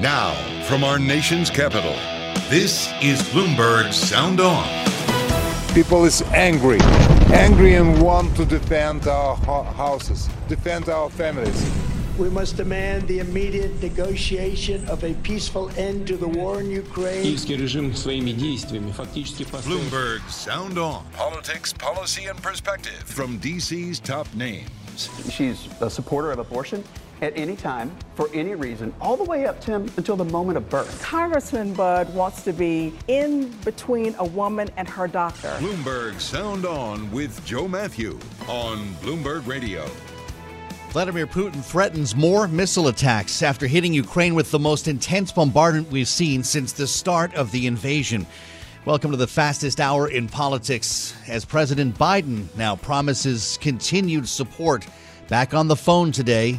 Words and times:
Now, 0.00 0.32
from 0.68 0.84
our 0.84 0.96
nation's 0.96 1.50
capital, 1.50 1.92
this 2.48 2.88
is 3.02 3.20
Bloomberg 3.30 3.92
Sound 3.92 4.38
On. 4.40 4.64
People 5.74 6.04
is 6.04 6.22
angry, 6.30 6.78
angry 7.32 7.74
and 7.74 8.00
want 8.00 8.36
to 8.36 8.44
defend 8.44 9.08
our 9.08 9.34
houses, 9.34 10.28
defend 10.46 10.88
our 10.88 11.10
families. 11.10 11.68
We 12.16 12.30
must 12.30 12.56
demand 12.56 13.08
the 13.08 13.18
immediate 13.18 13.82
negotiation 13.82 14.88
of 14.88 15.02
a 15.02 15.14
peaceful 15.14 15.68
end 15.76 16.06
to 16.06 16.16
the 16.16 16.28
war 16.28 16.60
in 16.60 16.70
Ukraine. 16.70 17.24
Bloomberg 19.66 20.28
Sound 20.30 20.78
On. 20.78 21.04
Politics, 21.12 21.72
policy, 21.72 22.26
and 22.26 22.40
perspective 22.40 23.02
from 23.04 23.40
DC's 23.40 23.98
top 23.98 24.32
names. 24.32 24.68
She's 25.28 25.68
a 25.80 25.90
supporter 25.90 26.30
of 26.30 26.38
abortion 26.38 26.84
at 27.20 27.36
any 27.36 27.56
time, 27.56 27.94
for 28.14 28.28
any 28.32 28.54
reason, 28.54 28.94
all 29.00 29.16
the 29.16 29.24
way 29.24 29.46
up, 29.46 29.60
Tim, 29.60 29.90
until 29.96 30.16
the 30.16 30.24
moment 30.24 30.56
of 30.56 30.68
birth. 30.68 31.02
Congressman 31.02 31.74
Budd 31.74 32.12
wants 32.14 32.42
to 32.42 32.52
be 32.52 32.92
in 33.08 33.50
between 33.64 34.14
a 34.18 34.24
woman 34.24 34.68
and 34.76 34.88
her 34.88 35.08
doctor. 35.08 35.48
Bloomberg 35.58 36.20
Sound 36.20 36.64
On 36.66 37.10
with 37.10 37.44
Joe 37.44 37.68
Matthew 37.68 38.18
on 38.48 38.78
Bloomberg 39.02 39.46
Radio. 39.46 39.88
Vladimir 40.90 41.26
Putin 41.26 41.62
threatens 41.62 42.16
more 42.16 42.48
missile 42.48 42.88
attacks 42.88 43.42
after 43.42 43.66
hitting 43.66 43.92
Ukraine 43.92 44.34
with 44.34 44.50
the 44.50 44.58
most 44.58 44.88
intense 44.88 45.30
bombardment 45.30 45.90
we've 45.90 46.08
seen 46.08 46.42
since 46.42 46.72
the 46.72 46.86
start 46.86 47.34
of 47.34 47.52
the 47.52 47.66
invasion. 47.66 48.26
Welcome 48.86 49.10
to 49.10 49.18
the 49.18 49.26
fastest 49.26 49.80
hour 49.80 50.08
in 50.08 50.28
politics 50.28 51.14
as 51.28 51.44
President 51.44 51.98
Biden 51.98 52.46
now 52.56 52.74
promises 52.74 53.58
continued 53.60 54.26
support. 54.26 54.86
Back 55.28 55.52
on 55.52 55.68
the 55.68 55.76
phone 55.76 56.10
today 56.10 56.58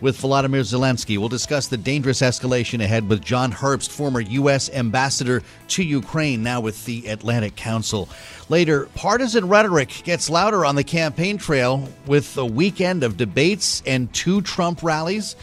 with 0.00 0.20
Volodymyr 0.20 0.60
Zelensky. 0.60 1.18
We'll 1.18 1.28
discuss 1.28 1.68
the 1.68 1.76
dangerous 1.76 2.20
escalation 2.20 2.82
ahead 2.82 3.08
with 3.08 3.22
John 3.22 3.52
Herbst, 3.52 3.90
former 3.90 4.20
U.S. 4.20 4.70
ambassador 4.70 5.42
to 5.68 5.82
Ukraine, 5.82 6.42
now 6.42 6.60
with 6.60 6.84
the 6.84 7.06
Atlantic 7.06 7.56
Council. 7.56 8.08
Later, 8.48 8.86
partisan 8.94 9.48
rhetoric 9.48 10.02
gets 10.04 10.30
louder 10.30 10.64
on 10.64 10.74
the 10.74 10.84
campaign 10.84 11.38
trail 11.38 11.88
with 12.06 12.36
a 12.36 12.46
weekend 12.46 13.02
of 13.02 13.16
debates 13.16 13.82
and 13.86 14.12
two 14.12 14.42
Trump 14.42 14.82
rallies. 14.82 15.36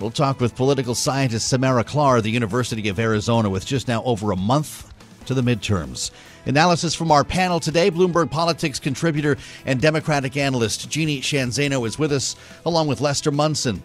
We'll 0.00 0.10
talk 0.10 0.40
with 0.40 0.54
political 0.54 0.94
scientist 0.94 1.48
Samara 1.48 1.82
Klar, 1.82 2.20
the 2.20 2.30
University 2.30 2.88
of 2.88 3.00
Arizona, 3.00 3.50
with 3.50 3.66
just 3.66 3.88
now 3.88 4.02
over 4.04 4.30
a 4.30 4.36
month 4.36 4.87
to 5.28 5.34
the 5.34 5.42
midterms. 5.42 6.10
Analysis 6.46 6.94
from 6.94 7.12
our 7.12 7.22
panel 7.22 7.60
today 7.60 7.90
Bloomberg 7.90 8.30
Politics 8.30 8.80
contributor 8.80 9.36
and 9.66 9.80
Democratic 9.80 10.36
analyst 10.36 10.90
Jeannie 10.90 11.20
Sheehan 11.20 11.50
Zaino 11.50 11.86
is 11.86 11.98
with 11.98 12.12
us, 12.12 12.34
along 12.66 12.88
with 12.88 13.00
Lester 13.00 13.30
Munson 13.30 13.82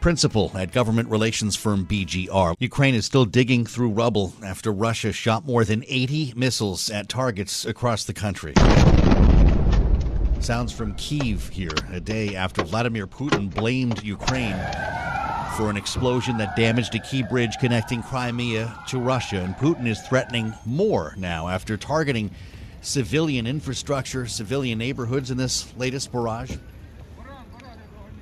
principal 0.00 0.52
at 0.56 0.70
government 0.70 1.08
relations 1.08 1.56
firm 1.56 1.84
BGR. 1.84 2.54
Ukraine 2.60 2.94
is 2.94 3.04
still 3.04 3.24
digging 3.24 3.66
through 3.66 3.90
rubble 3.90 4.32
after 4.44 4.70
Russia 4.72 5.12
shot 5.12 5.44
more 5.44 5.64
than 5.64 5.84
80 5.88 6.34
missiles 6.36 6.88
at 6.88 7.08
targets 7.08 7.64
across 7.64 8.04
the 8.04 8.14
country. 8.14 8.54
Sounds 10.40 10.72
from 10.72 10.94
Kiev 10.94 11.48
here, 11.48 11.74
a 11.92 12.00
day 12.00 12.36
after 12.36 12.62
Vladimir 12.62 13.08
Putin 13.08 13.52
blamed 13.52 14.02
Ukraine 14.04 14.56
for 15.58 15.70
an 15.70 15.76
explosion 15.76 16.38
that 16.38 16.54
damaged 16.54 16.94
a 16.94 17.00
key 17.00 17.20
bridge 17.20 17.58
connecting 17.58 18.00
Crimea 18.00 18.78
to 18.86 19.00
Russia. 19.00 19.40
And 19.40 19.56
Putin 19.56 19.88
is 19.88 20.00
threatening 20.02 20.54
more 20.64 21.14
now 21.18 21.48
after 21.48 21.76
targeting 21.76 22.30
civilian 22.80 23.44
infrastructure, 23.44 24.28
civilian 24.28 24.78
neighborhoods 24.78 25.32
in 25.32 25.36
this 25.36 25.76
latest 25.76 26.12
barrage. 26.12 26.56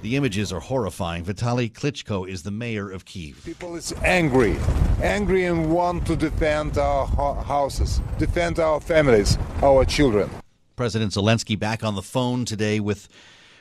The 0.00 0.16
images 0.16 0.50
are 0.50 0.60
horrifying. 0.60 1.26
Vitaly 1.26 1.70
Klitschko 1.70 2.26
is 2.26 2.42
the 2.42 2.50
mayor 2.50 2.90
of 2.90 3.04
Kiev. 3.04 3.42
People 3.44 3.76
is 3.76 3.92
angry, 4.02 4.56
angry 5.02 5.44
and 5.44 5.70
want 5.70 6.06
to 6.06 6.16
defend 6.16 6.78
our 6.78 7.06
houses, 7.06 8.00
defend 8.18 8.58
our 8.60 8.80
families, 8.80 9.36
our 9.62 9.84
children. 9.84 10.30
President 10.74 11.12
Zelensky 11.12 11.58
back 11.58 11.84
on 11.84 11.96
the 11.96 12.02
phone 12.02 12.46
today 12.46 12.80
with 12.80 13.10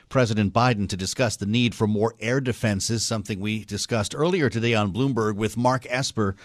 President 0.08 0.52
Biden 0.52 0.88
to 0.88 0.96
discuss 0.96 1.36
the 1.36 1.46
need 1.46 1.74
for 1.74 1.86
more 1.86 2.14
air 2.20 2.40
defenses, 2.40 3.04
something 3.04 3.40
we 3.40 3.64
discussed 3.64 4.14
earlier 4.14 4.48
today 4.48 4.74
on 4.74 4.92
Bloomberg 4.92 5.36
with 5.36 5.56
Mark 5.56 5.86
Esper, 5.88 6.36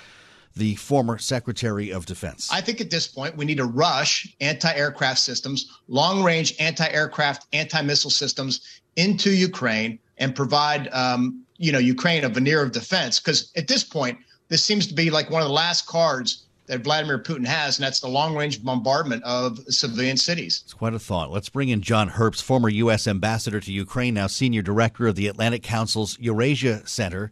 the 0.56 0.76
former 0.76 1.18
Secretary 1.18 1.92
of 1.92 2.06
Defense. 2.06 2.50
I 2.52 2.62
think 2.62 2.82
at 2.82 2.90
this 2.90 3.08
point 3.08 3.38
we 3.38 3.46
need 3.46 3.58
to 3.58 3.66
rush 3.66 4.36
anti 4.42 4.74
aircraft 4.74 5.20
systems, 5.20 5.80
long 5.88 6.24
range 6.24 6.56
anti 6.60 6.88
aircraft, 6.90 7.48
anti 7.54 7.82
missile 7.82 8.12
systems 8.12 8.82
into 8.96 9.32
Ukraine 9.32 10.00
and 10.18 10.36
provide, 10.36 10.90
um, 10.92 11.44
you 11.58 11.72
know, 11.72 11.80
Ukraine 11.80 12.24
a 12.24 12.30
veneer 12.30 12.62
of 12.62 12.72
defense. 12.72 13.20
Because 13.20 13.52
at 13.56 13.68
this 13.68 13.84
point, 13.84 14.18
this 14.50 14.64
seems 14.64 14.88
to 14.88 14.94
be 14.94 15.10
like 15.10 15.30
one 15.30 15.42
of 15.42 15.48
the 15.48 15.54
last 15.54 15.88
cards 15.88 16.46
that 16.72 16.86
Vladimir 16.86 17.20
Putin 17.20 17.46
has, 17.46 17.78
and 17.78 17.86
that's 17.86 18.00
the 18.00 18.08
long 18.08 18.34
range 18.34 18.64
bombardment 18.64 19.22
of 19.26 19.59
civilian 19.68 20.16
cities. 20.16 20.62
It's 20.64 20.74
quite 20.74 20.94
a 20.94 21.00
thought. 21.00 21.30
Let's 21.30 21.50
bring 21.50 21.68
in 21.68 21.82
John 21.82 22.09
Herbst, 22.12 22.44
former 22.44 22.70
U.S. 22.70 23.08
ambassador 23.08 23.59
to 23.59 23.74
Ukraine, 23.74 24.14
now 24.14 24.28
senior 24.28 24.62
director 24.62 25.06
of 25.06 25.16
the 25.16 25.28
Atlantic 25.28 25.64
Council's 25.64 26.18
Eurasia 26.18 26.88
Center. 26.88 27.30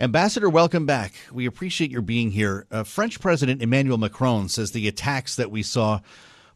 Ambassador, 0.00 0.48
welcome 0.48 0.86
back. 0.86 1.12
We 1.30 1.44
appreciate 1.44 1.90
your 1.90 2.00
being 2.00 2.30
here. 2.30 2.66
Uh, 2.70 2.82
French 2.82 3.20
President 3.20 3.60
Emmanuel 3.60 3.98
Macron 3.98 4.48
says 4.48 4.72
the 4.72 4.88
attacks 4.88 5.36
that 5.36 5.50
we 5.50 5.62
saw 5.62 6.00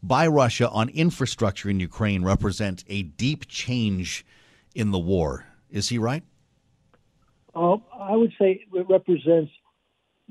by 0.03 0.27
Russia 0.27 0.71
on 0.71 0.89
infrastructure 0.89 1.69
in 1.69 1.81
Ukraine 1.81 2.25
represent 2.25 2.83
a 2.89 3.03
deep 3.03 3.47
change 3.47 4.25
in 4.75 4.91
the 4.91 4.99
war. 4.99 5.45
Is 5.71 5.91
he 5.91 5.99
right? 5.99 6.23
Uh, 7.55 7.77
I 7.93 8.17
would 8.17 8.33
say 8.39 8.65
it 8.73 8.87
represents 8.89 9.53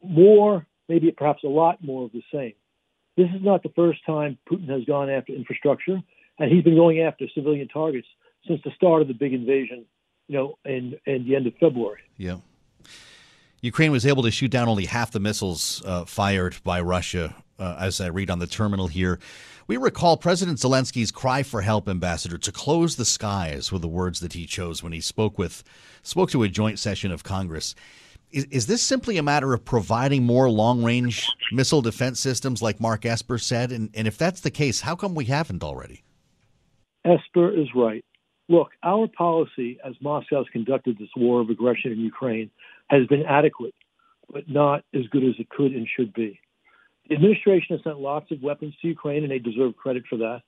more 0.03 0.65
maybe 0.87 1.11
perhaps 1.11 1.43
a 1.43 1.47
lot 1.47 1.83
more 1.83 2.05
of 2.05 2.11
the 2.11 2.23
same. 2.33 2.53
This 3.17 3.27
is 3.35 3.41
not 3.43 3.63
the 3.63 3.71
first 3.75 4.05
time 4.05 4.37
Putin 4.49 4.69
has 4.69 4.83
gone 4.85 5.09
after 5.09 5.33
infrastructure, 5.33 6.01
and 6.37 6.51
he's 6.51 6.63
been 6.63 6.75
going 6.75 6.99
after 7.01 7.25
civilian 7.33 7.67
targets 7.67 8.07
since 8.47 8.61
the 8.63 8.71
start 8.75 9.01
of 9.01 9.07
the 9.07 9.13
big 9.13 9.33
invasion, 9.33 9.85
you 10.27 10.37
know, 10.37 10.57
and 10.65 10.97
in 11.05 11.25
the 11.25 11.35
end 11.35 11.47
of 11.47 11.53
February. 11.59 12.01
Yeah. 12.17 12.37
Ukraine 13.61 13.91
was 13.91 14.05
able 14.05 14.23
to 14.23 14.31
shoot 14.31 14.51
down 14.51 14.67
only 14.67 14.85
half 14.85 15.11
the 15.11 15.19
missiles 15.19 15.81
uh, 15.85 16.05
fired 16.05 16.57
by 16.63 16.81
Russia, 16.81 17.35
uh, 17.57 17.77
as 17.79 17.99
I 17.99 18.07
read 18.07 18.29
on 18.29 18.39
the 18.39 18.47
terminal 18.47 18.87
here. 18.87 19.19
We 19.67 19.77
recall 19.77 20.17
President 20.17 20.59
Zelensky's 20.59 21.09
cry 21.09 21.41
for 21.41 21.61
help, 21.61 21.89
Ambassador, 21.89 22.37
to 22.37 22.51
close 22.51 22.97
the 22.97 23.05
skies 23.05 23.71
were 23.71 23.79
the 23.79 23.87
words 23.87 24.19
that 24.19 24.33
he 24.33 24.45
chose 24.45 24.83
when 24.83 24.93
he 24.93 25.01
spoke 25.01 25.39
with 25.39 25.63
spoke 26.03 26.29
to 26.31 26.43
a 26.43 26.47
joint 26.47 26.77
session 26.77 27.11
of 27.11 27.23
Congress. 27.23 27.73
Is, 28.35 28.43
is 28.51 28.67
this 28.67 28.81
simply 28.81 29.17
a 29.17 29.23
matter 29.23 29.53
of 29.53 29.63
providing 29.63 30.25
more 30.25 30.49
long 30.49 30.83
range 30.83 31.25
missile 31.53 31.81
defense 31.81 32.19
systems, 32.19 32.61
like 32.61 32.81
Mark 32.81 33.05
Esper 33.05 33.37
said? 33.37 33.71
And, 33.71 33.89
and 33.93 34.09
if 34.09 34.17
that's 34.17 34.41
the 34.41 34.51
case, 34.51 34.81
how 34.81 34.93
come 34.93 35.15
we 35.15 35.23
haven't 35.23 35.63
already? 35.63 36.03
Esper 37.05 37.49
is 37.49 37.69
right. 37.73 38.03
Look, 38.49 38.71
our 38.83 39.07
policy 39.07 39.79
as 39.85 39.93
Moscow 40.01 40.39
has 40.39 40.47
conducted 40.51 40.97
this 40.97 41.09
war 41.15 41.39
of 41.39 41.49
aggression 41.49 41.93
in 41.93 41.99
Ukraine 41.99 42.51
has 42.89 43.07
been 43.07 43.23
adequate, 43.23 43.73
but 44.29 44.49
not 44.49 44.83
as 44.93 45.07
good 45.11 45.23
as 45.23 45.35
it 45.39 45.47
could 45.49 45.71
and 45.71 45.87
should 45.95 46.13
be. 46.13 46.37
The 47.07 47.15
administration 47.15 47.77
has 47.77 47.83
sent 47.85 47.99
lots 47.99 48.31
of 48.31 48.43
weapons 48.43 48.73
to 48.81 48.87
Ukraine, 48.89 49.23
and 49.23 49.31
they 49.31 49.39
deserve 49.39 49.77
credit 49.77 50.03
for 50.09 50.17
that. 50.17 50.41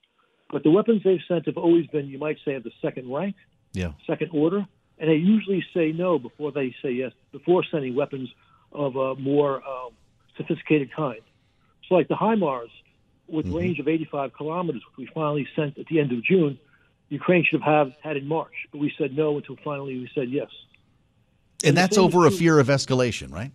But 0.51 0.63
the 0.63 0.71
weapons 0.71 1.03
they've 1.05 1.19
sent 1.25 1.45
have 1.45 1.57
always 1.57 1.87
been, 1.87 2.07
you 2.07 2.17
might 2.17 2.37
say, 2.43 2.55
of 2.55 2.63
the 2.63 2.71
second 2.81 3.11
rank, 3.11 3.35
yeah. 3.71 3.91
second 4.05 4.31
order, 4.33 4.67
and 4.99 5.09
they 5.09 5.15
usually 5.15 5.63
say 5.73 5.91
no 5.91 6.19
before 6.19 6.51
they 6.51 6.75
say 6.81 6.91
yes, 6.91 7.11
before 7.31 7.63
sending 7.69 7.95
weapons 7.95 8.29
of 8.71 8.95
a 8.95 9.15
more 9.15 9.63
um, 9.67 9.91
sophisticated 10.35 10.91
kind. 10.95 11.21
So, 11.87 11.95
like 11.95 12.07
the 12.07 12.15
HIMARS, 12.15 12.69
with 13.27 13.45
mm-hmm. 13.45 13.55
range 13.55 13.79
of 13.79 13.87
85 13.87 14.33
kilometers, 14.33 14.81
which 14.85 15.07
we 15.07 15.13
finally 15.13 15.47
sent 15.55 15.77
at 15.77 15.85
the 15.87 15.99
end 15.99 16.11
of 16.11 16.23
June, 16.23 16.57
Ukraine 17.09 17.45
should 17.49 17.61
have 17.61 17.93
had 18.01 18.17
in 18.17 18.27
March, 18.27 18.53
but 18.71 18.79
we 18.79 18.91
said 18.97 19.15
no 19.15 19.37
until 19.37 19.57
finally 19.63 19.97
we 19.97 20.09
said 20.13 20.29
yes. 20.29 20.49
And, 21.63 21.69
and 21.69 21.77
that's 21.77 21.97
over 21.97 22.25
a 22.25 22.31
fear 22.31 22.59
of 22.59 22.67
escalation, 22.67 23.31
right? 23.31 23.51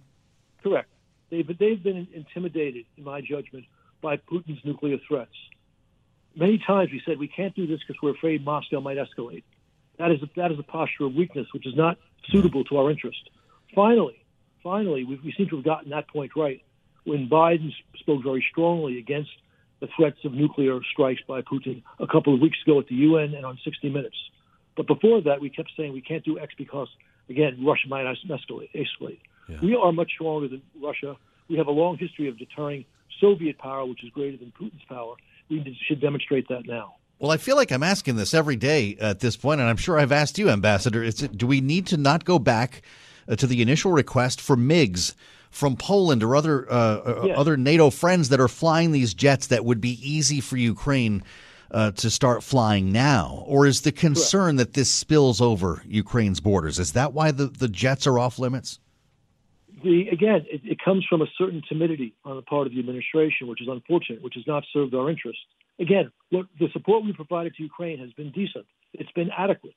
Correct. 0.62 0.88
They've, 1.30 1.46
they've 1.46 1.82
been 1.82 2.08
intimidated, 2.12 2.84
in 2.96 3.04
my 3.04 3.20
judgment, 3.20 3.64
by 4.00 4.16
Putin's 4.16 4.64
nuclear 4.64 4.98
threats. 5.06 5.32
Many 6.34 6.58
times 6.66 6.90
we 6.90 7.02
said 7.06 7.18
we 7.18 7.28
can't 7.28 7.54
do 7.54 7.66
this 7.66 7.80
because 7.80 8.00
we're 8.02 8.14
afraid 8.14 8.44
Moscow 8.44 8.80
might 8.80 8.96
escalate. 8.96 9.44
That 9.98 10.10
is 10.10 10.22
a, 10.22 10.28
that 10.36 10.50
is 10.52 10.58
a 10.58 10.62
posture 10.62 11.04
of 11.04 11.14
weakness, 11.14 11.46
which 11.52 11.66
is 11.66 11.74
not 11.76 11.98
suitable 12.30 12.64
to 12.64 12.76
our 12.78 12.90
interest. 12.90 13.30
finally, 13.74 14.24
finally, 14.62 15.04
we, 15.04 15.20
we 15.24 15.32
seem 15.36 15.48
to 15.48 15.56
have 15.56 15.64
gotten 15.64 15.90
that 15.90 16.08
point 16.08 16.32
right 16.36 16.62
when 17.04 17.28
Biden 17.28 17.72
spoke 17.98 18.22
very 18.22 18.44
strongly 18.50 18.98
against 18.98 19.30
the 19.80 19.88
threats 19.96 20.18
of 20.24 20.32
nuclear 20.32 20.78
strikes 20.92 21.20
by 21.26 21.42
Putin 21.42 21.82
a 21.98 22.06
couple 22.06 22.32
of 22.32 22.40
weeks 22.40 22.58
ago 22.64 22.78
at 22.78 22.86
the 22.86 22.94
UN 22.94 23.34
and 23.34 23.44
on 23.44 23.58
60 23.64 23.90
Minutes. 23.90 24.16
But 24.76 24.86
before 24.86 25.20
that, 25.22 25.40
we 25.40 25.50
kept 25.50 25.70
saying 25.76 25.92
we 25.92 26.00
can't 26.00 26.24
do 26.24 26.38
X 26.38 26.54
because, 26.56 26.88
again, 27.28 27.64
Russia 27.64 27.88
might 27.88 28.04
escalate. 28.04 28.70
escalate. 28.74 29.18
Yeah. 29.48 29.58
We 29.60 29.74
are 29.74 29.92
much 29.92 30.12
stronger 30.12 30.48
than 30.48 30.62
Russia. 30.80 31.16
We 31.48 31.56
have 31.58 31.66
a 31.66 31.72
long 31.72 31.98
history 31.98 32.28
of 32.28 32.38
deterring 32.38 32.84
Soviet 33.20 33.58
power, 33.58 33.84
which 33.84 34.02
is 34.04 34.10
greater 34.10 34.36
than 34.36 34.52
Putin's 34.58 34.84
power. 34.88 35.14
We 35.50 35.76
should 35.86 36.00
demonstrate 36.00 36.48
that 36.48 36.66
now. 36.66 36.94
Well, 37.22 37.30
I 37.30 37.36
feel 37.36 37.54
like 37.54 37.70
I'm 37.70 37.84
asking 37.84 38.16
this 38.16 38.34
every 38.34 38.56
day 38.56 38.96
at 39.00 39.20
this 39.20 39.36
point, 39.36 39.60
and 39.60 39.70
I'm 39.70 39.76
sure 39.76 39.96
I've 39.96 40.10
asked 40.10 40.38
you, 40.38 40.50
Ambassador. 40.50 41.04
It, 41.04 41.38
do 41.38 41.46
we 41.46 41.60
need 41.60 41.86
to 41.86 41.96
not 41.96 42.24
go 42.24 42.40
back 42.40 42.82
uh, 43.28 43.36
to 43.36 43.46
the 43.46 43.62
initial 43.62 43.92
request 43.92 44.40
for 44.40 44.56
MiGs 44.56 45.14
from 45.48 45.76
Poland 45.76 46.24
or 46.24 46.34
other 46.34 46.68
uh, 46.68 46.74
uh, 46.74 47.22
yes. 47.26 47.38
other 47.38 47.56
NATO 47.56 47.90
friends 47.90 48.30
that 48.30 48.40
are 48.40 48.48
flying 48.48 48.90
these 48.90 49.14
jets 49.14 49.46
that 49.46 49.64
would 49.64 49.80
be 49.80 50.00
easy 50.02 50.40
for 50.40 50.56
Ukraine 50.56 51.22
uh, 51.70 51.92
to 51.92 52.10
start 52.10 52.42
flying 52.42 52.90
now? 52.90 53.44
Or 53.46 53.66
is 53.66 53.82
the 53.82 53.92
concern 53.92 54.56
Correct. 54.56 54.72
that 54.72 54.72
this 54.74 54.90
spills 54.90 55.40
over 55.40 55.80
Ukraine's 55.86 56.40
borders? 56.40 56.80
Is 56.80 56.90
that 56.94 57.12
why 57.12 57.30
the, 57.30 57.46
the 57.46 57.68
jets 57.68 58.04
are 58.08 58.18
off 58.18 58.40
limits? 58.40 58.80
The, 59.84 60.08
again, 60.08 60.44
it, 60.50 60.62
it 60.64 60.78
comes 60.84 61.06
from 61.08 61.22
a 61.22 61.26
certain 61.38 61.62
timidity 61.68 62.14
on 62.24 62.34
the 62.34 62.42
part 62.42 62.66
of 62.66 62.72
the 62.72 62.80
administration, 62.80 63.46
which 63.46 63.62
is 63.62 63.68
unfortunate, 63.68 64.22
which 64.22 64.34
has 64.34 64.46
not 64.48 64.64
served 64.72 64.92
our 64.92 65.08
interests. 65.08 65.44
Again, 65.82 66.12
look, 66.30 66.46
the 66.60 66.68
support 66.72 67.04
we 67.04 67.12
provided 67.12 67.54
to 67.56 67.62
Ukraine 67.62 67.98
has 67.98 68.12
been 68.12 68.30
decent. 68.30 68.66
It's 68.94 69.10
been 69.12 69.30
adequate, 69.36 69.74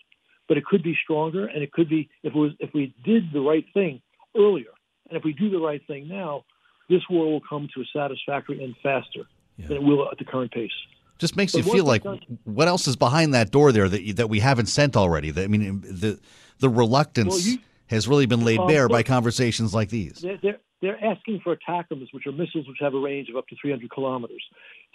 but 0.48 0.56
it 0.56 0.64
could 0.64 0.84
be 0.84 0.96
stronger, 1.04 1.48
and 1.48 1.64
it 1.64 1.72
could 1.72 1.90
be 1.90 2.10
if 2.24 2.34
it 2.34 2.38
was 2.38 2.52
if 2.60 2.74
we 2.74 2.94
did 3.04 3.34
the 3.34 3.42
right 3.42 3.66
thing 3.74 4.02
earlier, 4.38 4.70
and 5.10 5.18
if 5.18 5.24
we 5.24 5.34
do 5.34 5.50
the 5.50 5.58
right 5.58 5.82
thing 5.88 6.08
now, 6.08 6.46
this 6.90 7.02
war 7.10 7.26
will 7.26 7.42
come 7.42 7.68
to 7.74 7.82
a 7.82 7.86
satisfactory 7.92 8.64
end 8.64 8.76
faster 8.84 9.24
yeah. 9.58 9.68
than 9.68 9.78
it 9.78 9.84
will 9.84 10.08
at 10.12 10.20
the 10.20 10.26
current 10.26 10.52
pace. 10.52 10.72
Just 11.18 11.36
makes 11.36 11.54
but 11.54 11.66
you 11.66 11.72
feel 11.72 11.86
like 11.86 12.04
done, 12.04 12.20
what 12.44 12.68
else 12.68 12.88
is 12.88 12.96
behind 12.96 13.34
that 13.34 13.50
door 13.50 13.72
there 13.72 13.90
that 13.90 14.18
that 14.18 14.30
we 14.30 14.40
haven't 14.42 14.68
sent 14.68 14.96
already? 14.96 15.32
That, 15.32 15.46
I 15.46 15.48
mean, 15.48 15.82
the 15.82 16.20
the 16.60 16.70
reluctance 16.70 17.34
well, 17.34 17.40
you, 17.40 17.58
has 17.88 18.08
really 18.08 18.28
been 18.28 18.46
laid 18.46 18.60
um, 18.60 18.68
bare 18.68 18.88
by 18.88 19.02
conversations 19.02 19.74
like 19.74 19.90
these. 19.90 20.20
They're, 20.20 20.38
they're, 20.42 20.58
they're 20.82 21.04
asking 21.04 21.42
for 21.44 21.56
ATACMS, 21.56 22.08
which 22.12 22.28
are 22.28 22.32
missiles 22.32 22.68
which 22.68 22.78
have 22.80 22.94
a 22.94 23.00
range 23.00 23.30
of 23.30 23.38
up 23.38 23.48
to 23.48 23.56
300 23.62 23.90
kilometers. 23.90 24.44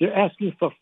They're 0.00 0.16
asking 0.16 0.56
for 0.58 0.72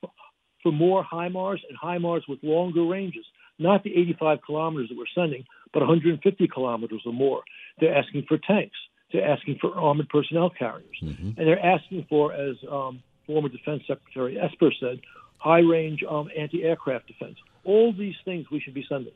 for 0.63 0.73
more 0.73 1.05
HIMARS 1.05 1.61
and 1.69 1.79
HIMARS 1.79 2.23
with 2.29 2.41
longer 2.43 2.85
ranges, 2.85 3.25
not 3.59 3.85
the 3.85 3.97
85 3.97 4.39
kilometers 4.45 4.89
that 4.89 4.99
we're 4.99 5.05
sending, 5.15 5.45
but 5.73 5.81
150 5.81 6.49
kilometers 6.49 7.03
or 7.07 7.13
more. 7.13 7.43
They're 7.79 7.95
asking 7.95 8.25
for 8.27 8.39
tanks. 8.39 8.77
They're 9.13 9.29
asking 9.29 9.59
for 9.61 9.75
armored 9.75 10.09
personnel 10.09 10.51
carriers. 10.51 10.97
Mm-hmm. 11.03 11.39
And 11.39 11.47
they're 11.49 11.65
asking 11.65 12.07
for, 12.09 12.33
as 12.33 12.57
um, 12.71 13.03
former 13.27 13.49
Defense 13.49 13.83
Secretary 13.87 14.39
Esper 14.39 14.71
said, 14.79 15.01
high 15.39 15.61
range 15.61 16.03
um, 16.09 16.29
anti 16.37 16.65
aircraft 16.65 17.07
defense. 17.07 17.37
All 17.65 17.93
these 17.93 18.17
things 18.25 18.51
we 18.51 18.61
should 18.61 18.75
be 18.75 18.85
sending. 18.89 19.15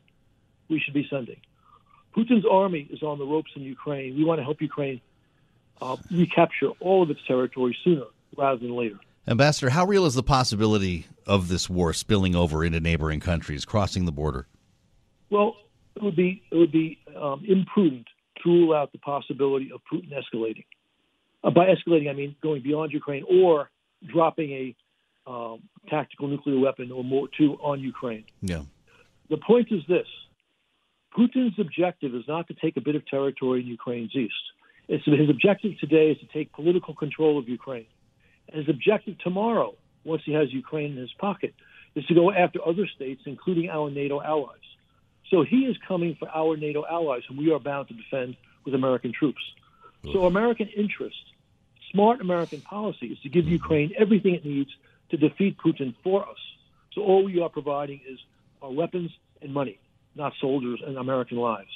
We 0.69 0.81
should 0.81 0.95
be 0.95 1.07
sending. 1.11 1.39
Putin's 2.17 2.47
army 2.51 2.87
is 2.91 3.03
on 3.03 3.19
the 3.19 3.25
ropes 3.25 3.51
in 3.57 3.63
Ukraine. 3.63 4.17
We 4.17 4.25
want 4.25 4.39
to 4.39 4.45
help 4.45 4.61
Ukraine 4.61 5.01
uh, 5.81 5.97
recapture 6.11 6.69
all 6.81 7.03
of 7.03 7.11
its 7.11 7.21
territory 7.27 7.77
sooner 7.83 8.05
rather 8.37 8.59
than 8.59 8.77
later. 8.77 8.99
Ambassador, 9.27 9.71
how 9.71 9.87
real 9.87 10.05
is 10.05 10.15
the 10.15 10.23
possibility 10.23 11.07
of 11.27 11.49
this 11.49 11.71
war 11.71 11.93
spilling 11.93 12.35
over 12.35 12.65
into 12.65 12.81
neighboring 12.81 13.21
countries, 13.21 13.65
crossing 13.65 14.05
the 14.05 14.13
border? 14.13 14.49
Well, 15.31 15.57
it 15.95 16.03
would 16.03 16.17
be 16.17 16.43
it 16.51 16.57
would 16.57 16.73
be 16.73 16.99
um, 17.21 17.45
imprudent 17.47 18.07
to 18.43 18.49
rule 18.51 18.75
out 18.75 18.91
the 18.93 18.99
possibility 18.99 19.71
of 19.73 19.81
Putin 19.93 20.13
escalating. 20.13 20.65
Uh, 21.45 21.51
by 21.51 21.67
escalating, 21.67 22.11
I 22.11 22.15
mean 22.15 22.35
going 22.43 22.63
beyond 22.63 22.93
Ukraine 22.93 23.25
or 23.29 23.71
dropping 24.13 24.51
a 24.51 25.31
um, 25.31 25.63
tactical 25.89 26.27
nuclear 26.27 26.59
weapon 26.59 26.91
or 26.91 27.05
more 27.05 27.29
to 27.39 27.55
on 27.61 27.81
Ukraine. 27.81 28.25
Yeah. 28.41 28.63
The 29.31 29.37
point 29.37 29.69
is 29.71 29.83
this: 29.89 30.07
Putin's 31.17 31.59
objective 31.61 32.15
is 32.15 32.25
not 32.27 32.49
to 32.49 32.55
take 32.55 32.77
a 32.77 32.81
bit 32.81 32.97
of 32.97 33.07
territory 33.07 33.61
in 33.61 33.67
Ukraine's 33.67 34.15
east. 34.17 34.35
It's, 34.89 35.05
his 35.05 35.31
objective 35.31 35.79
today 35.79 36.11
is 36.11 36.19
to 36.19 36.27
take 36.27 36.53
political 36.53 36.95
control 36.95 37.39
of 37.39 37.49
Ukraine. 37.49 37.87
And 38.49 38.59
his 38.59 38.69
objective 38.69 39.19
tomorrow, 39.19 39.75
once 40.05 40.23
he 40.25 40.33
has 40.33 40.53
Ukraine 40.53 40.93
in 40.93 40.99
his 40.99 41.13
pocket, 41.15 41.55
is 41.95 42.05
to 42.07 42.15
go 42.15 42.33
after 42.33 42.67
other 42.67 42.87
states, 42.87 43.23
including 43.27 43.71
our 43.71 43.91
NATO 43.91 44.21
allies. 44.21 44.59
So 45.31 45.43
he 45.43 45.61
is 45.67 45.77
coming 45.87 46.17
for 46.19 46.29
our 46.29 46.57
NATO 46.57 46.85
allies, 46.89 47.23
whom 47.27 47.39
we 47.39 47.51
are 47.53 47.59
bound 47.59 47.89
to 47.89 47.95
defend 47.95 48.37
with 48.65 48.75
American 48.75 49.13
troops. 49.13 49.43
So 50.13 50.27
American 50.27 50.69
interest, 50.69 51.23
smart 51.93 52.21
American 52.21 52.61
policy, 52.61 53.07
is 53.07 53.21
to 53.21 53.29
give 53.29 53.45
mm-hmm. 53.45 53.53
Ukraine 53.53 53.93
everything 53.97 54.35
it 54.35 54.45
needs 54.45 54.71
to 55.11 55.17
defeat 55.17 55.57
Putin 55.59 55.95
for 56.03 56.29
us. 56.29 56.39
So 56.93 57.03
all 57.03 57.25
we 57.25 57.41
are 57.41 57.49
providing 57.49 58.01
is 58.09 58.19
our 58.61 58.71
weapons 58.71 59.13
and 59.41 59.55
money, 59.55 59.79
not 60.17 60.33
soldiers 60.41 60.83
and 60.85 60.97
American 60.99 61.39
lives. 61.39 61.71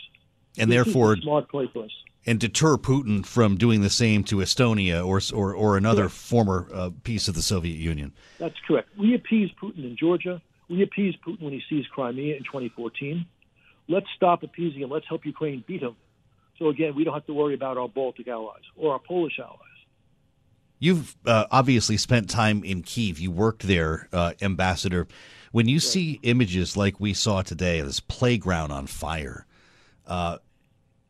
And 0.58 0.70
this 0.70 0.84
therefore, 0.84 1.16
smart 1.19 1.48
play 1.48 1.70
for 1.72 1.84
us 1.84 1.92
and 2.26 2.40
deter 2.40 2.76
Putin 2.76 3.25
from 3.25 3.56
doing 3.56 3.81
the 3.81 3.90
same 3.90 4.25
to 4.25 4.37
Estonia 4.37 5.06
or 5.06 5.20
or, 5.37 5.55
or 5.55 5.76
another 5.76 6.02
correct. 6.02 6.14
former 6.14 6.69
uh, 6.75 6.90
piece 7.05 7.28
of 7.28 7.34
the 7.34 7.43
Soviet 7.43 7.76
Union. 7.76 8.12
That's 8.38 8.56
correct. 8.67 8.88
We 8.99 9.14
appease 9.14 9.50
Putin 9.62 9.84
in 9.84 9.96
Georgia. 9.96 10.43
We 10.69 10.82
appease 10.82 11.14
Putin 11.26 11.43
when 11.43 11.52
he 11.52 11.62
seized 11.70 11.90
Crimea 11.90 12.37
in 12.37 12.43
2014. 12.43 13.25
Let's 13.88 14.06
stop 14.17 14.43
appeasing 14.43 14.82
him. 14.82 14.90
Let's 14.90 15.06
help 15.08 15.25
Ukraine 15.25 15.62
beat 15.67 15.82
him. 15.82 15.94
So 16.58 16.69
again, 16.69 16.94
we 16.94 17.05
don't 17.05 17.14
have 17.14 17.26
to 17.26 17.34
worry 17.34 17.55
about 17.55 17.76
our 17.76 17.88
Baltic 17.88 18.26
allies 18.26 18.62
or 18.76 18.93
our 18.93 18.99
Polish 18.99 19.38
allies. 19.38 19.61
You've 20.79 21.17
uh, 21.25 21.46
obviously 21.50 21.96
spent 21.96 22.29
time 22.29 22.64
in 22.64 22.82
Kiev. 22.82 23.19
You 23.19 23.31
worked 23.31 23.62
there, 23.62 24.08
uh, 24.12 24.32
ambassador. 24.43 25.06
When 25.52 25.69
you 25.69 25.76
right. 25.76 25.82
see 25.82 26.20
images 26.22 26.76
like 26.76 27.00
we 27.00 27.14
saw 27.14 27.43
today, 27.43 27.81
this 27.81 28.00
playground 28.00 28.72
on 28.72 28.87
fire, 28.87 29.46
uh, 30.06 30.38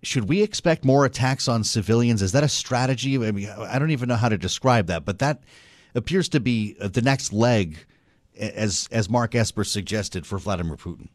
should 0.02 0.28
we 0.28 0.42
expect 0.42 0.84
more 0.84 1.04
attacks 1.04 1.48
on 1.48 1.64
civilians? 1.64 2.22
Is 2.22 2.32
that 2.32 2.44
a 2.44 2.48
strategy? 2.48 3.16
I 3.16 3.30
mean, 3.32 3.48
I 3.48 3.78
don't 3.78 3.90
even 3.90 4.08
know 4.08 4.16
how 4.16 4.28
to 4.28 4.38
describe 4.38 4.86
that, 4.86 5.04
but 5.04 5.18
that 5.18 5.40
appears 5.94 6.28
to 6.30 6.40
be 6.40 6.76
uh, 6.80 6.88
the 6.88 7.02
next 7.02 7.32
leg, 7.32 7.78
as 8.38 8.88
as 8.92 9.08
Mark 9.08 9.34
Esper 9.34 9.64
suggested 9.64 10.26
for 10.26 10.38
Vladimir 10.38 10.76
Putin. 10.76 11.08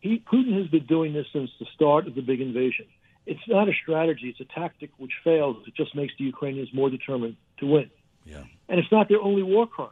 He, 0.00 0.22
Putin 0.30 0.56
has 0.58 0.68
been 0.68 0.86
doing 0.86 1.12
this 1.12 1.26
since 1.32 1.50
the 1.58 1.66
start 1.74 2.06
of 2.06 2.14
the 2.14 2.20
big 2.20 2.40
invasion. 2.40 2.86
It's 3.26 3.40
not 3.48 3.68
a 3.68 3.72
strategy; 3.72 4.28
it's 4.28 4.40
a 4.40 4.52
tactic 4.52 4.90
which 4.98 5.12
fails. 5.22 5.56
It 5.66 5.74
just 5.74 5.94
makes 5.94 6.12
the 6.18 6.24
Ukrainians 6.24 6.68
more 6.74 6.90
determined 6.90 7.36
to 7.58 7.66
win. 7.66 7.90
Yeah. 8.24 8.44
And 8.68 8.78
it's 8.78 8.92
not 8.92 9.08
their 9.08 9.20
only 9.20 9.42
war 9.42 9.66
crime. 9.66 9.90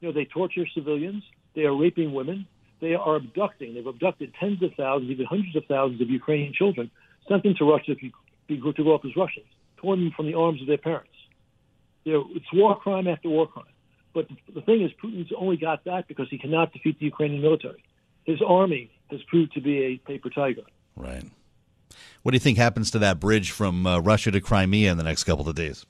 You 0.00 0.08
know, 0.08 0.14
they 0.14 0.24
torture 0.24 0.66
civilians. 0.74 1.22
They 1.54 1.62
are 1.62 1.74
raping 1.74 2.12
women. 2.12 2.46
They 2.80 2.94
are 2.94 3.16
abducting. 3.16 3.74
They've 3.74 3.86
abducted 3.86 4.32
tens 4.38 4.62
of 4.62 4.72
thousands, 4.74 5.10
even 5.10 5.26
hundreds 5.26 5.56
of 5.56 5.64
thousands 5.66 6.00
of 6.00 6.08
Ukrainian 6.08 6.52
children 6.52 6.90
sent 7.28 7.42
them 7.42 7.54
to 7.58 7.64
Russia 7.64 7.94
to, 7.94 8.10
be, 8.46 8.56
to 8.56 8.82
grow 8.82 8.94
up 8.94 9.04
as 9.04 9.16
Russians, 9.16 9.46
torn 9.76 10.00
them 10.00 10.12
from 10.16 10.26
the 10.26 10.34
arms 10.34 10.60
of 10.60 10.66
their 10.66 10.78
parents. 10.78 11.10
You 12.04 12.12
know, 12.12 12.28
it's 12.34 12.46
war 12.52 12.76
crime 12.76 13.06
after 13.06 13.28
war 13.28 13.46
crime. 13.46 13.66
But 14.14 14.28
the, 14.28 14.52
the 14.54 14.60
thing 14.62 14.82
is, 14.82 14.90
Putin's 15.02 15.30
only 15.36 15.56
got 15.56 15.84
that 15.84 16.08
because 16.08 16.28
he 16.30 16.38
cannot 16.38 16.72
defeat 16.72 16.98
the 16.98 17.04
Ukrainian 17.04 17.42
military. 17.42 17.84
His 18.24 18.40
army 18.46 18.90
has 19.10 19.22
proved 19.24 19.52
to 19.52 19.60
be 19.60 19.78
a 19.84 19.96
paper 19.98 20.30
tiger. 20.30 20.62
Right. 20.96 21.24
What 22.22 22.32
do 22.32 22.36
you 22.36 22.40
think 22.40 22.58
happens 22.58 22.90
to 22.92 22.98
that 23.00 23.20
bridge 23.20 23.50
from 23.50 23.86
uh, 23.86 23.98
Russia 24.00 24.30
to 24.30 24.40
Crimea 24.40 24.90
in 24.90 24.98
the 24.98 25.04
next 25.04 25.24
couple 25.24 25.48
of 25.48 25.54
days? 25.54 25.86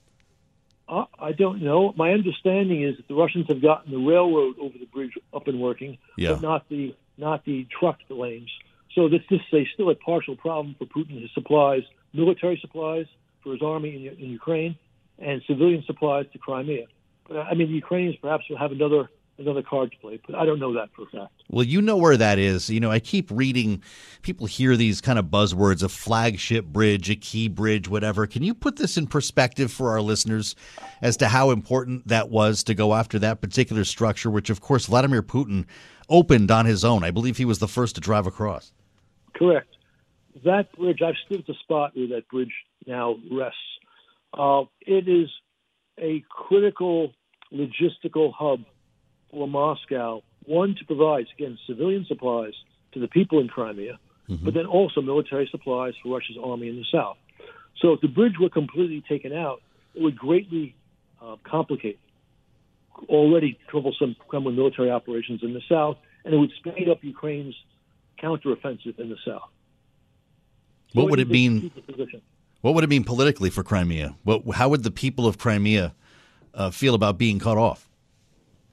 Uh, 0.87 1.05
I 1.19 1.33
don't 1.33 1.61
know. 1.61 1.93
My 1.95 2.11
understanding 2.13 2.83
is 2.83 2.97
that 2.97 3.07
the 3.07 3.13
Russians 3.13 3.47
have 3.47 3.61
gotten 3.61 3.91
the 3.91 3.99
railroad 3.99 4.55
over 4.59 4.77
the 4.77 4.85
bridge 4.85 5.13
up 5.33 5.47
and 5.47 5.59
working, 5.59 5.97
yeah. 6.17 6.33
but 6.33 6.41
not 6.41 6.69
the 6.69 6.95
not 7.17 7.45
the 7.45 7.67
truck 7.79 7.99
lanes. 8.09 8.49
So 8.95 9.07
this, 9.07 9.21
this 9.29 9.39
is 9.51 9.53
a, 9.53 9.67
still 9.73 9.89
a 9.89 9.95
partial 9.95 10.35
problem 10.35 10.75
for 10.77 10.85
Putin. 10.85 11.21
His 11.21 11.31
supplies, 11.33 11.83
military 12.13 12.57
supplies 12.59 13.05
for 13.43 13.53
his 13.53 13.61
army 13.61 14.07
in, 14.07 14.23
in 14.23 14.31
Ukraine, 14.31 14.75
and 15.19 15.41
civilian 15.47 15.83
supplies 15.85 16.25
to 16.33 16.39
Crimea. 16.39 16.87
But 17.27 17.37
uh, 17.37 17.41
I 17.41 17.53
mean, 17.53 17.67
the 17.67 17.75
Ukrainians 17.75 18.15
perhaps 18.17 18.49
will 18.49 18.57
have 18.57 18.71
another 18.71 19.09
another 19.37 19.63
card 19.63 19.89
to 19.91 19.97
play, 19.99 20.19
but 20.27 20.35
I 20.35 20.45
don't 20.45 20.59
know 20.59 20.73
that 20.73 20.89
for 20.93 21.03
a 21.03 21.05
fact. 21.05 21.31
Well, 21.49 21.65
you 21.65 21.81
know 21.81 21.95
where 21.95 22.17
that 22.17 22.37
is. 22.37 22.69
You 22.69 22.81
know, 22.81 22.91
I 22.91 22.99
keep 22.99 23.31
reading, 23.31 23.81
people 24.21 24.45
hear 24.45 24.75
these 24.75 24.99
kind 24.99 25.17
of 25.17 25.25
buzzwords 25.25 25.81
a 25.81 25.87
flagship 25.87 26.65
bridge, 26.65 27.09
a 27.09 27.15
key 27.15 27.47
bridge, 27.47 27.87
whatever. 27.87 28.27
Can 28.27 28.43
you 28.43 28.53
put 28.53 28.75
this 28.75 28.97
in 28.97 29.07
perspective 29.07 29.71
for 29.71 29.91
our 29.91 30.01
listeners 30.01 30.55
as 31.01 31.15
to 31.17 31.29
how 31.29 31.51
important 31.51 32.07
that 32.09 32.29
was 32.29 32.63
to 32.65 32.73
go 32.73 32.93
after 32.93 33.17
that 33.19 33.39
particular 33.39 33.85
structure, 33.85 34.29
which, 34.29 34.49
of 34.49 34.59
course, 34.59 34.87
Vladimir 34.87 35.23
Putin 35.23 35.65
opened 36.09 36.51
on 36.51 36.65
his 36.65 36.83
own? 36.83 37.05
I 37.05 37.11
believe 37.11 37.37
he 37.37 37.45
was 37.45 37.59
the 37.59 37.67
first 37.67 37.95
to 37.95 38.01
drive 38.01 38.27
across. 38.27 38.73
Correct. 39.39 39.73
That 40.43 40.71
bridge, 40.77 40.99
I've 41.01 41.15
stood 41.25 41.39
at 41.39 41.47
the 41.47 41.55
spot 41.63 41.95
where 41.95 42.09
that 42.09 42.27
bridge 42.27 42.53
now 42.85 43.15
rests. 43.31 43.57
Uh, 44.33 44.63
it 44.81 45.07
is 45.07 45.29
a 45.97 46.23
critical 46.29 47.13
logistical 47.51 48.33
hub 48.37 48.65
for 49.31 49.47
Moscow. 49.47 50.21
One 50.45 50.75
to 50.77 50.85
provide 50.85 51.27
again 51.33 51.57
civilian 51.65 52.05
supplies 52.05 52.53
to 52.93 52.99
the 52.99 53.07
people 53.07 53.39
in 53.39 53.47
Crimea, 53.47 53.97
mm-hmm. 54.29 54.43
but 54.43 54.53
then 54.53 54.65
also 54.65 55.01
military 55.01 55.47
supplies 55.49 55.93
for 56.03 56.13
Russia's 56.13 56.37
army 56.41 56.67
in 56.67 56.75
the 56.75 56.85
south. 56.91 57.17
So 57.81 57.93
if 57.93 58.01
the 58.01 58.07
bridge 58.07 58.35
were 58.39 58.49
completely 58.49 59.03
taken 59.07 59.31
out, 59.31 59.61
it 59.95 60.01
would 60.01 60.17
greatly 60.17 60.75
uh, 61.21 61.37
complicate 61.43 61.99
already 63.07 63.57
troublesome 63.69 64.15
Kremlin 64.27 64.55
military 64.55 64.91
operations 64.91 65.41
in 65.43 65.53
the 65.53 65.61
south, 65.69 65.97
and 66.25 66.33
it 66.33 66.37
would 66.37 66.51
speed 66.59 66.89
up 66.89 67.03
Ukraine's 67.03 67.55
counteroffensive 68.21 68.99
in 68.99 69.09
the 69.09 69.17
south. 69.25 69.49
So 70.93 71.01
what 71.01 71.09
would 71.11 71.19
it 71.19 71.29
mean? 71.29 71.71
What 72.61 72.75
would 72.75 72.83
it 72.83 72.89
mean 72.89 73.03
politically 73.03 73.49
for 73.49 73.63
Crimea? 73.63 74.15
What, 74.23 74.43
how 74.55 74.69
would 74.69 74.83
the 74.83 74.91
people 74.91 75.27
of 75.27 75.37
Crimea 75.37 75.93
uh, 76.53 76.71
feel 76.71 76.93
about 76.93 77.17
being 77.17 77.39
cut 77.39 77.57
off? 77.57 77.87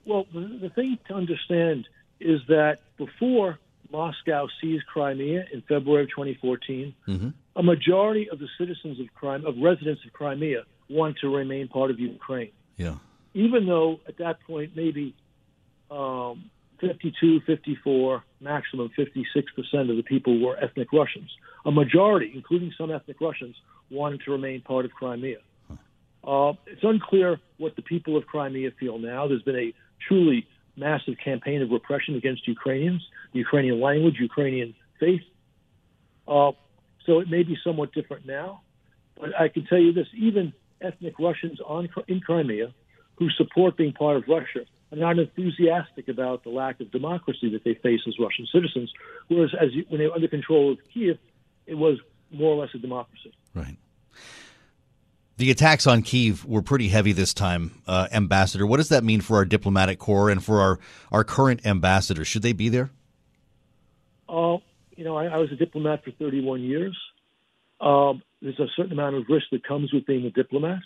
Well, 0.04 0.26
the, 0.32 0.58
the 0.62 0.70
thing 0.70 0.98
to 1.08 1.14
understand 1.14 1.88
is 2.18 2.40
that 2.48 2.78
before 2.96 3.58
Moscow 3.92 4.48
seized 4.60 4.86
Crimea 4.86 5.46
in 5.52 5.62
February 5.62 6.04
of 6.04 6.10
2014, 6.10 6.94
mm-hmm. 7.06 7.28
a 7.54 7.62
majority 7.62 8.28
of 8.30 8.38
the 8.38 8.48
citizens 8.58 8.98
of 8.98 9.06
Crimea, 9.14 9.48
of 9.48 9.58
residents 9.58 10.04
of 10.04 10.12
Crimea, 10.12 10.64
want 10.88 11.18
to 11.18 11.34
remain 11.34 11.68
part 11.68 11.90
of 11.90 12.00
Ukraine. 12.00 12.52
Yeah. 12.76 12.96
Even 13.34 13.66
though 13.66 14.00
at 14.08 14.18
that 14.18 14.40
point 14.40 14.72
maybe 14.74 15.14
um, 15.90 16.50
52, 16.80 17.40
54, 17.46 18.24
maximum 18.40 18.90
56 18.96 19.52
percent 19.52 19.90
of 19.90 19.96
the 19.96 20.02
people 20.02 20.40
were 20.40 20.56
ethnic 20.56 20.92
Russians. 20.92 21.30
A 21.64 21.70
majority, 21.70 22.32
including 22.34 22.72
some 22.76 22.90
ethnic 22.90 23.20
Russians, 23.20 23.56
wanted 23.90 24.20
to 24.24 24.30
remain 24.32 24.60
part 24.62 24.84
of 24.84 24.92
Crimea. 24.92 25.38
Uh, 26.24 26.52
it's 26.66 26.82
unclear 26.82 27.38
what 27.58 27.76
the 27.76 27.82
people 27.82 28.16
of 28.16 28.26
Crimea 28.26 28.70
feel 28.78 28.98
now. 28.98 29.28
There's 29.28 29.42
been 29.42 29.56
a 29.56 29.74
truly 30.08 30.46
massive 30.76 31.14
campaign 31.22 31.62
of 31.62 31.70
repression 31.70 32.16
against 32.16 32.46
Ukrainians, 32.46 33.02
the 33.32 33.38
Ukrainian 33.38 33.80
language, 33.80 34.16
Ukrainian 34.18 34.74
faith. 34.98 35.22
Uh, 36.26 36.52
so 37.06 37.20
it 37.20 37.30
may 37.30 37.44
be 37.44 37.56
somewhat 37.62 37.92
different 37.92 38.26
now. 38.26 38.62
But 39.18 39.38
I 39.38 39.48
can 39.48 39.64
tell 39.66 39.78
you 39.78 39.92
this 39.92 40.08
even 40.16 40.52
ethnic 40.80 41.18
Russians 41.18 41.60
on, 41.60 41.88
in 42.08 42.20
Crimea 42.20 42.74
who 43.16 43.30
support 43.30 43.76
being 43.76 43.92
part 43.92 44.16
of 44.16 44.24
Russia 44.28 44.66
are 44.96 45.14
not 45.14 45.18
enthusiastic 45.18 46.08
about 46.08 46.44
the 46.44 46.50
lack 46.50 46.80
of 46.80 46.90
democracy 46.90 47.50
that 47.50 47.64
they 47.64 47.74
face 47.74 48.00
as 48.06 48.14
Russian 48.18 48.46
citizens. 48.52 48.92
Whereas 49.28 49.50
as 49.60 49.72
you, 49.72 49.84
when 49.88 50.00
they 50.00 50.06
were 50.06 50.14
under 50.14 50.28
control 50.28 50.72
of 50.72 50.78
Kiev, 50.92 51.18
it 51.66 51.74
was 51.74 51.98
more 52.30 52.54
or 52.54 52.62
less 52.62 52.74
a 52.74 52.78
democracy. 52.78 53.32
Right. 53.54 53.76
The 55.38 55.50
attacks 55.50 55.86
on 55.86 56.02
Kiev 56.02 56.46
were 56.46 56.62
pretty 56.62 56.88
heavy 56.88 57.12
this 57.12 57.34
time, 57.34 57.82
uh, 57.86 58.08
Ambassador. 58.10 58.66
What 58.66 58.78
does 58.78 58.88
that 58.88 59.04
mean 59.04 59.20
for 59.20 59.36
our 59.36 59.44
diplomatic 59.44 59.98
corps 59.98 60.30
and 60.30 60.42
for 60.42 60.60
our, 60.60 60.78
our 61.12 61.24
current 61.24 61.66
ambassador? 61.66 62.24
Should 62.24 62.42
they 62.42 62.54
be 62.54 62.70
there? 62.70 62.90
Uh, 64.28 64.56
you 64.96 65.04
know, 65.04 65.16
I, 65.16 65.26
I 65.26 65.36
was 65.36 65.52
a 65.52 65.56
diplomat 65.56 66.04
for 66.04 66.10
31 66.12 66.62
years. 66.62 66.96
Um, 67.80 68.22
there's 68.40 68.58
a 68.58 68.66
certain 68.76 68.92
amount 68.92 69.16
of 69.16 69.24
risk 69.28 69.46
that 69.52 69.66
comes 69.66 69.92
with 69.92 70.06
being 70.06 70.24
a 70.24 70.30
diplomat. 70.30 70.80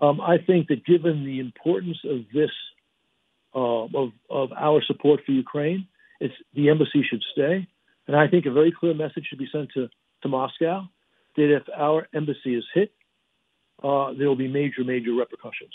Um, 0.00 0.20
I 0.20 0.38
think 0.38 0.68
that 0.68 0.84
given 0.86 1.24
the 1.24 1.40
importance 1.40 1.98
of 2.04 2.20
this, 2.32 2.50
uh, 3.54 3.84
of, 3.84 4.12
of 4.30 4.52
our 4.52 4.82
support 4.86 5.20
for 5.24 5.32
Ukraine, 5.32 5.86
it's, 6.20 6.34
the 6.54 6.70
embassy 6.70 7.04
should 7.08 7.22
stay. 7.32 7.66
And 8.06 8.16
I 8.16 8.28
think 8.28 8.46
a 8.46 8.50
very 8.50 8.72
clear 8.72 8.94
message 8.94 9.26
should 9.28 9.38
be 9.38 9.48
sent 9.52 9.70
to, 9.74 9.88
to 10.22 10.28
Moscow 10.28 10.88
that 11.36 11.56
if 11.56 11.62
our 11.76 12.08
embassy 12.14 12.54
is 12.54 12.64
hit, 12.74 12.92
uh, 13.82 14.12
there 14.12 14.28
will 14.28 14.36
be 14.36 14.48
major, 14.48 14.84
major 14.84 15.12
repercussions. 15.12 15.72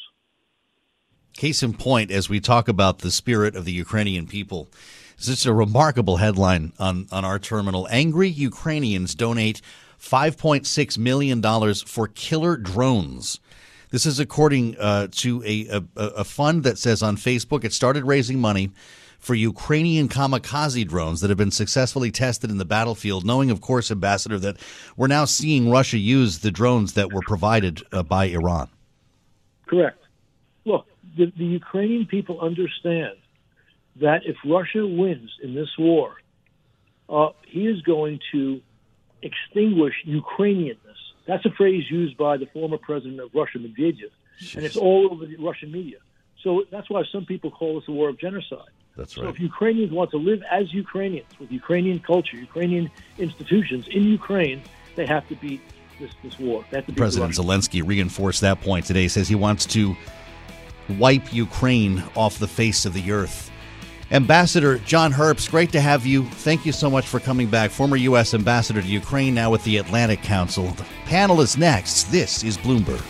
Case 1.36 1.62
in 1.62 1.74
point, 1.74 2.10
as 2.10 2.30
we 2.30 2.40
talk 2.40 2.68
about 2.68 3.00
the 3.00 3.12
spirit 3.12 3.56
of 3.56 3.66
the 3.66 3.72
Ukrainian 3.72 4.28
people, 4.28 4.70
it's 5.18 5.46
a 5.46 5.54
remarkable 5.54 6.18
headline 6.18 6.74
on, 6.80 7.08
on 7.12 7.26
our 7.26 7.40
terminal. 7.40 7.88
Angry 7.92 8.30
Ukrainians 8.30 9.16
donate 9.16 9.62
$5.6 10.00 10.98
million 10.98 11.42
for 11.86 12.08
killer 12.08 12.58
drones. 12.58 13.40
This 13.90 14.06
is 14.06 14.20
according 14.20 14.78
uh, 14.78 15.08
to 15.12 15.44
a, 15.46 15.68
a, 15.68 15.84
a 15.96 16.24
fund 16.24 16.64
that 16.64 16.78
says 16.78 17.02
on 17.02 17.16
Facebook 17.16 17.64
it 17.64 17.74
started 17.74 18.04
raising 18.04 18.40
money 18.40 18.72
for 19.20 19.34
Ukrainian 19.34 20.08
kamikaze 20.10 20.88
drones 20.88 21.22
that 21.22 21.30
have 21.30 21.38
been 21.38 21.52
successfully 21.52 22.12
tested 22.12 22.52
in 22.52 22.58
the 22.58 22.66
battlefield, 22.66 23.26
knowing, 23.26 23.50
of 23.50 23.62
course, 23.62 23.90
Ambassador, 23.90 24.38
that 24.40 24.58
we're 24.96 25.08
now 25.08 25.26
seeing 25.26 25.70
Russia 25.70 25.98
use 25.98 26.40
the 26.40 26.52
drones 26.52 26.94
that 26.94 27.12
were 27.12 27.22
provided 27.22 27.82
uh, 27.92 28.04
by 28.04 28.26
Iran. 28.26 28.70
Correct. 29.66 30.02
Look, 30.66 30.86
the, 31.18 31.32
the 31.38 31.46
Ukrainian 31.46 32.06
people 32.06 32.40
understand 32.40 33.18
that 34.00 34.22
if 34.26 34.36
Russia 34.46 34.86
wins 34.86 35.32
in 35.42 35.56
this 35.56 35.70
war, 35.78 36.18
uh, 37.10 37.30
he 37.48 37.68
is 37.68 37.82
going 37.82 38.20
to 38.32 38.62
extinguish 39.22 39.96
Ukrainianness. 40.06 40.87
That's 41.28 41.46
a 41.46 41.52
phrase 41.52 41.84
used 41.92 42.18
by 42.18 42.38
the 42.38 42.46
former 42.48 42.78
president 42.78 43.20
of 43.20 43.30
Russia, 43.34 43.60
Medvedev, 43.60 44.12
and 44.56 44.66
it's 44.66 44.78
all 44.78 45.10
over 45.12 45.26
the 45.26 45.36
Russian 45.38 45.72
media. 45.72 45.98
So 46.44 46.64
that's 46.72 46.90
why 46.90 47.04
some 47.12 47.26
people 47.26 47.52
call 47.52 47.80
this 47.80 47.88
a 47.88 47.92
war 47.92 48.10
of 48.10 48.18
genocide. 48.18 48.60
That's 48.96 49.18
right. 49.18 49.26
So 49.26 49.30
if 49.30 49.40
Ukrainians 49.40 49.92
want 49.92 50.12
to 50.12 50.18
live 50.18 50.42
as 50.50 50.74
Ukrainians 50.74 51.28
with 51.40 51.52
Ukrainian 51.52 52.00
culture, 52.00 52.38
Ukrainian 52.38 52.90
institutions 53.18 53.88
in 53.90 54.04
Ukraine, 54.04 54.62
they 54.96 55.06
have 55.06 55.28
to 55.28 55.36
beat 55.36 55.62
this, 56.00 56.12
this 56.24 56.40
war. 56.40 56.64
President 56.96 57.34
Zelensky 57.34 57.86
reinforced 57.86 58.42
that 58.42 58.62
point 58.62 58.86
today. 58.86 59.04
He 59.04 59.08
Says 59.10 59.28
he 59.28 59.36
wants 59.36 59.66
to 59.68 59.96
wipe 60.98 61.34
Ukraine 61.34 62.04
off 62.16 62.40
the 62.40 62.48
face 62.48 62.86
of 62.86 62.94
the 62.94 63.12
earth. 63.12 63.52
Ambassador 64.10 64.78
John 64.80 65.12
Herbst, 65.12 65.52
great 65.52 65.74
to 65.74 65.82
have 65.82 66.06
you. 66.06 66.24
Thank 66.24 66.66
you 66.66 66.72
so 66.72 66.90
much 66.90 67.06
for 67.06 67.20
coming 67.20 67.50
back. 67.50 67.72
Former 67.72 67.98
U.S. 67.98 68.34
Ambassador 68.34 68.82
to 68.82 68.88
Ukraine, 68.88 69.34
now 69.34 69.52
with 69.52 69.64
the 69.66 69.78
Atlantic 69.78 70.22
Council. 70.22 70.68
The 70.68 70.86
panel 71.06 71.42
is 71.42 71.58
next. 71.58 72.06
This 72.06 72.42
is 72.44 72.58
Bloomberg. 72.58 73.04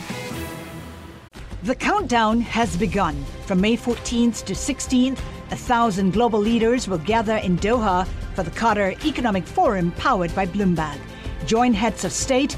The 1.64 1.76
countdown 1.76 2.42
has 2.42 2.76
begun. 2.76 3.24
From 3.46 3.62
May 3.62 3.78
14th 3.78 4.44
to 4.46 4.54
16th, 4.54 5.20
a 5.52 5.56
thousand 5.56 6.14
global 6.14 6.40
leaders 6.40 6.88
will 6.88 6.98
gather 7.00 7.38
in 7.38 7.58
Doha 7.60 8.08
for 8.34 8.42
the 8.44 8.52
Qatar 8.52 9.04
Economic 9.06 9.46
Forum 9.46 9.92
powered 9.92 10.34
by 10.34 10.48
Bloomberg. 10.48 10.98
Join 11.46 11.74
heads 11.74 12.06
of 12.06 12.12
state, 12.12 12.58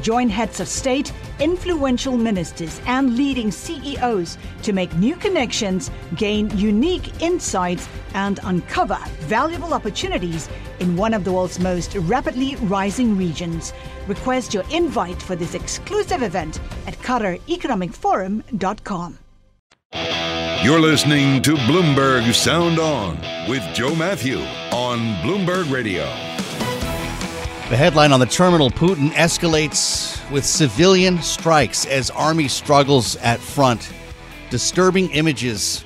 Join 0.00 0.28
heads 0.28 0.60
of 0.60 0.68
state, 0.68 1.12
influential 1.40 2.16
ministers, 2.16 2.80
and 2.86 3.16
leading 3.16 3.50
CEOs 3.50 4.38
to 4.62 4.72
make 4.72 4.94
new 4.96 5.16
connections, 5.16 5.90
gain 6.14 6.56
unique 6.56 7.22
insights, 7.22 7.88
and 8.14 8.38
uncover 8.44 8.98
valuable 9.20 9.74
opportunities 9.74 10.48
in 10.80 10.96
one 10.96 11.14
of 11.14 11.24
the 11.24 11.32
world's 11.32 11.58
most 11.58 11.94
rapidly 11.94 12.56
rising 12.56 13.16
regions. 13.16 13.72
Request 14.06 14.52
your 14.54 14.64
invite 14.70 15.20
for 15.20 15.36
this 15.36 15.54
exclusive 15.54 16.22
event 16.22 16.60
at 16.86 16.94
QatarEconomicForum.com. 16.98 19.18
You're 20.62 20.80
listening 20.80 21.42
to 21.42 21.54
Bloomberg 21.54 22.32
Sound 22.34 22.78
On 22.78 23.18
with 23.48 23.62
Joe 23.72 23.94
Matthew 23.94 24.38
on 24.72 24.98
Bloomberg 25.22 25.70
Radio. 25.70 26.35
The 27.68 27.76
headline 27.76 28.12
on 28.12 28.20
the 28.20 28.26
terminal 28.26 28.70
Putin 28.70 29.10
escalates 29.10 30.30
with 30.30 30.44
civilian 30.44 31.20
strikes 31.20 31.84
as 31.84 32.10
army 32.10 32.46
struggles 32.46 33.16
at 33.16 33.40
front. 33.40 33.92
Disturbing 34.50 35.10
images 35.10 35.84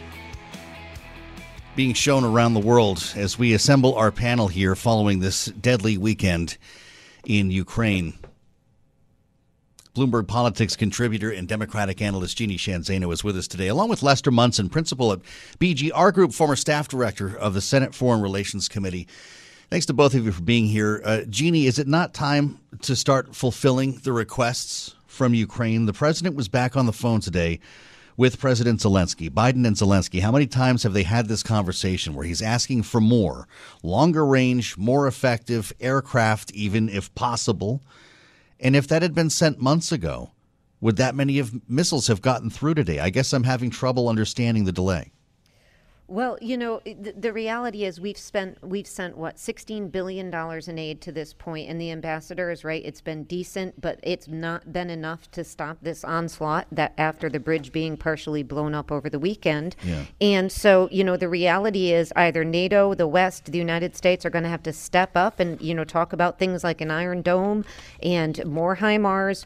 being 1.77 1.95
shown 1.95 2.23
around 2.23 2.53
the 2.53 2.61
world 2.61 3.15
as 3.17 3.39
we 3.39 3.55
assemble 3.55 3.95
our 3.95 4.13
panel 4.13 4.47
here 4.47 4.77
following 4.77 5.21
this 5.21 5.47
deadly 5.47 5.97
weekend 5.97 6.59
in 7.25 7.51
Ukraine. 7.51 8.13
Bloomberg 9.95 10.29
Politics 10.29 10.77
contributor 10.77 11.31
and 11.31 11.49
Democratic 11.49 12.03
analyst 12.03 12.37
Jeannie 12.37 12.59
Sheehan 12.59 12.83
Zaino 12.83 13.11
is 13.11 13.25
with 13.25 13.39
us 13.39 13.49
today, 13.49 13.69
along 13.69 13.89
with 13.89 14.03
Lester 14.03 14.31
Munson, 14.31 14.69
principal 14.69 15.13
at 15.13 15.21
BGR 15.59 16.13
Group, 16.13 16.35
former 16.35 16.57
staff 16.57 16.89
director 16.89 17.35
of 17.35 17.55
the 17.55 17.63
Senate 17.63 17.95
Foreign 17.95 18.21
Relations 18.21 18.69
Committee. 18.69 19.09
Thanks 19.71 19.87
to 19.87 19.93
both 19.93 20.15
of 20.15 20.25
you 20.25 20.33
for 20.33 20.43
being 20.43 20.67
here. 20.67 21.01
Uh, 21.05 21.21
Jeannie, 21.29 21.67
is 21.67 21.79
it 21.79 21.87
not 21.87 22.13
time 22.13 22.59
to 22.83 22.97
start 22.97 23.37
fulfilling 23.37 24.01
the 24.03 24.13
requests 24.13 24.97
from 25.07 25.33
Ukraine? 25.33 25.87
The 25.87 25.93
president 25.93 26.35
was 26.35 26.49
back 26.49 26.77
on 26.77 26.87
the 26.87 26.93
phone 26.93 27.21
today 27.21 27.61
with 28.17 28.41
President 28.41 28.81
Zelensky, 28.81 29.31
Biden 29.31 29.65
and 29.65 29.77
Zelensky. 29.77 30.23
How 30.23 30.33
many 30.33 30.49
times 30.49 30.83
have 30.83 30.93
they 30.93 31.05
had 31.05 31.29
this 31.29 31.45
conversation 31.45 32.15
where 32.15 32.27
he's 32.27 32.43
asking 32.43 32.83
for 32.83 33.01
more, 33.01 33.47
longer 33.85 34.27
range, 34.27 34.77
more 34.77 35.07
effective 35.07 35.73
aircraft, 35.79 36.51
even 36.51 36.89
if 36.89 37.15
possible? 37.15 37.81
And 38.59 38.75
if 38.75 38.89
that 38.89 39.03
had 39.03 39.15
been 39.15 39.31
sent 39.31 39.61
months 39.61 39.93
ago, 39.93 40.33
would 40.81 40.97
that 40.97 41.15
many 41.15 41.39
of 41.39 41.71
missiles 41.71 42.09
have 42.09 42.23
gotten 42.23 42.51
through 42.51 42.75
today? 42.75 42.99
I 42.99 43.11
guess 43.11 43.33
I'm 43.33 43.45
having 43.45 43.71
trouble 43.71 44.09
understanding 44.09 44.65
the 44.65 44.73
delay. 44.73 45.13
Well, 46.11 46.39
you 46.41 46.57
know, 46.57 46.81
the, 46.85 47.15
the, 47.17 47.33
reality 47.33 47.85
is 47.85 48.01
we've 48.01 48.19
spent 48.19 48.59
we've 48.67 48.87
sent 48.87 49.17
what 49.17 49.39
16 49.39 49.91
billion 49.91 50.29
dollars 50.29 50.67
in 50.67 50.77
aid 50.77 51.01
to 51.03 51.13
this 51.13 51.33
point 51.33 51.71
and 51.71 51.81
the 51.81 51.93
ambassador 51.93 52.51
is 52.51 52.65
right, 52.65 52.83
it's 52.85 53.01
been 53.01 53.23
decent, 53.23 53.81
but 53.81 54.01
it's 54.03 54.27
not 54.27 54.73
been 54.73 54.91
enough 54.91 55.31
to 55.31 55.45
stop 55.45 55.79
this 55.83 56.03
onslaught 56.03 56.67
that 56.73 56.95
after 56.99 57.29
the 57.29 57.39
bridge 57.39 57.71
being 57.71 57.97
partially 57.97 58.43
blown 58.43 58.75
up 58.75 58.91
over 58.91 59.09
the 59.09 59.21
weekend. 59.21 59.77
Yeah. 59.85 60.07
And 60.21 60.51
so, 60.51 60.89
you 60.91 61.05
know, 61.05 61.17
the 61.17 61.29
reality 61.29 61.93
is 61.93 62.13
either 62.17 62.43
NATO, 62.43 62.93
the 62.95 63.07
West, 63.07 63.45
the 63.45 63.59
United 63.59 63.95
States 63.95 64.27
are 64.27 64.31
going 64.31 64.43
to 64.43 64.51
have 64.51 64.65
to 64.65 64.73
step 64.73 65.13
up 65.15 65.39
and, 65.39 65.61
you 65.61 65.75
know, 65.75 65.85
talk 65.85 66.13
about 66.13 66.41
things 66.41 66.65
like 66.65 66.81
an 66.81 66.91
Iron 66.91 67.23
Dome 67.23 67.65
and 68.03 68.45
more 68.45 68.79
HIMARS 68.79 69.45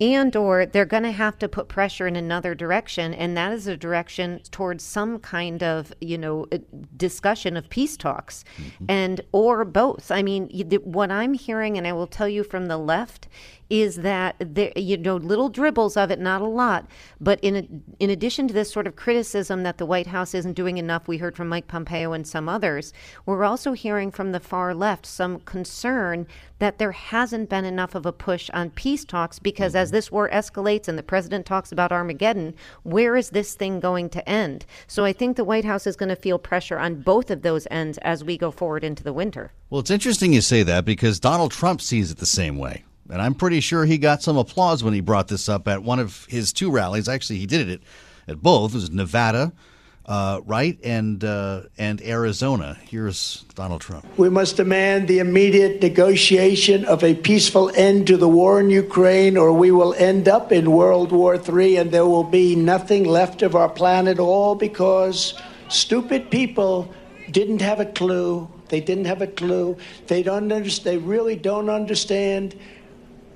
and 0.00 0.36
or 0.36 0.66
they're 0.66 0.84
going 0.84 1.02
to 1.02 1.10
have 1.10 1.38
to 1.38 1.48
put 1.48 1.68
pressure 1.68 2.06
in 2.06 2.16
another 2.16 2.54
direction 2.54 3.14
and 3.14 3.36
that 3.36 3.52
is 3.52 3.66
a 3.66 3.76
direction 3.76 4.40
towards 4.50 4.84
some 4.84 5.18
kind 5.18 5.62
of 5.62 5.92
you 6.00 6.18
know 6.18 6.46
uh, 6.52 6.58
discussion 6.96 7.56
of 7.56 7.68
peace 7.70 7.96
talks 7.96 8.44
mm-hmm. 8.58 8.84
and 8.88 9.20
or 9.32 9.64
both 9.64 10.10
i 10.10 10.22
mean 10.22 10.48
what 10.84 11.10
i'm 11.10 11.32
hearing 11.32 11.78
and 11.78 11.86
i 11.86 11.92
will 11.92 12.06
tell 12.06 12.28
you 12.28 12.44
from 12.44 12.66
the 12.66 12.76
left 12.78 13.28
is 13.68 13.96
that 13.96 14.36
there, 14.38 14.72
you 14.76 14.96
know, 14.96 15.16
little 15.16 15.48
dribbles 15.48 15.96
of 15.96 16.10
it, 16.10 16.20
not 16.20 16.40
a 16.40 16.46
lot. 16.46 16.86
But 17.20 17.40
in 17.40 17.56
a, 17.56 17.68
in 17.98 18.10
addition 18.10 18.48
to 18.48 18.54
this 18.54 18.70
sort 18.70 18.86
of 18.86 18.96
criticism 18.96 19.62
that 19.64 19.78
the 19.78 19.86
White 19.86 20.06
House 20.06 20.34
isn't 20.34 20.54
doing 20.54 20.78
enough, 20.78 21.08
we 21.08 21.18
heard 21.18 21.36
from 21.36 21.48
Mike 21.48 21.68
Pompeo 21.68 22.12
and 22.12 22.26
some 22.26 22.48
others. 22.48 22.92
We're 23.24 23.44
also 23.44 23.72
hearing 23.72 24.10
from 24.10 24.32
the 24.32 24.40
far 24.40 24.74
left 24.74 25.06
some 25.06 25.40
concern 25.40 26.26
that 26.58 26.78
there 26.78 26.92
hasn't 26.92 27.50
been 27.50 27.64
enough 27.64 27.94
of 27.94 28.06
a 28.06 28.12
push 28.12 28.48
on 28.54 28.70
peace 28.70 29.04
talks 29.04 29.38
because 29.38 29.74
as 29.74 29.88
mm-hmm. 29.88 29.96
this 29.96 30.12
war 30.12 30.28
escalates 30.30 30.88
and 30.88 30.98
the 30.98 31.02
president 31.02 31.44
talks 31.44 31.72
about 31.72 31.92
Armageddon, 31.92 32.54
where 32.82 33.16
is 33.16 33.30
this 33.30 33.54
thing 33.54 33.80
going 33.80 34.08
to 34.10 34.26
end? 34.28 34.64
So 34.86 35.04
I 35.04 35.12
think 35.12 35.36
the 35.36 35.44
White 35.44 35.64
House 35.64 35.86
is 35.86 35.96
going 35.96 36.08
to 36.08 36.16
feel 36.16 36.38
pressure 36.38 36.78
on 36.78 37.02
both 37.02 37.30
of 37.30 37.42
those 37.42 37.66
ends 37.70 37.98
as 37.98 38.24
we 38.24 38.38
go 38.38 38.50
forward 38.50 38.84
into 38.84 39.02
the 39.02 39.12
winter. 39.12 39.52
Well, 39.68 39.80
it's 39.80 39.90
interesting 39.90 40.32
you 40.32 40.40
say 40.40 40.62
that 40.62 40.84
because 40.84 41.20
Donald 41.20 41.50
Trump 41.50 41.80
sees 41.80 42.10
it 42.10 42.18
the 42.18 42.26
same 42.26 42.56
way. 42.56 42.84
And 43.10 43.22
I'm 43.22 43.34
pretty 43.34 43.60
sure 43.60 43.84
he 43.84 43.98
got 43.98 44.22
some 44.22 44.36
applause 44.36 44.82
when 44.82 44.94
he 44.94 45.00
brought 45.00 45.28
this 45.28 45.48
up 45.48 45.68
at 45.68 45.82
one 45.82 45.98
of 45.98 46.24
his 46.26 46.52
two 46.52 46.70
rallies. 46.70 47.08
Actually, 47.08 47.38
he 47.38 47.46
did 47.46 47.68
it 47.68 47.82
at, 48.28 48.42
both. 48.42 48.72
It 48.72 48.74
was 48.74 48.90
Nevada, 48.90 49.52
uh, 50.06 50.40
right, 50.44 50.78
and 50.84 51.22
uh, 51.22 51.62
and 51.78 52.00
Arizona. 52.02 52.76
Here's 52.88 53.44
Donald 53.54 53.80
Trump. 53.80 54.06
We 54.18 54.28
must 54.28 54.56
demand 54.56 55.08
the 55.08 55.20
immediate 55.20 55.80
negotiation 55.80 56.84
of 56.84 57.04
a 57.04 57.14
peaceful 57.14 57.70
end 57.74 58.06
to 58.08 58.16
the 58.16 58.28
war 58.28 58.60
in 58.60 58.70
Ukraine, 58.70 59.36
or 59.36 59.52
we 59.52 59.70
will 59.70 59.94
end 59.94 60.28
up 60.28 60.52
in 60.52 60.72
World 60.72 61.12
War 61.12 61.36
III, 61.36 61.76
and 61.76 61.90
there 61.92 62.06
will 62.06 62.24
be 62.24 62.56
nothing 62.56 63.04
left 63.04 63.42
of 63.42 63.54
our 63.54 63.68
planet, 63.68 64.18
all 64.18 64.54
because 64.54 65.34
stupid 65.68 66.30
people 66.30 66.92
didn't 67.30 67.60
have 67.60 67.80
a 67.80 67.86
clue. 67.86 68.48
They 68.68 68.80
didn't 68.80 69.04
have 69.04 69.22
a 69.22 69.26
clue. 69.26 69.76
They 70.08 70.22
don't 70.22 70.52
understand. 70.52 70.86
They 70.86 70.98
really 70.98 71.36
don't 71.36 71.70
understand 71.70 72.56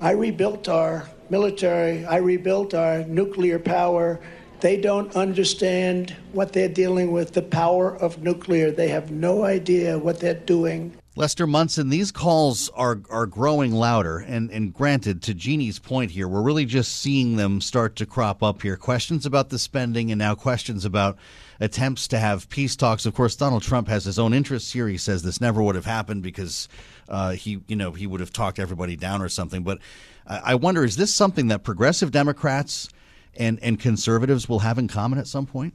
I 0.01 0.11
rebuilt 0.13 0.67
our 0.67 1.07
military, 1.29 2.03
I 2.05 2.17
rebuilt 2.17 2.73
our 2.73 3.03
nuclear 3.03 3.59
power. 3.59 4.19
They 4.59 4.75
don't 4.75 5.15
understand 5.15 6.15
what 6.33 6.53
they're 6.53 6.69
dealing 6.69 7.11
with, 7.11 7.33
the 7.33 7.43
power 7.43 7.95
of 7.97 8.23
nuclear. 8.23 8.71
They 8.71 8.87
have 8.87 9.11
no 9.11 9.43
idea 9.43 9.99
what 9.99 10.19
they're 10.19 10.33
doing. 10.33 10.97
Lester 11.15 11.45
Munson, 11.45 11.89
these 11.89 12.11
calls 12.11 12.69
are 12.69 13.01
are 13.11 13.27
growing 13.27 13.73
louder, 13.73 14.17
and 14.17 14.49
and 14.49 14.73
granted, 14.73 15.21
to 15.23 15.35
Jeannie's 15.35 15.77
point 15.77 16.09
here, 16.09 16.27
we're 16.27 16.41
really 16.41 16.65
just 16.65 16.99
seeing 16.99 17.35
them 17.35 17.61
start 17.61 17.95
to 17.97 18.07
crop 18.07 18.41
up 18.41 18.63
here. 18.63 18.77
Questions 18.77 19.25
about 19.25 19.49
the 19.49 19.59
spending, 19.59 20.09
and 20.11 20.17
now 20.17 20.33
questions 20.33 20.83
about 20.83 21.17
attempts 21.61 22.07
to 22.09 22.19
have 22.19 22.49
peace 22.49 22.75
talks. 22.75 23.05
Of 23.05 23.13
course, 23.13 23.35
Donald 23.35 23.63
Trump 23.63 23.87
has 23.87 24.03
his 24.03 24.19
own 24.19 24.33
interests 24.33 24.73
here. 24.73 24.87
He 24.87 24.97
says 24.97 25.23
this 25.23 25.39
never 25.39 25.63
would 25.63 25.75
have 25.75 25.85
happened 25.85 26.23
because 26.23 26.67
uh, 27.07 27.31
he, 27.31 27.61
you 27.67 27.75
know, 27.77 27.91
he 27.91 28.07
would 28.07 28.19
have 28.19 28.33
talked 28.33 28.59
everybody 28.59 28.95
down 28.97 29.21
or 29.21 29.29
something. 29.29 29.63
But 29.63 29.79
I 30.27 30.55
wonder, 30.55 30.83
is 30.83 30.97
this 30.97 31.13
something 31.13 31.47
that 31.47 31.63
progressive 31.63 32.11
Democrats 32.11 32.89
and 33.35 33.59
and 33.61 33.79
conservatives 33.79 34.49
will 34.49 34.59
have 34.59 34.77
in 34.77 34.87
common 34.87 35.19
at 35.19 35.27
some 35.27 35.45
point? 35.45 35.73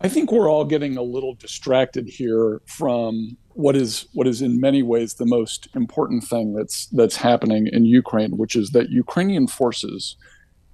I 0.00 0.08
think 0.08 0.30
we're 0.30 0.50
all 0.50 0.64
getting 0.64 0.96
a 0.96 1.02
little 1.02 1.34
distracted 1.34 2.06
here 2.06 2.60
from 2.66 3.36
what 3.54 3.74
is 3.74 4.06
what 4.12 4.26
is 4.26 4.42
in 4.42 4.60
many 4.60 4.82
ways 4.82 5.14
the 5.14 5.26
most 5.26 5.68
important 5.74 6.24
thing 6.24 6.54
that's 6.54 6.86
that's 6.86 7.16
happening 7.16 7.68
in 7.72 7.84
Ukraine, 7.84 8.36
which 8.36 8.54
is 8.54 8.70
that 8.70 8.90
Ukrainian 8.90 9.46
forces 9.46 10.16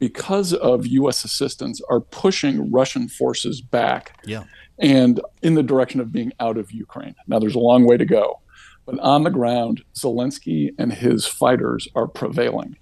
because 0.03 0.53
of 0.53 0.85
US 0.85 1.25
assistance, 1.25 1.81
are 1.89 2.01
pushing 2.01 2.73
Russian 2.73 3.09
forces 3.09 3.61
back 3.61 4.19
yeah. 4.25 4.43
and 4.81 5.21
in 5.43 5.55
the 5.55 5.63
direction 5.63 6.01
of 6.01 6.11
being 6.11 6.33
out 6.41 6.59
of 6.59 6.73
Ukraine. 6.73 7.15
Now, 7.29 7.39
there's 7.39 7.55
a 7.55 7.61
long 7.61 7.87
way 7.87 7.97
to 7.99 8.05
go, 8.05 8.41
but 8.85 8.99
on 8.99 9.23
the 9.23 9.31
ground, 9.31 9.85
Zelensky 9.95 10.71
and 10.77 10.93
his 10.93 11.25
fighters 11.25 11.87
are 11.95 12.09
prevailing. 12.09 12.75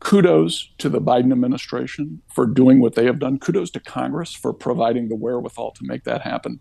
Kudos 0.00 0.70
to 0.76 0.90
the 0.90 1.00
Biden 1.00 1.32
administration 1.32 2.20
for 2.30 2.44
doing 2.44 2.78
what 2.78 2.94
they 2.94 3.06
have 3.06 3.18
done. 3.18 3.38
Kudos 3.38 3.70
to 3.70 3.80
Congress 3.80 4.34
for 4.34 4.52
providing 4.52 5.08
the 5.08 5.16
wherewithal 5.16 5.70
to 5.70 5.80
make 5.86 6.04
that 6.04 6.20
happen. 6.20 6.60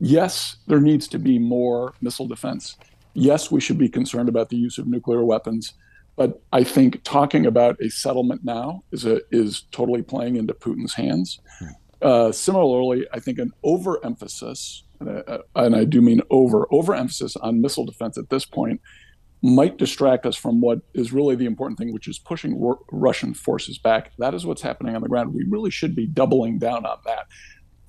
Yes, 0.00 0.56
there 0.68 0.80
needs 0.80 1.06
to 1.08 1.18
be 1.18 1.38
more 1.38 1.92
missile 2.00 2.28
defense. 2.28 2.78
Yes, 3.12 3.50
we 3.50 3.60
should 3.60 3.76
be 3.76 3.90
concerned 3.90 4.30
about 4.30 4.48
the 4.48 4.56
use 4.56 4.78
of 4.78 4.86
nuclear 4.86 5.22
weapons. 5.22 5.74
But 6.18 6.42
I 6.52 6.64
think 6.64 7.04
talking 7.04 7.46
about 7.46 7.80
a 7.80 7.88
settlement 7.90 8.40
now 8.44 8.82
is 8.90 9.04
a, 9.04 9.20
is 9.30 9.62
totally 9.70 10.02
playing 10.02 10.34
into 10.34 10.52
Putin's 10.52 10.94
hands. 10.94 11.38
Uh, 12.02 12.32
similarly, 12.32 13.06
I 13.12 13.20
think 13.20 13.38
an 13.38 13.52
overemphasis, 13.62 14.82
and 14.98 15.22
I, 15.28 15.38
and 15.54 15.76
I 15.76 15.84
do 15.84 16.02
mean 16.02 16.20
over 16.30 16.66
overemphasis 16.72 17.36
on 17.36 17.60
missile 17.60 17.86
defense 17.86 18.18
at 18.18 18.30
this 18.30 18.44
point, 18.44 18.80
might 19.42 19.76
distract 19.76 20.26
us 20.26 20.34
from 20.34 20.60
what 20.60 20.80
is 20.92 21.12
really 21.12 21.36
the 21.36 21.46
important 21.46 21.78
thing, 21.78 21.92
which 21.92 22.08
is 22.08 22.18
pushing 22.18 22.60
r- 22.60 22.80
Russian 22.90 23.32
forces 23.32 23.78
back. 23.78 24.10
That 24.18 24.34
is 24.34 24.44
what's 24.44 24.62
happening 24.62 24.96
on 24.96 25.02
the 25.02 25.08
ground. 25.08 25.32
We 25.32 25.44
really 25.48 25.70
should 25.70 25.94
be 25.94 26.08
doubling 26.08 26.58
down 26.58 26.84
on 26.84 26.98
that. 27.04 27.26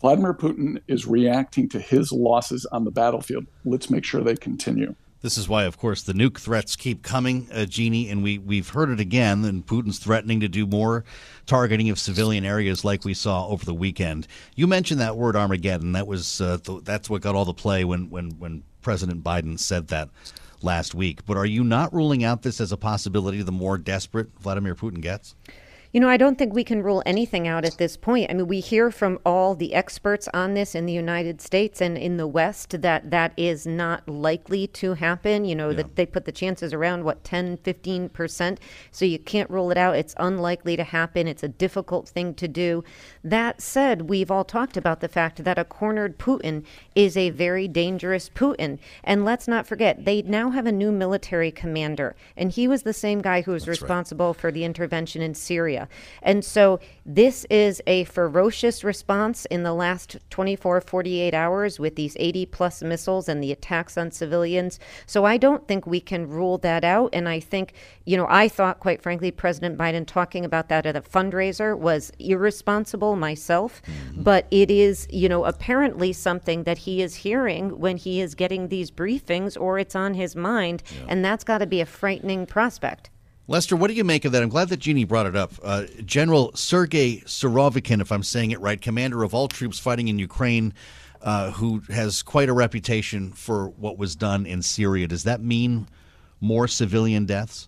Vladimir 0.02 0.36
Putin 0.36 0.80
is 0.88 1.08
reacting 1.08 1.68
to 1.70 1.80
his 1.80 2.12
losses 2.12 2.68
on 2.72 2.84
the 2.84 2.92
battlefield. 2.92 3.48
Let's 3.66 3.90
make 3.90 4.06
sure 4.06 4.22
they 4.22 4.36
continue. 4.36 4.94
This 5.22 5.38
is 5.38 5.50
why, 5.50 5.66
of 5.66 5.78
course, 5.78 6.02
the 6.02 6.14
nuke 6.14 6.40
threats 6.40 6.78
keep 6.78 7.04
coming, 7.04 7.50
uh, 7.54 7.66
Jeannie, 7.66 8.10
and 8.10 8.24
we, 8.24 8.38
we've 8.38 8.70
heard 8.70 8.90
it 8.90 9.02
again. 9.02 9.44
And 9.44 9.66
Putin's 9.66 10.00
threatening 10.00 10.40
to 10.40 10.48
do 10.48 10.66
more 10.66 11.04
targeting 11.46 11.90
of 11.90 12.00
civilian 12.00 12.46
areas 12.46 12.86
like 12.86 13.04
we 13.04 13.14
saw 13.14 13.48
over 13.48 13.66
the 13.66 13.74
weekend. 13.74 14.28
You 14.56 14.66
mentioned 14.66 15.02
that 15.02 15.18
word 15.18 15.36
Armageddon. 15.36 15.92
That 15.92 16.08
was 16.08 16.40
uh, 16.40 16.58
th- 16.64 16.84
that's 16.84 17.10
what 17.10 17.22
got 17.22 17.36
all 17.36 17.44
the 17.44 17.54
play 17.54 17.84
when, 17.84 18.10
when, 18.10 18.32
when 18.40 18.64
President 18.82 19.22
Biden 19.22 19.60
said 19.60 19.90
that 19.90 20.10
last 20.62 20.96
week. 20.96 21.26
But 21.26 21.36
are 21.36 21.46
you 21.46 21.66
not 21.66 21.94
ruling 21.94 22.24
out 22.24 22.44
this 22.44 22.62
as 22.62 22.72
a 22.72 22.78
possibility 22.78 23.42
the 23.42 23.52
more 23.52 23.78
desperate 23.78 24.30
Vladimir 24.40 24.76
Putin 24.76 25.02
gets? 25.02 25.36
You 25.92 26.00
know, 26.00 26.08
I 26.08 26.18
don't 26.18 26.38
think 26.38 26.54
we 26.54 26.64
can 26.64 26.84
rule 26.84 27.02
anything 27.04 27.48
out 27.48 27.66
at 27.66 27.80
this 27.80 27.98
point. 27.98 28.30
I 28.30 28.36
mean, 28.36 28.48
we 28.48 28.60
hear 28.60 28.92
from 28.92 29.18
all 29.26 29.56
the 29.56 29.74
experts 29.74 30.30
on 30.36 30.54
this 30.54 30.76
in 30.76 30.86
the 30.86 30.94
United 30.94 31.42
States 31.42 31.82
and 31.82 31.98
in 31.98 32.18
the 32.18 32.28
West 32.28 32.84
that 32.84 33.10
that 33.10 33.34
is 33.36 33.66
not 33.66 34.08
likely 34.08 34.68
to 34.68 34.94
happen. 34.94 35.46
You 35.46 35.56
know, 35.56 35.70
yeah. 35.70 35.78
that 35.78 35.96
they 35.96 36.06
put 36.06 36.26
the 36.26 36.32
chances 36.32 36.74
around, 36.74 37.06
what, 37.06 37.24
10, 37.24 37.58
15%. 37.58 38.60
So 38.92 39.04
you 39.04 39.18
can't 39.18 39.50
rule 39.50 39.72
it 39.72 39.78
out. 39.80 39.96
It's 39.96 40.14
unlikely 40.18 40.78
to 40.78 40.84
happen. 40.84 41.28
It's 41.28 41.42
a 41.42 41.48
difficult 41.48 42.08
thing 42.08 42.36
to 42.36 42.48
do. 42.48 42.84
That 43.24 43.60
said, 43.60 44.10
we've 44.10 44.30
all 44.30 44.46
talked 44.46 44.78
about 44.78 45.00
the 45.00 45.08
fact 45.08 45.44
that 45.44 45.58
a 45.58 45.66
cornered 45.66 46.20
Putin 46.20 46.66
is 46.94 47.18
a 47.18 47.32
very 47.32 47.68
dangerous 47.68 48.30
Putin. 48.30 48.78
And 49.04 49.26
let's 49.26 49.48
not 49.48 49.66
forget, 49.66 50.06
they 50.06 50.22
now 50.22 50.52
have 50.52 50.68
a 50.68 50.72
new 50.72 50.92
military 50.92 51.50
commander. 51.50 52.16
And 52.38 52.52
he 52.52 52.68
was 52.68 52.84
the 52.84 52.94
same 52.94 53.22
guy 53.22 53.42
who 53.42 53.54
was 53.54 53.66
That's 53.66 53.82
responsible 53.82 54.34
right. 54.34 54.40
for 54.40 54.52
the 54.52 54.64
intervention 54.64 55.24
in 55.24 55.34
Syria. 55.34 55.79
And 56.22 56.44
so 56.44 56.80
this 57.06 57.46
is 57.50 57.82
a 57.88 58.04
ferocious 58.06 58.84
response 58.84 59.46
in 59.46 59.64
the 59.64 59.74
last 59.74 60.18
24, 60.30 60.82
48 60.82 61.34
hours 61.34 61.80
with 61.80 61.96
these 61.96 62.16
80 62.20 62.46
plus 62.48 62.82
missiles 62.82 63.30
and 63.30 63.44
the 63.44 63.52
attacks 63.52 63.98
on 63.98 64.12
civilians. 64.12 64.80
So 65.06 65.26
I 65.26 65.38
don't 65.38 65.68
think 65.68 65.86
we 65.86 66.00
can 66.00 66.28
rule 66.28 66.58
that 66.60 66.84
out. 66.84 67.10
And 67.14 67.28
I 67.28 67.40
think, 67.40 67.74
you 68.06 68.18
know, 68.18 68.28
I 68.30 68.48
thought, 68.48 68.80
quite 68.80 69.02
frankly, 69.02 69.32
President 69.32 69.78
Biden 69.78 70.06
talking 70.06 70.46
about 70.46 70.70
that 70.70 70.86
at 70.86 70.96
a 70.96 71.02
fundraiser 71.02 71.78
was 71.78 72.12
irresponsible 72.20 73.16
myself. 73.16 73.82
Mm-hmm. 73.86 74.24
But 74.24 74.48
it 74.52 74.70
is, 74.70 75.08
you 75.12 75.30
know, 75.30 75.46
apparently 75.46 76.14
something 76.14 76.64
that 76.64 76.80
he 76.80 77.02
is 77.02 77.16
hearing 77.16 77.80
when 77.80 77.98
he 77.98 78.22
is 78.22 78.36
getting 78.36 78.68
these 78.68 78.92
briefings 78.92 79.60
or 79.60 79.80
it's 79.80 79.96
on 79.96 80.14
his 80.14 80.36
mind. 80.36 80.84
Yeah. 80.92 81.06
And 81.10 81.26
that's 81.26 81.44
got 81.44 81.60
to 81.60 81.68
be 81.68 81.82
a 81.82 81.86
frightening 81.86 82.46
prospect. 82.46 83.10
Lester, 83.50 83.76
what 83.76 83.88
do 83.88 83.96
you 83.96 84.04
make 84.04 84.26
of 84.26 84.32
that? 84.34 84.44
I'm 84.44 84.50
glad 84.50 84.70
that 84.70 84.78
Jeannie 84.78 85.06
brought 85.06 85.26
it 85.26 85.36
up. 85.36 85.54
Uh, 85.64 85.86
General 86.06 86.52
Sergei 86.54 87.22
Surovikin, 87.26 88.00
if 88.00 88.12
I'm 88.12 88.22
saying 88.22 88.52
it 88.52 88.62
right, 88.62 88.80
commander 88.80 89.24
of 89.24 89.34
all 89.34 89.48
troops 89.48 89.80
fighting 89.80 90.08
in 90.08 90.20
Ukraine, 90.20 90.72
uh, 91.24 91.50
who 91.50 91.82
has 91.90 92.22
quite 92.22 92.48
a 92.48 92.54
reputation 92.54 93.32
for 93.32 93.70
what 93.70 93.98
was 93.98 94.16
done 94.16 94.46
in 94.46 94.62
Syria. 94.62 95.08
Does 95.08 95.24
that 95.24 95.42
mean 95.42 95.88
more 96.40 96.68
civilian 96.68 97.26
deaths? 97.26 97.68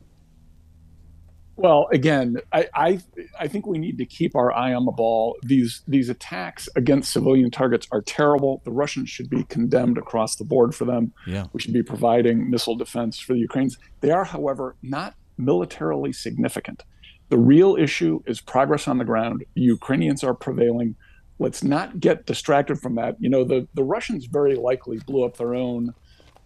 Well, 1.55 1.87
again, 1.91 2.37
I, 2.53 2.69
I, 2.75 2.99
I 3.39 3.47
think 3.47 3.65
we 3.65 3.79
need 3.79 3.97
to 3.97 4.05
keep 4.05 4.35
our 4.35 4.51
eye 4.53 4.75
on 4.75 4.85
the 4.85 4.91
ball. 4.91 5.35
These 5.41 5.81
these 5.87 6.09
attacks 6.09 6.69
against 6.75 7.11
civilian 7.11 7.49
targets 7.49 7.87
are 7.91 8.03
terrible. 8.03 8.61
The 8.65 8.71
Russians 8.71 9.09
should 9.09 9.31
be 9.31 9.45
condemned 9.45 9.97
across 9.97 10.35
the 10.35 10.45
board 10.45 10.75
for 10.75 10.85
them. 10.85 11.11
Yeah. 11.25 11.47
We 11.53 11.59
should 11.59 11.73
be 11.73 11.83
providing 11.83 12.51
missile 12.51 12.75
defense 12.75 13.19
for 13.19 13.33
the 13.33 13.39
Ukrainians. 13.39 13.79
They 13.99 14.11
are, 14.11 14.23
however, 14.23 14.75
not 14.83 15.15
militarily 15.41 16.13
significant. 16.13 16.83
The 17.29 17.37
real 17.37 17.75
issue 17.75 18.21
is 18.25 18.41
progress 18.41 18.87
on 18.87 18.97
the 18.97 19.05
ground. 19.05 19.43
Ukrainians 19.55 20.23
are 20.23 20.33
prevailing. 20.33 20.95
Let's 21.39 21.63
not 21.63 21.99
get 21.99 22.25
distracted 22.25 22.79
from 22.79 22.95
that. 22.95 23.15
You 23.19 23.29
know, 23.29 23.43
the, 23.43 23.67
the 23.73 23.83
Russians 23.83 24.25
very 24.25 24.55
likely 24.55 24.99
blew 24.99 25.23
up 25.25 25.37
their 25.37 25.55
own 25.55 25.93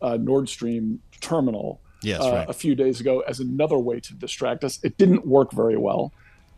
uh, 0.02 0.18
Nord 0.18 0.48
Stream 0.48 1.02
terminal 1.22 1.82
Yes, 2.06 2.22
uh, 2.22 2.32
right. 2.32 2.50
a 2.50 2.54
few 2.54 2.76
days 2.76 3.00
ago 3.00 3.22
as 3.22 3.40
another 3.40 3.78
way 3.78 4.00
to 4.00 4.14
distract 4.14 4.64
us. 4.64 4.80
It 4.84 4.98
didn't 4.98 5.26
work 5.26 5.52
very 5.52 5.76
well. 5.76 6.14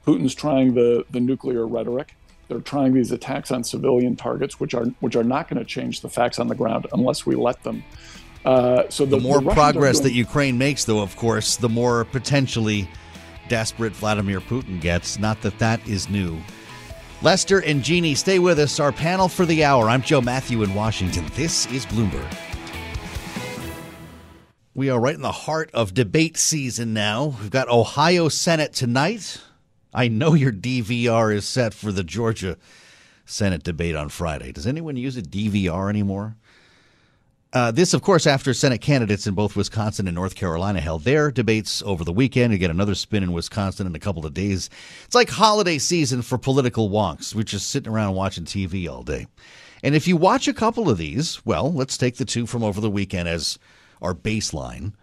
Putin's 0.05 0.35
trying 0.35 0.73
the, 0.73 1.05
the 1.11 1.19
nuclear 1.19 1.65
rhetoric. 1.65 2.15
They're 2.47 2.59
trying 2.59 2.93
these 2.93 3.11
attacks 3.11 3.51
on 3.51 3.63
civilian 3.63 4.15
targets, 4.15 4.59
which 4.59 4.73
are 4.73 4.85
which 5.01 5.15
are 5.15 5.23
not 5.23 5.49
going 5.49 5.59
to 5.59 5.65
change 5.65 6.01
the 6.01 6.09
facts 6.09 6.39
on 6.39 6.47
the 6.47 6.55
ground 6.55 6.87
unless 6.93 7.25
we 7.25 7.35
let 7.35 7.61
them. 7.63 7.83
Uh, 8.47 8.89
so 8.89 9.05
The, 9.05 9.17
the, 9.17 9.21
more 9.21 9.41
the 9.41 9.51
progress 9.51 9.99
that 9.99 10.13
Ukraine 10.13 10.57
makes, 10.57 10.85
though, 10.85 11.01
of 11.01 11.17
course, 11.17 11.57
the 11.57 11.67
more 11.67 12.05
potentially 12.05 12.87
desperate 13.49 13.91
Vladimir 13.91 14.39
Putin 14.39 14.79
gets. 14.79 15.19
Not 15.19 15.41
that 15.41 15.59
that 15.59 15.85
is 15.85 16.07
new. 16.07 16.39
Lester 17.21 17.59
and 17.59 17.83
Jeannie, 17.83 18.15
stay 18.15 18.39
with 18.39 18.57
us. 18.57 18.79
Our 18.79 18.93
panel 18.93 19.27
for 19.27 19.45
the 19.45 19.65
hour. 19.65 19.89
I'm 19.89 20.01
Joe 20.01 20.21
Matthew 20.21 20.63
in 20.63 20.73
Washington. 20.73 21.25
This 21.35 21.65
is 21.73 21.85
Bloomberg. 21.87 22.33
We 24.73 24.89
are 24.89 24.99
right 24.99 25.15
in 25.15 25.21
the 25.21 25.31
heart 25.33 25.69
of 25.73 25.93
debate 25.93 26.37
season 26.37 26.93
now. 26.93 27.35
We've 27.41 27.51
got 27.51 27.67
Ohio 27.67 28.29
Senate 28.29 28.71
tonight. 28.71 29.41
I 29.93 30.07
know 30.07 30.35
your 30.35 30.53
DVR 30.53 31.35
is 31.35 31.45
set 31.45 31.73
for 31.73 31.91
the 31.91 32.03
Georgia 32.03 32.55
Senate 33.25 33.63
debate 33.63 33.97
on 33.97 34.07
Friday. 34.07 34.53
Does 34.53 34.67
anyone 34.67 34.95
use 34.95 35.17
a 35.17 35.21
DVR 35.21 35.89
anymore? 35.89 36.37
Uh, 37.53 37.71
this, 37.71 37.93
of 37.93 38.01
course, 38.01 38.27
after 38.27 38.53
Senate 38.53 38.81
candidates 38.81 39.25
in 39.25 39.33
both 39.33 39.55
Wisconsin 39.55 40.07
and 40.07 40.15
North 40.15 40.35
Carolina 40.35 40.81
held 40.81 41.03
their 41.03 41.31
debates 41.31 41.81
over 41.83 42.03
the 42.03 42.11
weekend. 42.11 42.51
You 42.51 42.59
get 42.59 42.71
another 42.71 42.95
spin 42.95 43.23
in 43.23 43.31
Wisconsin 43.31 43.87
in 43.87 43.95
a 43.95 43.99
couple 43.99 44.25
of 44.25 44.33
days. 44.33 44.69
It's 45.05 45.15
like 45.15 45.29
holiday 45.29 45.77
season 45.77 46.21
for 46.21 46.37
political 46.37 46.89
wonks. 46.89 47.33
We're 47.33 47.43
just 47.43 47.69
sitting 47.69 47.91
around 47.91 48.15
watching 48.15 48.43
TV 48.43 48.89
all 48.89 49.01
day. 49.01 49.27
And 49.81 49.95
if 49.95 50.07
you 50.07 50.17
watch 50.17 50.47
a 50.47 50.53
couple 50.53 50.89
of 50.89 50.97
these, 50.97 51.45
well, 51.45 51.71
let's 51.71 51.97
take 51.97 52.17
the 52.17 52.25
two 52.25 52.47
from 52.47 52.63
over 52.63 52.81
the 52.81 52.89
weekend 52.89 53.29
as 53.29 53.57
our 54.01 54.13
baseline. 54.13 54.93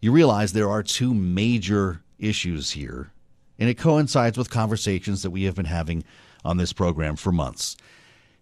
You 0.00 0.12
realize 0.12 0.52
there 0.52 0.70
are 0.70 0.82
two 0.82 1.14
major 1.14 2.02
issues 2.18 2.72
here, 2.72 3.12
and 3.58 3.68
it 3.68 3.78
coincides 3.78 4.36
with 4.36 4.50
conversations 4.50 5.22
that 5.22 5.30
we 5.30 5.44
have 5.44 5.54
been 5.54 5.64
having 5.64 6.04
on 6.44 6.56
this 6.58 6.72
program 6.72 7.16
for 7.16 7.32
months. 7.32 7.76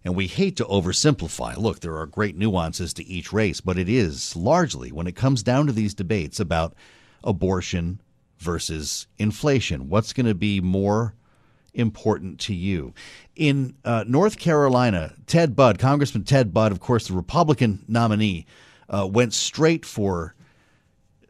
And 0.07 0.15
we 0.15 0.29
hate 0.29 0.55
to 0.59 0.65
oversimplify. 0.67 1.57
Look, 1.57 1.81
there 1.81 1.97
are 1.97 2.07
great 2.07 2.37
nuances 2.37 2.95
to 2.95 3.05
each 3.05 3.33
race, 3.33 3.61
but 3.61 3.77
it 3.77 3.89
is 3.89 4.37
largely, 4.37 4.93
when 4.93 5.09
it 5.09 5.17
comes 5.17 5.43
down 5.43 5.67
to 5.67 5.73
these 5.73 5.95
debates, 5.95 6.39
about 6.39 6.77
abortion 7.25 8.01
versus 8.39 9.09
inflation. 9.19 9.89
What's 9.89 10.13
going 10.13 10.27
to 10.27 10.35
be 10.35 10.61
more 10.61 11.17
important 11.75 12.39
to 12.43 12.55
you? 12.55 12.95
In 13.35 13.75
uh, 13.85 14.05
North 14.07 14.39
Carolina, 14.39 15.13
Ted 15.27 15.57
Budd, 15.57 15.81
Congressman 15.81 16.23
Ted 16.23 16.55
Budd, 16.55 16.71
of 16.71 16.79
course, 16.79 17.09
the 17.09 17.15
Republican 17.15 17.85
nominee, 17.89 18.47
uh, 18.89 19.09
went 19.11 19.35
straight 19.35 19.85
for 19.85 20.36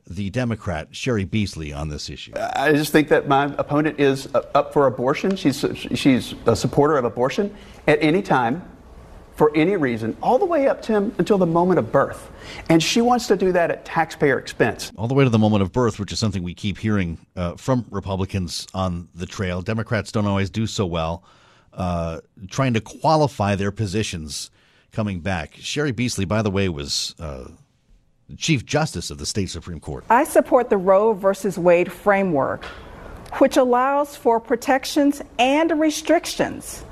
the 0.07 0.31
Democrat 0.31 0.93
Cheri 0.93 1.25
Beasley 1.25 1.73
on 1.73 1.89
this 1.89 2.09
issue. 2.09 2.33
I 2.37 2.73
just 2.73 2.93
think 2.93 3.09
that 3.09 3.27
my 3.29 3.47
opponent 3.59 3.99
is 3.99 4.29
up 4.35 4.73
for 4.73 4.87
abortion. 4.87 5.37
She's 5.37 5.65
she's 5.95 6.35
a 6.47 6.55
supporter 6.55 6.97
of 6.97 7.05
abortion 7.05 7.55
at 7.87 7.99
any 8.01 8.23
time, 8.23 8.63
for 9.35 9.51
any 9.57 9.77
reason, 9.77 10.17
all 10.23 10.39
the 10.39 10.47
way 10.47 10.69
up 10.69 10.81
to 10.83 10.97
until 11.19 11.39
the 11.39 11.47
moment 11.47 11.79
of 11.79 11.91
birth, 11.91 12.31
and 12.69 12.83
she 12.83 13.01
wants 13.01 13.27
to 13.27 13.37
do 13.37 13.53
that 13.53 13.71
at 13.71 13.85
taxpayer 13.85 14.39
expense. 14.39 14.93
all 14.97 15.09
the 15.09 15.15
way 15.15 15.25
to 15.25 15.31
the 15.31 15.39
moment 15.39 15.63
of 15.63 15.73
birth, 15.73 15.99
which 15.99 16.13
is 16.13 16.19
something 16.19 16.43
we 16.43 16.55
keep 16.55 16.79
hearing 16.79 17.19
uh, 17.35 17.57
from 17.57 17.85
Republicans 17.91 18.67
on 18.75 19.09
the 19.15 19.27
trail. 19.27 19.61
Democrats 19.61 20.13
don't 20.13 20.27
always 20.27 20.51
do 20.51 20.67
so 20.67 20.87
well 20.87 21.25
uh, 21.77 22.21
trying 22.49 22.75
to 22.75 22.81
qualify 22.81 23.55
their 23.55 23.71
positions 23.71 24.51
coming 24.93 25.21
back. 25.21 25.53
Cheri 25.55 25.93
Beasley, 25.93 26.25
by 26.25 26.43
the 26.43 26.51
way, 26.51 26.69
was 26.69 27.15
uh, 27.19 27.49
Chief 28.37 28.67
Justice 28.67 29.11
of 29.11 29.19
the 29.19 29.27
state 29.27 29.51
Supreme 29.51 29.81
Court. 29.81 30.05
I 30.11 30.25
support 30.25 30.69
the 30.69 30.77
Roe 30.77 31.13
versus 31.13 31.57
Wade 31.59 31.93
framework, 31.93 32.65
which 33.35 33.57
allows 33.57 34.17
for 34.17 34.41
protections 34.41 35.23
and 35.39 35.79
restrictions 35.79 36.85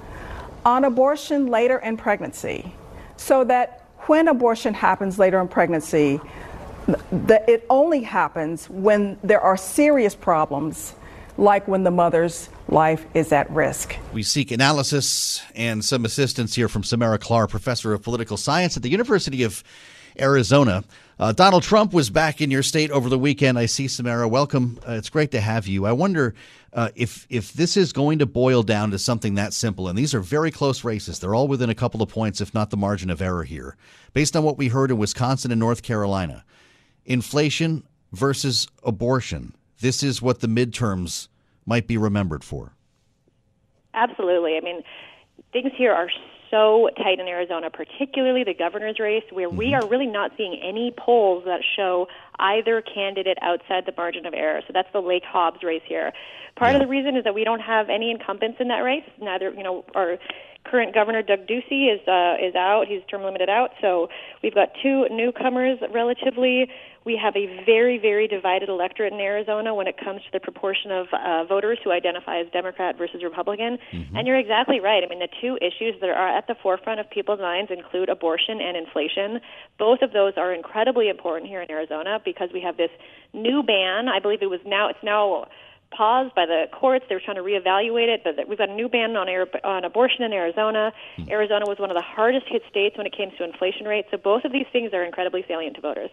on 0.64 0.84
abortion 0.84 1.48
later 1.48 1.78
in 1.78 1.96
pregnancy, 1.96 2.74
so 3.16 3.44
that 3.44 3.88
when 4.06 4.28
abortion 4.28 4.74
happens 4.74 5.18
later 5.18 5.40
in 5.40 5.48
pregnancy, 5.48 6.20
that 7.10 7.48
it 7.48 7.66
only 7.68 8.02
happens 8.02 8.68
when 8.70 9.18
there 9.24 9.40
are 9.40 9.56
serious 9.56 10.14
problems, 10.14 10.94
like 11.36 11.66
when 11.66 11.82
the 11.82 11.90
mother's 11.90 12.48
life 12.68 13.04
is 13.14 13.32
at 13.32 13.50
risk. 13.50 13.96
We 14.12 14.22
seek 14.22 14.50
analysis 14.50 15.42
and 15.54 15.84
some 15.84 16.04
assistance 16.04 16.54
here 16.54 16.68
from 16.68 16.84
Samara 16.84 17.18
Klar, 17.18 17.46
professor 17.46 17.92
of 17.92 18.02
political 18.02 18.36
science 18.36 18.76
at 18.76 18.82
the 18.82 18.90
University 18.90 19.42
of 19.42 19.64
Arizona. 20.20 20.84
Uh, 21.18 21.32
Donald 21.32 21.62
Trump 21.62 21.92
was 21.92 22.10
back 22.10 22.40
in 22.40 22.50
your 22.50 22.62
state 22.62 22.90
over 22.90 23.08
the 23.08 23.18
weekend. 23.18 23.58
I 23.58 23.66
see 23.66 23.86
Samara. 23.86 24.28
Welcome. 24.28 24.80
Uh, 24.86 24.92
it's 24.92 25.10
great 25.10 25.30
to 25.30 25.40
have 25.40 25.66
you. 25.68 25.86
I 25.86 25.92
wonder 25.92 26.34
uh, 26.72 26.88
if 26.96 27.26
if 27.30 27.52
this 27.52 27.76
is 27.76 27.92
going 27.92 28.18
to 28.18 28.26
boil 28.26 28.64
down 28.64 28.90
to 28.90 28.98
something 28.98 29.36
that 29.36 29.52
simple. 29.52 29.88
And 29.88 29.96
these 29.96 30.12
are 30.12 30.20
very 30.20 30.50
close 30.50 30.82
races. 30.82 31.20
They're 31.20 31.34
all 31.34 31.46
within 31.46 31.70
a 31.70 31.74
couple 31.74 32.02
of 32.02 32.08
points, 32.08 32.40
if 32.40 32.52
not 32.52 32.70
the 32.70 32.76
margin 32.76 33.10
of 33.10 33.22
error 33.22 33.44
here, 33.44 33.76
based 34.12 34.34
on 34.36 34.42
what 34.42 34.58
we 34.58 34.68
heard 34.68 34.90
in 34.90 34.98
Wisconsin 34.98 35.52
and 35.52 35.60
North 35.60 35.82
Carolina. 35.82 36.44
Inflation 37.06 37.84
versus 38.12 38.66
abortion. 38.82 39.54
This 39.80 40.02
is 40.02 40.20
what 40.20 40.40
the 40.40 40.48
midterms 40.48 41.28
might 41.64 41.86
be 41.86 41.96
remembered 41.96 42.42
for. 42.42 42.72
Absolutely. 43.92 44.56
I 44.56 44.60
mean, 44.60 44.82
things 45.52 45.70
here 45.76 45.92
are 45.92 46.08
so 46.50 46.88
tight 46.96 47.20
in 47.20 47.28
Arizona, 47.28 47.70
particularly 47.70 48.44
the 48.44 48.54
governor's 48.54 48.98
race, 48.98 49.24
where 49.30 49.48
we 49.48 49.66
mm-hmm. 49.66 49.84
are 49.84 49.88
really 49.88 50.06
not 50.06 50.32
seeing 50.36 50.60
any 50.62 50.92
polls 50.96 51.44
that 51.46 51.60
show 51.76 52.08
either 52.38 52.82
candidate 52.82 53.38
outside 53.42 53.86
the 53.86 53.94
margin 53.96 54.26
of 54.26 54.34
error. 54.34 54.60
So 54.66 54.72
that's 54.72 54.88
the 54.92 55.00
Lake 55.00 55.24
Hobbs 55.24 55.62
race 55.62 55.82
here. 55.86 56.12
Part 56.56 56.74
of 56.74 56.80
the 56.80 56.86
reason 56.86 57.16
is 57.16 57.24
that 57.24 57.34
we 57.34 57.44
don't 57.44 57.60
have 57.60 57.90
any 57.90 58.10
incumbents 58.10 58.58
in 58.60 58.68
that 58.68 58.80
race. 58.80 59.04
Neither, 59.20 59.50
you 59.50 59.62
know, 59.62 59.84
our 59.94 60.18
current 60.64 60.94
governor 60.94 61.22
Doug 61.22 61.46
Ducey 61.46 61.92
is 61.92 62.00
uh, 62.08 62.36
is 62.40 62.54
out. 62.54 62.84
He's 62.88 63.02
term 63.10 63.22
limited 63.22 63.48
out. 63.48 63.70
So 63.80 64.08
we've 64.42 64.54
got 64.54 64.70
two 64.82 65.06
newcomers 65.10 65.78
relatively. 65.92 66.68
We 67.04 67.20
have 67.22 67.36
a 67.36 67.62
very, 67.66 67.98
very 67.98 68.26
divided 68.26 68.70
electorate 68.70 69.12
in 69.12 69.20
Arizona 69.20 69.74
when 69.74 69.86
it 69.86 69.96
comes 70.02 70.22
to 70.22 70.28
the 70.32 70.40
proportion 70.40 70.90
of 70.90 71.06
uh, 71.12 71.44
voters 71.44 71.78
who 71.84 71.92
identify 71.92 72.40
as 72.40 72.46
Democrat 72.50 72.96
versus 72.96 73.22
Republican. 73.22 73.76
And 74.16 74.26
you're 74.26 74.38
exactly 74.38 74.80
right. 74.80 75.04
I 75.04 75.08
mean, 75.08 75.18
the 75.18 75.28
two 75.40 75.58
issues 75.60 76.00
that 76.00 76.08
are 76.08 76.38
at 76.38 76.46
the 76.46 76.54
forefront 76.62 77.00
of 77.00 77.10
people's 77.10 77.40
minds 77.40 77.70
include 77.70 78.08
abortion 78.08 78.58
and 78.60 78.74
inflation. 78.74 79.40
Both 79.78 80.00
of 80.00 80.12
those 80.12 80.32
are 80.38 80.54
incredibly 80.54 81.10
important 81.10 81.50
here 81.50 81.60
in 81.60 81.70
Arizona 81.70 82.20
because 82.24 82.48
we 82.54 82.62
have 82.62 82.78
this 82.78 82.90
new 83.34 83.62
ban. 83.62 84.08
I 84.08 84.18
believe 84.18 84.40
it 84.40 84.48
was 84.48 84.60
now 84.64 84.88
it's 84.88 85.02
now 85.02 85.46
paused 85.90 86.34
by 86.34 86.46
the 86.46 86.66
courts. 86.72 87.04
They 87.08 87.14
were 87.14 87.20
trying 87.24 87.36
to 87.36 87.42
reevaluate 87.42 88.08
it, 88.08 88.22
but 88.24 88.48
we've 88.48 88.58
got 88.58 88.68
a 88.68 88.74
new 88.74 88.88
ban 88.88 89.16
on, 89.16 89.28
air, 89.28 89.46
on 89.64 89.84
abortion 89.84 90.24
in 90.24 90.32
Arizona. 90.32 90.92
Arizona 91.28 91.66
was 91.66 91.78
one 91.78 91.90
of 91.90 91.96
the 91.96 92.02
hardest 92.02 92.46
hit 92.48 92.62
states 92.70 92.96
when 92.96 93.06
it 93.06 93.16
came 93.16 93.30
to 93.38 93.44
inflation 93.44 93.86
rates. 93.86 94.08
So 94.10 94.16
both 94.16 94.44
of 94.44 94.52
these 94.52 94.66
things 94.72 94.92
are 94.92 95.04
incredibly 95.04 95.44
salient 95.46 95.76
to 95.76 95.80
voters. 95.80 96.10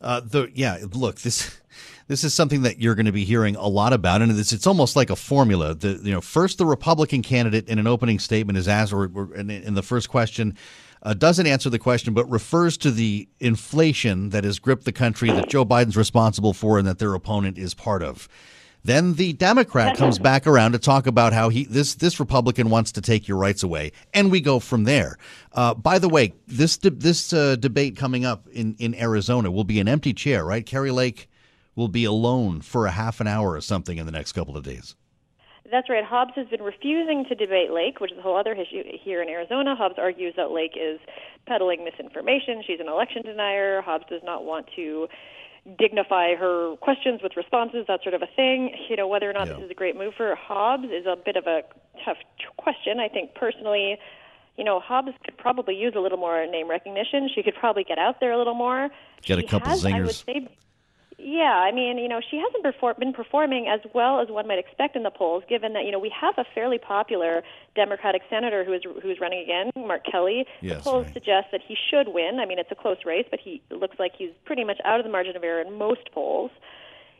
Uh, 0.00 0.20
the 0.20 0.50
yeah, 0.54 0.78
look 0.92 1.20
this. 1.20 1.60
This 2.06 2.22
is 2.22 2.34
something 2.34 2.62
that 2.62 2.78
you're 2.80 2.94
going 2.94 3.06
to 3.06 3.12
be 3.12 3.24
hearing 3.24 3.56
a 3.56 3.66
lot 3.66 3.94
about, 3.94 4.20
and 4.20 4.30
it's, 4.38 4.52
it's 4.52 4.66
almost 4.66 4.94
like 4.94 5.08
a 5.08 5.16
formula. 5.16 5.74
The 5.74 5.98
you 6.02 6.12
know 6.12 6.20
first 6.20 6.58
the 6.58 6.66
Republican 6.66 7.22
candidate 7.22 7.66
in 7.66 7.78
an 7.78 7.86
opening 7.86 8.18
statement 8.18 8.58
is 8.58 8.68
asked, 8.68 8.92
or, 8.92 9.10
or 9.14 9.34
in, 9.34 9.50
in 9.50 9.72
the 9.72 9.82
first 9.82 10.10
question, 10.10 10.54
uh, 11.02 11.14
doesn't 11.14 11.46
answer 11.46 11.70
the 11.70 11.78
question, 11.78 12.12
but 12.12 12.28
refers 12.30 12.76
to 12.78 12.90
the 12.90 13.26
inflation 13.40 14.30
that 14.30 14.44
has 14.44 14.58
gripped 14.58 14.84
the 14.84 14.92
country 14.92 15.30
that 15.30 15.48
Joe 15.48 15.64
Biden's 15.64 15.96
responsible 15.96 16.52
for 16.52 16.78
and 16.78 16.86
that 16.86 16.98
their 16.98 17.14
opponent 17.14 17.56
is 17.56 17.72
part 17.72 18.02
of. 18.02 18.28
Then 18.84 19.14
the 19.14 19.32
Democrat 19.32 19.96
comes 19.96 20.18
back 20.18 20.46
around 20.46 20.72
to 20.72 20.78
talk 20.78 21.06
about 21.06 21.32
how 21.32 21.48
he 21.48 21.64
this 21.64 21.94
this 21.94 22.20
Republican 22.20 22.68
wants 22.68 22.92
to 22.92 23.00
take 23.00 23.26
your 23.26 23.38
rights 23.38 23.62
away, 23.62 23.92
and 24.12 24.30
we 24.30 24.42
go 24.42 24.60
from 24.60 24.84
there. 24.84 25.16
Uh, 25.52 25.72
by 25.72 25.98
the 25.98 26.08
way, 26.08 26.34
this 26.46 26.76
de- 26.76 26.90
this 26.90 27.32
uh, 27.32 27.56
debate 27.56 27.96
coming 27.96 28.26
up 28.26 28.46
in 28.48 28.76
in 28.78 28.94
Arizona 28.94 29.50
will 29.50 29.64
be 29.64 29.80
an 29.80 29.88
empty 29.88 30.12
chair, 30.12 30.44
right? 30.44 30.66
Kari 30.66 30.90
Lake 30.90 31.30
will 31.74 31.88
be 31.88 32.04
alone 32.04 32.60
for 32.60 32.86
a 32.86 32.90
half 32.90 33.20
an 33.20 33.26
hour 33.26 33.52
or 33.52 33.60
something 33.62 33.96
in 33.96 34.04
the 34.04 34.12
next 34.12 34.32
couple 34.32 34.54
of 34.54 34.62
days. 34.64 34.94
That's 35.70 35.88
right. 35.88 36.04
Hobbs 36.04 36.32
has 36.36 36.46
been 36.48 36.62
refusing 36.62 37.24
to 37.28 37.34
debate 37.34 37.70
Lake, 37.72 38.00
which 38.00 38.12
is 38.12 38.18
a 38.18 38.22
whole 38.22 38.36
other 38.36 38.52
issue 38.52 38.82
here 39.02 39.22
in 39.22 39.28
Arizona. 39.30 39.74
Hobbs 39.74 39.94
argues 39.98 40.34
that 40.36 40.50
Lake 40.50 40.76
is 40.76 41.00
peddling 41.46 41.84
misinformation. 41.84 42.62
She's 42.66 42.80
an 42.80 42.88
election 42.88 43.22
denier. 43.22 43.80
Hobbs 43.80 44.04
does 44.10 44.20
not 44.22 44.44
want 44.44 44.68
to 44.76 45.08
dignify 45.78 46.34
her 46.34 46.76
questions 46.76 47.20
with 47.22 47.36
responses, 47.36 47.86
that 47.88 48.02
sort 48.02 48.14
of 48.14 48.22
a 48.22 48.28
thing. 48.36 48.74
You 48.88 48.96
know, 48.96 49.08
whether 49.08 49.28
or 49.28 49.32
not 49.32 49.48
yeah. 49.48 49.54
this 49.54 49.64
is 49.64 49.70
a 49.70 49.74
great 49.74 49.96
move 49.96 50.14
for 50.16 50.34
Hobbs 50.34 50.84
is 50.84 51.06
a 51.06 51.16
bit 51.16 51.36
of 51.36 51.46
a 51.46 51.62
tough 52.04 52.18
question. 52.56 53.00
I 53.00 53.08
think 53.08 53.34
personally, 53.34 53.98
you 54.56 54.64
know, 54.64 54.80
Hobbs 54.80 55.12
could 55.24 55.36
probably 55.36 55.74
use 55.74 55.94
a 55.96 56.00
little 56.00 56.18
more 56.18 56.46
name 56.46 56.68
recognition. 56.68 57.28
She 57.34 57.42
could 57.42 57.54
probably 57.54 57.84
get 57.84 57.98
out 57.98 58.20
there 58.20 58.32
a 58.32 58.38
little 58.38 58.54
more. 58.54 58.90
Get 59.22 59.38
she 59.38 59.44
a 59.46 59.48
couple 59.48 59.70
has, 59.70 59.82
zingers. 59.82 59.94
I 59.94 60.00
would 60.00 60.14
say, 60.14 60.48
yeah, 61.18 61.62
I 61.64 61.72
mean, 61.72 61.98
you 61.98 62.08
know, 62.08 62.20
she 62.20 62.36
hasn't 62.36 62.62
perform- 62.62 62.96
been 62.98 63.12
performing 63.12 63.68
as 63.68 63.80
well 63.94 64.20
as 64.20 64.28
one 64.28 64.46
might 64.46 64.58
expect 64.58 64.96
in 64.96 65.02
the 65.02 65.10
polls, 65.10 65.44
given 65.48 65.72
that 65.74 65.84
you 65.84 65.92
know 65.92 65.98
we 65.98 66.10
have 66.10 66.34
a 66.38 66.44
fairly 66.54 66.78
popular 66.78 67.42
Democratic 67.74 68.22
senator 68.28 68.64
who 68.64 68.72
is 68.72 68.82
who's 69.02 69.20
running 69.20 69.42
again, 69.42 69.70
Mark 69.76 70.04
Kelly. 70.10 70.46
Yes, 70.60 70.78
the 70.78 70.90
polls 70.90 71.04
right. 71.06 71.14
suggest 71.14 71.48
that 71.52 71.60
he 71.66 71.76
should 71.90 72.08
win. 72.08 72.38
I 72.40 72.46
mean, 72.46 72.58
it's 72.58 72.70
a 72.70 72.74
close 72.74 72.98
race, 73.04 73.26
but 73.30 73.40
he 73.40 73.62
looks 73.70 73.98
like 73.98 74.12
he's 74.16 74.30
pretty 74.44 74.64
much 74.64 74.78
out 74.84 75.00
of 75.00 75.04
the 75.04 75.12
margin 75.12 75.36
of 75.36 75.44
error 75.44 75.60
in 75.60 75.72
most 75.76 76.10
polls. 76.12 76.50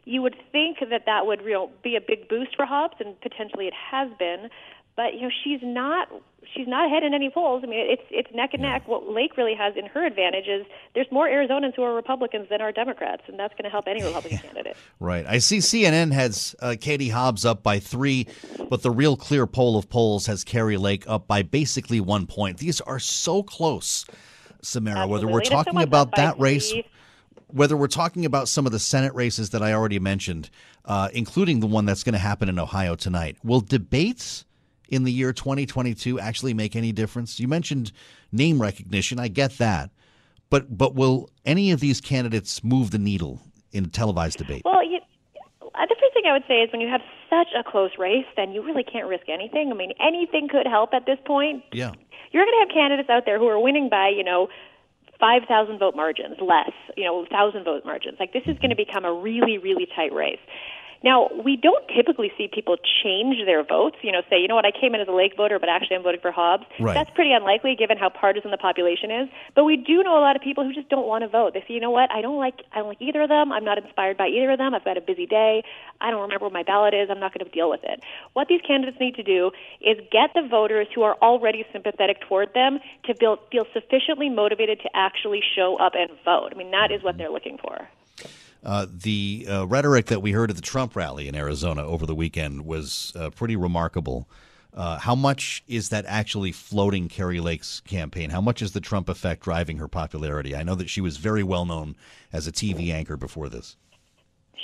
You 0.04 0.20
would 0.22 0.36
think 0.52 0.78
that 0.80 1.06
that 1.06 1.26
would 1.26 1.40
you 1.40 1.52
know, 1.52 1.70
be 1.82 1.96
a 1.96 2.00
big 2.00 2.28
boost 2.28 2.54
for 2.56 2.66
Hobbs, 2.66 2.96
and 3.00 3.18
potentially 3.20 3.66
it 3.66 3.74
has 3.90 4.10
been 4.18 4.50
but 4.96 5.14
you 5.14 5.22
know 5.22 5.30
she's 5.42 5.60
not 5.62 6.08
she's 6.54 6.68
not 6.68 6.86
ahead 6.86 7.02
in 7.02 7.14
any 7.14 7.30
polls. 7.30 7.62
I 7.64 7.66
mean, 7.66 7.80
it's 7.80 8.02
it's 8.10 8.32
neck 8.34 8.50
and 8.52 8.62
neck. 8.62 8.86
What 8.86 9.08
Lake 9.08 9.36
really 9.36 9.54
has 9.54 9.74
in 9.76 9.86
her 9.86 10.04
advantage 10.04 10.46
is 10.46 10.66
there's 10.94 11.10
more 11.10 11.26
Arizonans 11.26 11.74
who 11.74 11.82
are 11.82 11.94
Republicans 11.94 12.48
than 12.50 12.60
are 12.60 12.72
Democrats, 12.72 13.22
and 13.28 13.38
that's 13.38 13.52
going 13.54 13.64
to 13.64 13.70
help 13.70 13.86
any 13.88 14.02
Republican 14.02 14.38
candidate. 14.38 14.76
Right. 15.00 15.26
I 15.26 15.38
see 15.38 15.58
CNN 15.58 16.12
has 16.12 16.54
uh, 16.60 16.76
Katie 16.80 17.08
Hobbs 17.08 17.44
up 17.44 17.62
by 17.62 17.78
three, 17.78 18.28
but 18.68 18.82
the 18.82 18.90
real 18.90 19.16
clear 19.16 19.46
poll 19.46 19.76
of 19.76 19.88
polls 19.88 20.26
has 20.26 20.44
Kari 20.44 20.76
Lake 20.76 21.04
up 21.06 21.26
by 21.26 21.42
basically 21.42 22.00
one 22.00 22.26
point. 22.26 22.58
These 22.58 22.80
are 22.82 22.98
so 22.98 23.42
close, 23.42 24.06
Samara. 24.62 24.98
Absolutely. 24.98 25.12
Whether 25.12 25.32
we're 25.32 25.42
talking 25.42 25.82
about 25.82 26.16
that 26.16 26.38
race. 26.38 26.70
Three. 26.70 26.86
Whether 27.48 27.76
we're 27.76 27.86
talking 27.86 28.24
about 28.24 28.48
some 28.48 28.66
of 28.66 28.72
the 28.72 28.80
Senate 28.80 29.14
races 29.14 29.50
that 29.50 29.62
I 29.62 29.74
already 29.74 30.00
mentioned, 30.00 30.50
uh, 30.86 31.08
including 31.12 31.60
the 31.60 31.68
one 31.68 31.84
that's 31.84 32.02
going 32.02 32.14
to 32.14 32.18
happen 32.18 32.48
in 32.48 32.58
Ohio 32.58 32.96
tonight, 32.96 33.36
will 33.44 33.60
debates 33.60 34.44
in 34.88 35.04
the 35.04 35.12
year 35.12 35.32
2022 35.32 36.18
actually 36.20 36.54
make 36.54 36.76
any 36.76 36.92
difference? 36.92 37.40
You 37.40 37.48
mentioned 37.48 37.92
name 38.32 38.60
recognition. 38.60 39.18
I 39.18 39.28
get 39.28 39.58
that. 39.58 39.90
But 40.50 40.76
but 40.76 40.94
will 40.94 41.30
any 41.44 41.72
of 41.72 41.80
these 41.80 42.00
candidates 42.00 42.62
move 42.62 42.90
the 42.90 42.98
needle 42.98 43.40
in 43.72 43.84
a 43.84 43.88
televised 43.88 44.38
debate? 44.38 44.62
Well, 44.64 44.84
you, 44.84 45.00
uh, 45.74 45.86
the 45.86 45.96
first 46.00 46.14
thing 46.14 46.24
I 46.28 46.32
would 46.32 46.44
say 46.46 46.60
is 46.62 46.70
when 46.70 46.80
you 46.80 46.88
have 46.88 47.00
such 47.28 47.48
a 47.58 47.68
close 47.68 47.90
race, 47.98 48.26
then 48.36 48.52
you 48.52 48.62
really 48.62 48.84
can't 48.84 49.08
risk 49.08 49.28
anything. 49.28 49.70
I 49.72 49.74
mean, 49.74 49.92
anything 50.00 50.48
could 50.48 50.66
help 50.66 50.94
at 50.94 51.06
this 51.06 51.18
point. 51.26 51.64
Yeah. 51.72 51.92
You're 52.30 52.44
going 52.44 52.54
to 52.54 52.66
have 52.66 52.74
candidates 52.74 53.10
out 53.10 53.24
there 53.26 53.38
who 53.38 53.48
are 53.48 53.58
winning 53.58 53.88
by, 53.88 54.12
you 54.14 54.24
know, 54.24 54.48
5,000 55.20 55.78
vote 55.78 55.96
margins, 55.96 56.36
less, 56.40 56.72
you 56.96 57.04
know, 57.04 57.14
1,000 57.14 57.64
vote 57.64 57.84
margins. 57.84 58.18
Like, 58.18 58.32
this 58.32 58.42
is 58.46 58.58
going 58.58 58.70
to 58.70 58.76
become 58.76 59.04
a 59.04 59.12
really, 59.12 59.58
really 59.58 59.86
tight 59.94 60.12
race. 60.12 60.42
Now, 61.04 61.28
we 61.44 61.56
don't 61.60 61.84
typically 61.94 62.32
see 62.38 62.48
people 62.48 62.76
change 63.04 63.36
their 63.44 63.62
votes, 63.62 63.96
you 64.00 64.10
know, 64.10 64.22
say, 64.30 64.40
you 64.40 64.48
know 64.48 64.54
what, 64.54 64.64
I 64.64 64.72
came 64.72 64.94
in 64.94 65.02
as 65.02 65.08
a 65.08 65.12
Lake 65.12 65.36
voter, 65.36 65.58
but 65.58 65.68
actually 65.68 65.96
I'm 65.96 66.02
voting 66.02 66.20
for 66.22 66.32
Hobbs. 66.32 66.64
Right. 66.80 66.94
That's 66.94 67.10
pretty 67.10 67.32
unlikely 67.32 67.76
given 67.76 67.98
how 67.98 68.08
partisan 68.08 68.50
the 68.50 68.56
population 68.56 69.10
is. 69.10 69.28
But 69.54 69.64
we 69.64 69.76
do 69.76 70.02
know 70.02 70.16
a 70.16 70.24
lot 70.24 70.34
of 70.34 70.40
people 70.40 70.64
who 70.64 70.72
just 70.72 70.88
don't 70.88 71.06
want 71.06 71.20
to 71.22 71.28
vote. 71.28 71.52
They 71.52 71.60
say, 71.60 71.74
you 71.74 71.80
know 71.80 71.90
what, 71.90 72.10
I 72.10 72.22
don't 72.22 72.38
like 72.38 72.64
I 72.72 72.78
don't 72.78 72.88
like 72.88 73.02
either 73.02 73.20
of 73.20 73.28
them. 73.28 73.52
I'm 73.52 73.64
not 73.64 73.76
inspired 73.76 74.16
by 74.16 74.28
either 74.28 74.52
of 74.52 74.58
them. 74.58 74.74
I've 74.74 74.84
got 74.84 74.96
a 74.96 75.02
busy 75.02 75.26
day. 75.26 75.62
I 76.00 76.10
don't 76.10 76.22
remember 76.22 76.46
where 76.46 76.56
my 76.56 76.62
ballot 76.62 76.94
is. 76.94 77.10
I'm 77.10 77.20
not 77.20 77.34
going 77.36 77.44
to 77.44 77.52
deal 77.52 77.68
with 77.68 77.84
it. 77.84 78.02
What 78.32 78.48
these 78.48 78.62
candidates 78.66 78.98
need 78.98 79.14
to 79.16 79.22
do 79.22 79.50
is 79.82 79.98
get 80.10 80.30
the 80.34 80.48
voters 80.48 80.88
who 80.94 81.02
are 81.02 81.16
already 81.20 81.66
sympathetic 81.70 82.22
toward 82.22 82.54
them 82.54 82.78
to 83.04 83.14
feel, 83.14 83.38
feel 83.52 83.66
sufficiently 83.74 84.30
motivated 84.30 84.80
to 84.80 84.88
actually 84.94 85.42
show 85.54 85.76
up 85.76 85.92
and 85.94 86.08
vote. 86.24 86.48
I 86.52 86.56
mean, 86.56 86.70
that 86.70 86.90
is 86.90 87.02
what 87.02 87.18
they're 87.18 87.30
looking 87.30 87.58
for. 87.58 87.88
Uh, 88.64 88.86
the 88.90 89.46
uh, 89.48 89.66
rhetoric 89.66 90.06
that 90.06 90.22
we 90.22 90.32
heard 90.32 90.48
at 90.48 90.56
the 90.56 90.62
Trump 90.62 90.96
rally 90.96 91.28
in 91.28 91.34
Arizona 91.34 91.84
over 91.84 92.06
the 92.06 92.14
weekend 92.14 92.64
was 92.64 93.12
uh, 93.14 93.28
pretty 93.30 93.56
remarkable. 93.56 94.26
Uh, 94.72 94.98
how 94.98 95.14
much 95.14 95.62
is 95.68 95.90
that 95.90 96.04
actually 96.08 96.50
floating 96.50 97.08
Kari 97.08 97.40
Lake's 97.40 97.80
campaign? 97.80 98.30
How 98.30 98.40
much 98.40 98.62
is 98.62 98.72
the 98.72 98.80
Trump 98.80 99.08
effect 99.08 99.42
driving 99.42 99.78
her 99.78 99.86
popularity? 99.86 100.56
I 100.56 100.62
know 100.62 100.74
that 100.74 100.90
she 100.90 101.00
was 101.00 101.18
very 101.18 101.42
well 101.42 101.66
known 101.66 101.94
as 102.32 102.46
a 102.46 102.52
TV 102.52 102.90
anchor 102.90 103.16
before 103.16 103.48
this. 103.48 103.76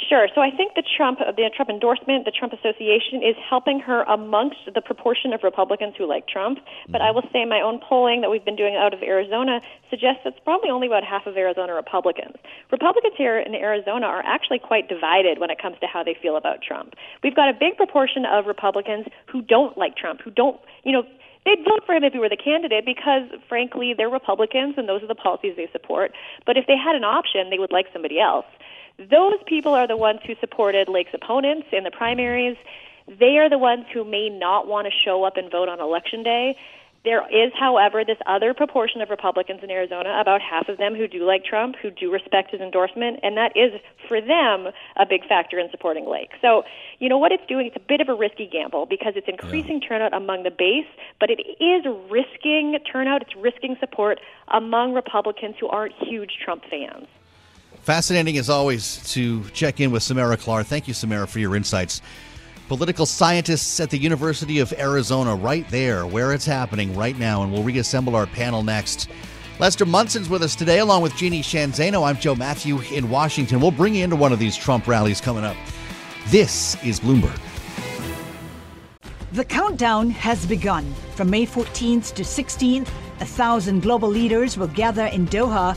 Sure. 0.09 0.29
So 0.35 0.41
I 0.41 0.51
think 0.51 0.75
the 0.75 0.87
Trump, 0.87 1.19
uh, 1.21 1.33
the 1.33 1.51
Trump 1.55 1.69
endorsement, 1.69 2.25
the 2.25 2.31
Trump 2.31 2.53
Association 2.53 3.23
is 3.27 3.35
helping 3.43 3.81
her 3.81 4.03
amongst 4.05 4.63
the 4.73 4.81
proportion 4.81 5.33
of 5.33 5.43
Republicans 5.43 5.95
who 5.99 6.07
like 6.07 6.29
Trump. 6.29 6.59
But 6.89 7.03
I 7.03 7.11
mm-hmm. 7.11 7.17
will 7.17 7.29
say 7.33 7.45
my 7.45 7.61
own 7.61 7.81
polling 7.83 8.21
that 8.21 8.31
we've 8.31 8.45
been 8.45 8.57
doing 8.57 8.77
out 8.77 8.95
of 8.95 9.03
Arizona 9.03 9.61
suggests 9.91 10.23
it's 10.25 10.39
probably 10.45 10.71
only 10.71 10.87
about 10.87 11.03
half 11.03 11.27
of 11.27 11.37
Arizona 11.37 11.75
Republicans. 11.75 12.37
Republicans 12.71 13.15
here 13.19 13.39
in 13.39 13.55
Arizona 13.55 14.07
are 14.07 14.23
actually 14.25 14.59
quite 14.59 14.89
divided 14.89 15.39
when 15.39 15.51
it 15.51 15.61
comes 15.61 15.77
to 15.81 15.87
how 15.87 16.05
they 16.05 16.15
feel 16.15 16.37
about 16.37 16.63
Trump. 16.63 16.95
We've 17.23 17.37
got 17.37 17.49
a 17.49 17.57
big 17.59 17.77
proportion 17.77 18.25
of 18.25 18.47
Republicans 18.47 19.07
who 19.27 19.43
don't 19.43 19.77
like 19.77 19.97
Trump, 19.97 20.21
who 20.23 20.31
don't, 20.31 20.61
you 20.85 20.93
know, 20.93 21.03
they'd 21.45 21.65
vote 21.65 21.83
for 21.87 21.95
him 21.95 22.05
if 22.05 22.13
he 22.13 22.19
were 22.19 22.29
the 22.29 22.37
candidate 22.37 22.85
because, 22.85 23.29
frankly, 23.49 23.95
they're 23.97 24.11
Republicans 24.11 24.75
and 24.77 24.89
those 24.89 25.03
are 25.03 25.09
the 25.09 25.15
policies 25.15 25.55
they 25.57 25.69
support. 25.73 26.13
But 26.47 26.57
if 26.57 26.67
they 26.67 26.77
had 26.77 26.97
an 26.97 27.05
option, 27.05 27.51
they 27.51 27.59
would 27.59 27.73
like 27.73 27.87
somebody 27.93 28.21
else. 28.21 28.47
Those 29.09 29.43
people 29.47 29.73
are 29.73 29.87
the 29.87 29.97
ones 29.97 30.21
who 30.27 30.35
supported 30.41 30.87
Lake's 30.87 31.15
opponents 31.15 31.69
in 31.73 31.85
the 31.85 31.91
primaries. 31.91 32.57
They 33.09 33.39
are 33.39 33.49
the 33.49 33.57
ones 33.57 33.87
who 33.95 34.05
may 34.05 34.29
not 34.29 34.69
want 34.69 34.87
to 34.89 34.93
show 34.93 35.25
up 35.25 35.39
and 35.39 35.51
vote 35.51 35.71
on 35.71 35.81
election 35.81 36.23
day. 36.23 36.57
There 37.03 37.25
is, 37.33 37.51
however, 37.59 38.05
this 38.05 38.19
other 38.27 38.53
proportion 38.53 39.01
of 39.01 39.09
Republicans 39.09 39.61
in 39.63 39.71
Arizona, 39.71 40.21
about 40.21 40.43
half 40.43 40.69
of 40.69 40.77
them 40.77 40.95
who 40.95 41.09
do 41.09 41.27
like 41.27 41.47
Trump, 41.47 41.77
who 41.81 41.91
do 41.91 42.13
respect 42.13 42.51
his 42.51 42.61
endorsement, 42.61 43.21
and 43.23 43.39
that 43.39 43.57
is, 43.57 43.81
for 44.07 44.21
them, 44.21 44.69
a 44.97 45.07
big 45.09 45.27
factor 45.27 45.59
in 45.59 45.71
supporting 45.71 46.07
Lake. 46.07 46.33
So, 46.43 46.65
you 46.99 47.09
know, 47.09 47.17
what 47.17 47.33
it's 47.33 47.47
doing, 47.47 47.69
it's 47.69 47.77
a 47.77 47.87
bit 47.89 48.03
of 48.03 48.11
a 48.11 48.15
risky 48.15 48.47
gamble 48.47 48.85
because 48.85 49.15
it's 49.17 49.29
increasing 49.29 49.81
yeah. 49.81 49.89
turnout 49.89 50.13
among 50.13 50.43
the 50.43 50.51
base, 50.51 50.85
but 51.19 51.31
it 51.31 51.41
is 51.59 51.87
risking 52.11 52.79
turnout, 52.93 53.23
it's 53.23 53.35
risking 53.35 53.79
support 53.81 54.21
among 54.49 54.93
Republicans 54.93 55.55
who 55.59 55.69
aren't 55.69 55.95
huge 55.95 56.37
Trump 56.45 56.65
fans. 56.69 57.07
Fascinating 57.83 58.37
as 58.37 58.51
always 58.51 59.03
to 59.13 59.43
check 59.51 59.81
in 59.81 59.91
with 59.91 60.03
Samara 60.03 60.37
Klar. 60.37 60.63
Thank 60.63 60.87
you, 60.87 60.95
Samara, 60.95 61.27
for 61.27 61.39
your 61.39 61.57
insights. 61.57 62.03
Political 62.69 63.07
scientists 63.07 63.81
at 63.81 63.91
the 63.91 63.99
University 63.99 64.59
of 64.61 64.73
Arizona, 64.75 65.35
right 65.35 65.69
there 65.71 66.07
where 66.07 66.33
it's 66.33 66.45
happening 66.45 66.95
right 66.95 67.19
now, 67.19 67.43
and 67.43 67.51
we'll 67.51 67.63
reassemble 67.63 68.15
our 68.15 68.27
panel 68.27 68.63
next. 68.63 69.09
Lester 69.59 69.87
Munson's 69.87 70.29
with 70.29 70.43
us 70.43 70.55
today, 70.55 70.79
along 70.79 71.03
with 71.03 71.17
Jeannie 71.17 71.43
Sheehan 71.43 71.73
Zaino. 71.73 72.07
I'm 72.07 72.17
Joe 72.17 72.35
Matthew 72.35 72.81
in 72.93 73.11
Washington. 73.11 73.61
We'll 73.61 73.71
bring 73.71 73.95
you 73.95 74.05
into 74.05 74.17
one 74.17 74.33
of 74.33 74.39
these 74.39 74.57
Trump 74.57 74.87
rallies 74.87 75.21
coming 75.21 75.45
up. 75.45 75.57
This 76.29 76.83
is 76.85 77.01
Bloomberg. 77.01 77.41
The 79.33 79.45
countdown 79.45 80.11
has 80.11 80.45
begun. 80.45 80.93
From 81.15 81.31
May 81.31 81.47
14th 81.47 82.15
to 82.15 82.23
16th, 82.23 82.89
a 83.21 83.27
thousand 83.27 83.81
global 83.81 84.09
leaders 84.09 84.57
will 84.57 84.69
gather 84.69 85.07
in 85.07 85.27
Doha 85.27 85.77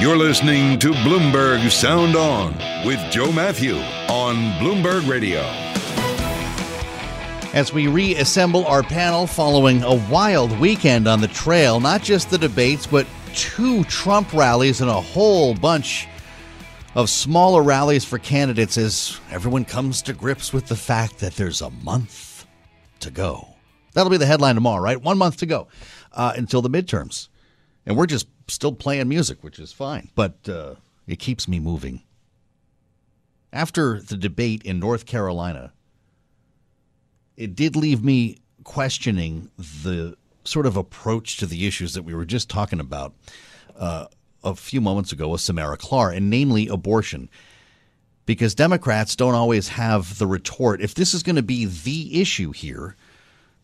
You're 0.00 0.16
listening 0.16 0.78
to 0.78 0.92
Bloomberg 0.92 1.70
Sound 1.70 2.16
On 2.16 2.54
with 2.86 2.98
Joe 3.12 3.30
Matthew 3.30 3.74
on 4.08 4.34
Bloomberg 4.52 5.06
Radio. 5.06 5.40
As 7.52 7.74
we 7.74 7.86
reassemble 7.86 8.64
our 8.64 8.82
panel 8.82 9.26
following 9.26 9.82
a 9.82 9.96
wild 10.10 10.58
weekend 10.58 11.06
on 11.06 11.20
the 11.20 11.28
trail, 11.28 11.80
not 11.80 12.00
just 12.02 12.30
the 12.30 12.38
debates, 12.38 12.86
but 12.86 13.06
two 13.34 13.84
Trump 13.84 14.32
rallies 14.32 14.80
and 14.80 14.88
a 14.88 15.02
whole 15.02 15.54
bunch 15.54 16.08
of 16.94 17.10
smaller 17.10 17.62
rallies 17.62 18.02
for 18.02 18.16
candidates 18.18 18.78
as 18.78 19.20
everyone 19.30 19.66
comes 19.66 20.00
to 20.00 20.14
grips 20.14 20.50
with 20.50 20.66
the 20.66 20.76
fact 20.76 21.18
that 21.18 21.34
there's 21.36 21.60
a 21.60 21.68
month 21.68 22.46
to 23.00 23.10
go. 23.10 23.48
That'll 23.92 24.08
be 24.08 24.16
the 24.16 24.24
headline 24.24 24.54
tomorrow, 24.54 24.82
right? 24.82 25.02
One 25.02 25.18
month 25.18 25.36
to 25.36 25.46
go 25.46 25.68
uh, 26.12 26.32
until 26.36 26.62
the 26.62 26.70
midterms. 26.70 27.28
And 27.90 27.98
we're 27.98 28.06
just 28.06 28.28
still 28.46 28.72
playing 28.72 29.08
music, 29.08 29.42
which 29.42 29.58
is 29.58 29.72
fine, 29.72 30.10
but 30.14 30.48
uh, 30.48 30.76
it 31.08 31.18
keeps 31.18 31.48
me 31.48 31.58
moving. 31.58 32.04
After 33.52 34.00
the 34.00 34.16
debate 34.16 34.62
in 34.62 34.78
North 34.78 35.06
Carolina, 35.06 35.72
it 37.36 37.56
did 37.56 37.74
leave 37.74 38.04
me 38.04 38.38
questioning 38.62 39.50
the 39.58 40.16
sort 40.44 40.66
of 40.66 40.76
approach 40.76 41.38
to 41.38 41.46
the 41.46 41.66
issues 41.66 41.94
that 41.94 42.04
we 42.04 42.14
were 42.14 42.24
just 42.24 42.48
talking 42.48 42.78
about 42.78 43.12
uh, 43.76 44.06
a 44.44 44.54
few 44.54 44.80
moments 44.80 45.10
ago 45.10 45.26
with 45.26 45.40
Samara 45.40 45.76
Klar, 45.76 46.12
and 46.12 46.30
namely 46.30 46.68
abortion. 46.68 47.28
Because 48.24 48.54
Democrats 48.54 49.16
don't 49.16 49.34
always 49.34 49.66
have 49.66 50.16
the 50.18 50.28
retort. 50.28 50.80
If 50.80 50.94
this 50.94 51.12
is 51.12 51.24
going 51.24 51.34
to 51.34 51.42
be 51.42 51.64
the 51.64 52.20
issue 52.20 52.52
here, 52.52 52.94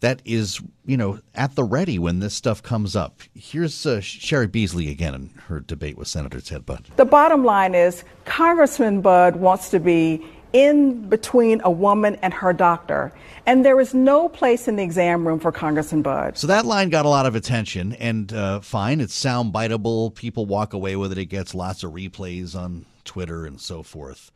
that 0.00 0.20
is, 0.24 0.60
you 0.84 0.96
know, 0.96 1.20
at 1.34 1.54
the 1.54 1.64
ready 1.64 1.98
when 1.98 2.20
this 2.20 2.34
stuff 2.34 2.62
comes 2.62 2.94
up. 2.94 3.20
Here's 3.34 3.86
uh, 3.86 4.00
Cheri 4.00 4.46
Beasley 4.46 4.90
again 4.90 5.14
in 5.14 5.30
her 5.46 5.60
debate 5.60 5.96
with 5.96 6.08
Senator 6.08 6.40
Ted 6.40 6.66
Budd. 6.66 6.86
The 6.96 7.04
bottom 7.04 7.44
line 7.44 7.74
is 7.74 8.04
Congressman 8.24 9.00
Budd 9.00 9.36
wants 9.36 9.70
to 9.70 9.80
be 9.80 10.24
in 10.52 11.08
between 11.08 11.60
a 11.64 11.70
woman 11.70 12.16
and 12.22 12.32
her 12.32 12.52
doctor. 12.52 13.12
And 13.46 13.64
there 13.64 13.80
is 13.80 13.94
no 13.94 14.28
place 14.28 14.68
in 14.68 14.76
the 14.76 14.82
exam 14.82 15.26
room 15.26 15.38
for 15.38 15.52
Congressman 15.52 16.02
Budd. 16.02 16.38
So 16.38 16.46
that 16.46 16.64
line 16.64 16.88
got 16.88 17.04
a 17.04 17.08
lot 17.08 17.26
of 17.26 17.34
attention, 17.34 17.92
and 17.94 18.32
uh, 18.32 18.60
fine, 18.60 19.00
it's 19.00 19.14
sound 19.14 19.52
biteable. 19.52 20.14
People 20.14 20.46
walk 20.46 20.72
away 20.72 20.96
with 20.96 21.12
it. 21.12 21.18
It 21.18 21.26
gets 21.26 21.54
lots 21.54 21.82
of 21.82 21.92
replays 21.92 22.54
on 22.54 22.86
Twitter 23.04 23.46
and 23.46 23.60
so 23.60 23.82
forth. 23.82 24.30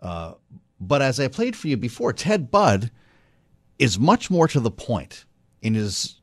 Uh, 0.00 0.34
but 0.80 1.00
as 1.00 1.20
I 1.20 1.28
played 1.28 1.54
for 1.54 1.68
you 1.68 1.76
before, 1.76 2.12
Ted 2.12 2.50
Budd 2.50 2.90
is 3.82 3.98
much 3.98 4.30
more 4.30 4.46
to 4.46 4.60
the 4.60 4.70
point 4.70 5.24
in 5.60 5.74
his 5.74 6.20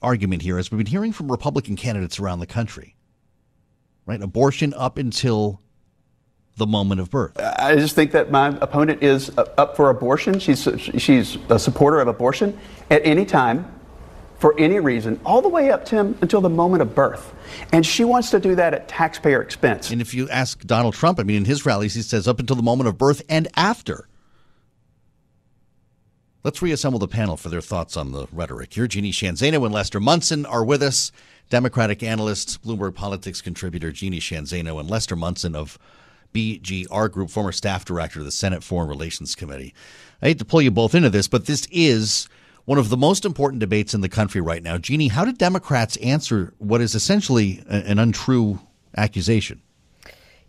argument 0.00 0.42
here, 0.42 0.58
as 0.58 0.70
we've 0.70 0.78
been 0.78 0.86
hearing 0.86 1.12
from 1.12 1.28
Republican 1.28 1.74
candidates 1.74 2.20
around 2.20 2.38
the 2.38 2.46
country. 2.46 2.94
Right? 4.06 4.22
Abortion 4.22 4.72
up 4.74 4.96
until 4.96 5.60
the 6.56 6.68
moment 6.68 7.00
of 7.00 7.10
birth. 7.10 7.38
I 7.38 7.74
just 7.74 7.96
think 7.96 8.12
that 8.12 8.30
my 8.30 8.56
opponent 8.60 9.02
is 9.02 9.36
up 9.36 9.74
for 9.76 9.90
abortion. 9.90 10.38
She's 10.38 10.68
she's 10.96 11.36
a 11.48 11.58
supporter 11.58 12.00
of 12.00 12.06
abortion 12.06 12.56
at 12.90 13.04
any 13.04 13.24
time, 13.24 13.70
for 14.38 14.58
any 14.58 14.78
reason, 14.78 15.20
all 15.26 15.42
the 15.42 15.48
way 15.48 15.72
up 15.72 15.84
to 15.86 15.96
him 15.96 16.16
until 16.20 16.40
the 16.40 16.48
moment 16.48 16.82
of 16.82 16.94
birth. 16.94 17.34
And 17.72 17.84
she 17.84 18.04
wants 18.04 18.30
to 18.30 18.38
do 18.38 18.54
that 18.54 18.72
at 18.72 18.88
taxpayer 18.88 19.42
expense. 19.42 19.90
And 19.90 20.00
if 20.00 20.14
you 20.14 20.28
ask 20.30 20.64
Donald 20.64 20.94
Trump, 20.94 21.18
I 21.18 21.24
mean, 21.24 21.38
in 21.38 21.44
his 21.44 21.66
rallies, 21.66 21.94
he 21.94 22.02
says 22.02 22.28
up 22.28 22.38
until 22.38 22.56
the 22.56 22.62
moment 22.62 22.86
of 22.88 22.96
birth 22.96 23.22
and 23.28 23.48
after. 23.56 24.07
Let's 26.44 26.62
reassemble 26.62 27.00
the 27.00 27.08
panel 27.08 27.36
for 27.36 27.48
their 27.48 27.60
thoughts 27.60 27.96
on 27.96 28.12
the 28.12 28.28
rhetoric. 28.30 28.72
Here, 28.72 28.86
Jeannie 28.86 29.10
Sheehan 29.10 29.34
Zaino 29.34 29.64
and 29.64 29.74
Lester 29.74 29.98
Munson 29.98 30.46
are 30.46 30.64
with 30.64 30.84
us. 30.84 31.10
Democratic 31.50 32.00
analyst, 32.02 32.62
Bloomberg 32.62 32.94
Politics 32.94 33.40
contributor 33.40 33.90
Jeannie 33.90 34.20
Sheehan 34.20 34.44
Zaino 34.44 34.78
and 34.78 34.88
Lester 34.88 35.16
Munson 35.16 35.56
of 35.56 35.78
BGR 36.32 37.10
Group, 37.10 37.30
former 37.30 37.50
staff 37.50 37.84
director 37.84 38.20
of 38.20 38.24
the 38.24 38.30
Senate 38.30 38.62
Foreign 38.62 38.88
Relations 38.88 39.34
Committee. 39.34 39.74
I 40.22 40.26
hate 40.28 40.38
to 40.38 40.44
pull 40.44 40.62
you 40.62 40.70
both 40.70 40.94
into 40.94 41.10
this, 41.10 41.26
but 41.26 41.46
this 41.46 41.66
is 41.72 42.28
one 42.66 42.78
of 42.78 42.88
the 42.88 42.96
most 42.96 43.24
important 43.24 43.58
debates 43.58 43.92
in 43.92 44.00
the 44.00 44.08
country 44.08 44.40
right 44.40 44.62
now. 44.62 44.78
Jeannie, 44.78 45.08
how 45.08 45.24
did 45.24 45.38
Democrats 45.38 45.96
answer 45.96 46.54
what 46.58 46.80
is 46.80 46.94
essentially 46.94 47.64
an 47.66 47.98
untrue 47.98 48.60
accusation? 48.96 49.60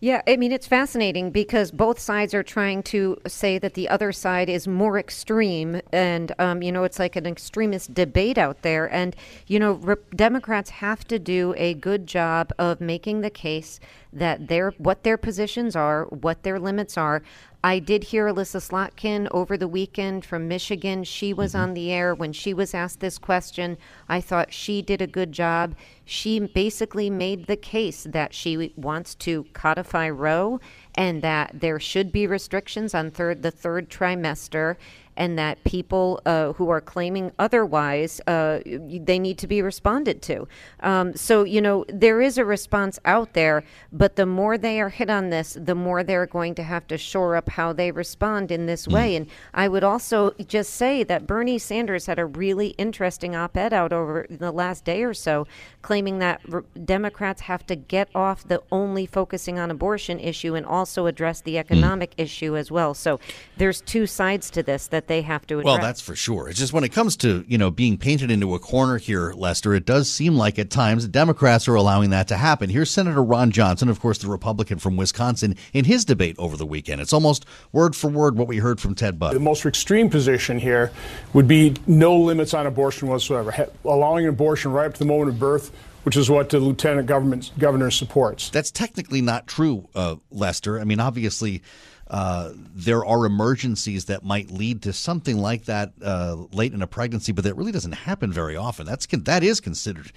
Yeah, 0.02 0.22
I 0.26 0.38
mean, 0.38 0.54
it's 0.54 0.66
fascinating 0.66 1.30
because 1.30 1.72
both 1.72 2.00
sides 2.00 2.34
are 2.34 2.42
trying 2.44 2.84
to 2.84 3.18
say 3.28 3.60
that 3.60 3.74
the 3.74 3.90
other 3.90 4.14
side 4.14 4.48
is 4.48 4.66
more 4.66 4.98
extreme. 4.98 5.82
And, 5.92 6.32
um, 6.40 6.62
you 6.62 6.72
know, 6.72 6.86
it's 6.86 7.00
like 7.00 7.18
an 7.18 7.26
extremist 7.26 7.94
debate 7.94 8.38
out 8.38 8.62
there. 8.62 8.92
And, 8.94 9.14
you 9.48 9.60
know, 9.60 9.74
re- 9.74 9.96
Democrats 10.16 10.70
have 10.70 11.04
to 11.10 11.20
do 11.20 11.54
a 11.58 11.74
good 11.74 12.08
job 12.08 12.54
of 12.58 12.80
making 12.80 13.20
the 13.20 13.30
case 13.30 13.82
that 14.14 14.48
their 14.48 14.72
what 14.78 15.04
their 15.04 15.18
positions 15.18 15.76
are, 15.76 16.06
what 16.06 16.44
their 16.44 16.60
limits 16.60 16.98
are. 16.98 17.22
I 17.62 17.80
did 17.80 18.06
hear 18.06 18.28
Elissa 18.28 18.60
Slotkin 18.60 19.28
over 19.32 19.58
the 19.58 19.68
weekend 19.68 20.24
from 20.24 20.48
Michigan. 20.48 21.04
She 21.04 21.34
was 21.34 21.52
mm-hmm. 21.52 21.62
on 21.62 21.74
the 21.74 21.92
air 21.92 22.16
when 22.16 22.32
she 22.32 22.54
was 22.54 22.74
asked 22.74 23.02
this 23.02 23.18
question. 23.18 23.78
I 24.08 24.22
thought 24.22 24.54
she 24.54 24.82
did 24.82 25.02
a 25.02 25.08
good 25.08 25.34
job. 25.34 25.76
She 26.06 26.40
basically 26.40 27.10
made 27.10 27.48
the 27.48 27.58
case 27.58 28.08
that 28.10 28.34
she 28.34 28.74
wants 28.78 29.14
to 29.16 29.46
codify 29.52 30.10
Roe 30.10 30.62
and 30.96 31.22
that 31.22 31.52
there 31.60 31.82
should 31.82 32.14
be 32.14 32.26
restrictions 32.26 32.96
on 32.96 33.12
third 33.12 33.42
the 33.42 33.52
third 33.52 33.90
trimester 33.90 34.78
and 35.20 35.38
that 35.38 35.62
people 35.66 36.22
uh, 36.26 36.54
who 36.54 36.70
are 36.70 36.80
claiming 36.80 37.32
otherwise, 37.38 38.22
uh, 38.26 38.60
they 38.66 39.20
need 39.20 39.38
to 39.38 39.48
be 39.48 39.62
responded 39.62 40.22
to. 40.22 40.48
Um, 40.80 41.14
so, 41.14 41.44
you 41.44 41.62
know, 41.62 41.84
there 41.90 42.22
is 42.22 42.38
a 42.38 42.46
response 42.46 42.98
out 43.04 43.34
there, 43.34 43.66
but 43.92 44.16
the 44.16 44.26
more 44.26 44.58
they 44.58 44.80
are 44.80 44.88
hit 44.88 45.10
on 45.10 45.30
this, 45.30 45.58
the 45.60 45.76
more 45.76 46.04
they're 46.04 46.26
going 46.26 46.56
to 46.56 46.64
have 46.64 46.88
to 46.88 46.98
shore 46.98 47.36
up 47.36 47.50
how 47.50 47.74
they 47.74 47.92
respond 47.92 48.50
in 48.50 48.66
this 48.66 48.88
mm. 48.88 48.94
way. 48.94 49.16
And 49.18 49.28
I 49.54 49.68
would 49.68 49.84
also 49.84 50.32
just 50.48 50.74
say 50.76 51.04
that 51.04 51.28
Bernie 51.28 51.60
Sanders 51.60 52.06
had 52.06 52.18
a 52.18 52.26
really 52.26 52.70
interesting 52.78 53.36
op 53.36 53.58
ed 53.58 53.74
out 53.74 53.92
over 53.92 54.26
the 54.30 54.54
last 54.54 54.86
day 54.86 55.04
or 55.04 55.14
so, 55.14 55.46
claiming 55.82 56.20
that 56.20 56.40
re- 56.48 56.62
Democrats 56.86 57.42
have 57.42 57.66
to 57.68 57.76
get 57.76 58.08
off 58.16 58.48
the 58.48 58.64
only 58.72 59.06
focusing 59.06 59.60
on 59.60 59.70
abortion 59.70 60.18
issue 60.18 60.56
and 60.56 60.66
also 60.66 61.08
address 61.08 61.42
the 61.42 61.56
mm. 61.56 61.60
economic 61.60 62.12
mm. 62.12 62.24
issue 62.24 62.56
as 62.56 62.72
well. 62.72 62.94
So 62.94 63.20
there's 63.58 63.82
two 63.82 64.08
sides 64.08 64.50
to 64.52 64.64
this 64.64 64.88
that 64.88 65.09
they 65.10 65.24
have 65.24 65.46
to 65.48 65.60
address. 65.60 65.66
Well, 65.66 65.82
that's 65.82 66.00
for 66.00 66.16
sure. 66.16 66.48
It's 66.48 66.60
just 66.60 66.72
when 66.72 66.86
it 66.86 66.94
comes 66.94 67.18
to, 67.18 67.44
you 67.48 67.58
know, 67.58 67.70
being 67.72 67.98
painted 67.98 68.32
into 68.32 68.56
a 68.56 68.60
corner 68.60 68.98
here, 68.98 69.34
Lester, 69.34 69.74
it 69.74 69.86
does 69.86 70.10
seem 70.10 70.36
like 70.36 70.58
at 70.58 70.70
times 70.70 71.06
Democrats 71.08 71.68
are 71.68 71.76
allowing 71.76 72.12
that 72.12 72.30
to 72.30 72.38
happen. 72.38 72.70
Here's 72.70 72.90
Senator 72.90 73.22
Ron 73.22 73.52
Johnson, 73.52 73.90
of 73.90 74.00
course, 74.00 74.20
the 74.20 74.30
Republican 74.30 74.78
from 74.78 74.96
Wisconsin, 74.96 75.56
in 75.74 75.84
his 75.84 76.06
debate 76.06 76.36
over 76.38 76.56
the 76.56 76.66
weekend. 76.66 77.02
It's 77.02 77.12
almost 77.12 77.46
word 77.74 77.96
for 77.96 78.10
word 78.10 78.38
what 78.38 78.48
we 78.48 78.60
heard 78.60 78.80
from 78.80 78.96
Ted 78.96 79.20
Budd. 79.20 79.34
The 79.34 79.40
most 79.40 79.66
extreme 79.66 80.10
position 80.10 80.60
here 80.60 80.92
would 81.34 81.48
be 81.48 81.76
no 81.88 82.16
limits 82.16 82.54
on 82.54 82.68
abortion 82.68 83.10
whatsoever, 83.10 83.68
allowing 83.84 84.26
an 84.26 84.30
abortion 84.30 84.72
right 84.72 84.86
up 84.86 84.94
to 84.94 85.00
the 85.00 85.06
moment 85.06 85.30
of 85.30 85.40
birth 85.40 85.72
which 86.04 86.16
is 86.16 86.30
what 86.30 86.50
the 86.50 86.60
lieutenant 86.60 87.08
governor 87.08 87.92
supports. 87.92 88.50
That's 88.50 88.72
technically 88.72 89.22
not 89.22 89.48
true, 89.48 89.90
uh, 89.94 90.16
Lester. 90.32 90.80
I 90.80 90.86
mean, 90.86 91.02
obviously, 91.02 91.62
uh, 92.10 92.52
there 92.56 93.06
are 93.06 93.26
emergencies 93.26 94.06
that 94.06 94.24
might 94.24 94.50
lead 94.50 94.82
to 94.84 94.94
something 94.94 95.38
like 95.38 95.66
that 95.66 95.94
uh, 96.04 96.36
late 96.52 96.74
in 96.74 96.82
a 96.82 96.88
pregnancy, 96.88 97.32
but 97.32 97.44
that 97.44 97.56
really 97.56 97.72
doesn't 97.72 97.92
happen 97.92 98.32
very 98.32 98.56
often. 98.56 98.86
That's 98.86 99.06
that 99.06 99.44
is 99.44 99.60
considered 99.60 100.12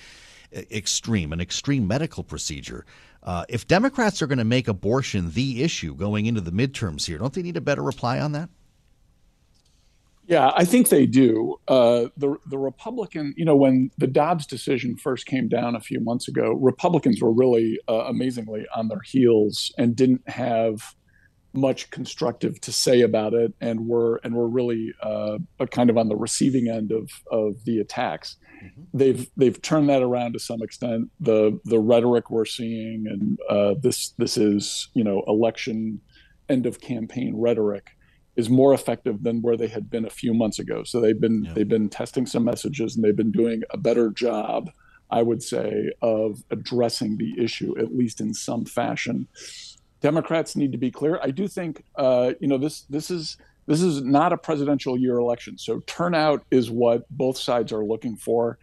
extreme, 0.53 1.33
an 1.33 1.41
extreme 1.41 1.87
medical 1.87 2.23
procedure. 2.23 2.85
Uh, 3.23 3.45
if 3.49 3.67
Democrats 3.69 4.21
are 4.23 4.27
going 4.27 4.39
to 4.39 4.45
make 4.45 4.69
abortion 4.69 5.31
the 5.33 5.63
issue 5.63 5.95
going 5.95 6.27
into 6.27 6.41
the 6.41 6.51
midterms 6.51 7.07
here, 7.07 7.19
don't 7.19 7.33
they 7.33 7.43
need 7.43 7.57
a 7.57 7.61
better 7.61 7.83
reply 7.83 8.19
on 8.19 8.33
that? 8.33 8.49
Yeah, 10.27 10.53
I 10.55 10.65
think 10.65 10.89
they 10.89 11.07
do. 11.07 11.57
Uh, 11.67 12.07
the 12.17 12.37
the 12.47 12.57
Republican, 12.57 13.35
you 13.37 13.45
know, 13.45 13.57
when 13.57 13.91
the 13.99 14.07
Dobbs 14.07 14.47
decision 14.47 14.97
first 14.97 15.27
came 15.27 15.49
down 15.49 15.75
a 15.75 15.81
few 15.81 16.01
months 16.01 16.29
ago, 16.29 16.53
Republicans 16.53 17.21
were 17.21 17.33
really 17.33 17.79
uh, 17.89 18.05
amazingly 18.07 18.65
on 18.75 18.89
their 18.89 19.01
heels 19.01 19.73
and 19.77 19.97
didn't 19.97 20.27
have 20.29 20.95
much 21.53 21.91
constructive 21.91 22.61
to 22.63 22.73
say 22.73 23.03
about 23.03 23.35
it, 23.35 23.53
and 23.61 23.87
were 23.87 24.21
and 24.25 24.35
were 24.35 24.49
really 24.49 24.93
uh, 25.03 25.39
kind 25.71 25.91
of 25.91 25.99
on 25.99 26.09
the 26.09 26.17
receiving 26.17 26.69
end 26.69 26.93
of 26.93 27.11
of 27.31 27.65
the 27.65 27.79
attacks. 27.79 28.37
Mm-hmm. 28.63 28.83
They've 28.95 29.31
they've 29.37 29.63
turned 29.63 29.89
that 29.89 30.03
around 30.03 30.33
to 30.35 30.39
some 30.39 30.63
extent. 30.63 31.11
The 31.21 31.59
the 31.65 31.81
rhetoric 31.81 32.31
we're 32.31 32.45
seeing, 32.45 33.07
and 33.07 33.39
uh, 33.49 33.75
this 33.81 34.11
this 34.19 34.37
is 34.37 34.89
you 34.95 35.05
know 35.05 35.23
election 35.27 36.01
end 36.49 36.67
of 36.67 36.81
campaign 36.81 37.35
rhetoric 37.37 37.91
is 38.37 38.49
more 38.49 38.73
effective 38.73 39.23
than 39.23 39.43
where 39.43 39.57
they 39.57 39.69
had 39.69 39.91
been 39.91 40.05
a 40.05 40.11
few 40.11 40.33
months 40.33 40.59
ago. 40.59 40.85
So 40.85 41.01
they've 41.01 41.21
been 41.21 41.45
yeah. 41.45 41.53
they've 41.55 41.69
been 41.69 41.89
testing 41.89 42.27
some 42.27 42.45
messages 42.45 42.97
and 42.97 43.05
they've 43.05 43.17
been 43.17 43.33
doing 43.33 43.63
a 43.71 43.77
better 43.77 44.11
job, 44.11 44.71
I 45.11 45.23
would 45.23 45.43
say, 45.43 45.91
of 46.01 46.43
addressing 46.51 47.19
the 47.19 47.35
issue 47.39 47.79
at 47.79 47.95
least 47.95 48.21
in 48.21 48.33
some 48.33 48.65
fashion. 48.65 49.29
Democrats 50.03 50.57
need 50.57 50.73
to 50.73 50.79
be 50.79 50.91
clear. 50.91 51.19
I 51.23 51.31
do 51.31 51.49
think, 51.49 51.85
uh, 51.97 52.33
you 52.41 52.49
know, 52.49 52.59
this 52.59 52.83
this 52.83 53.11
is 53.11 53.39
this 53.67 53.81
is 53.81 54.03
not 54.03 54.33
a 54.33 54.37
presidential 54.37 54.99
year 54.99 55.17
election, 55.17 55.57
so 55.57 55.81
turnout 55.87 56.45
is 56.51 56.71
what 56.71 57.09
both 57.11 57.39
sides 57.39 57.73
are 57.73 57.85
looking 57.85 58.17
for. 58.17 58.59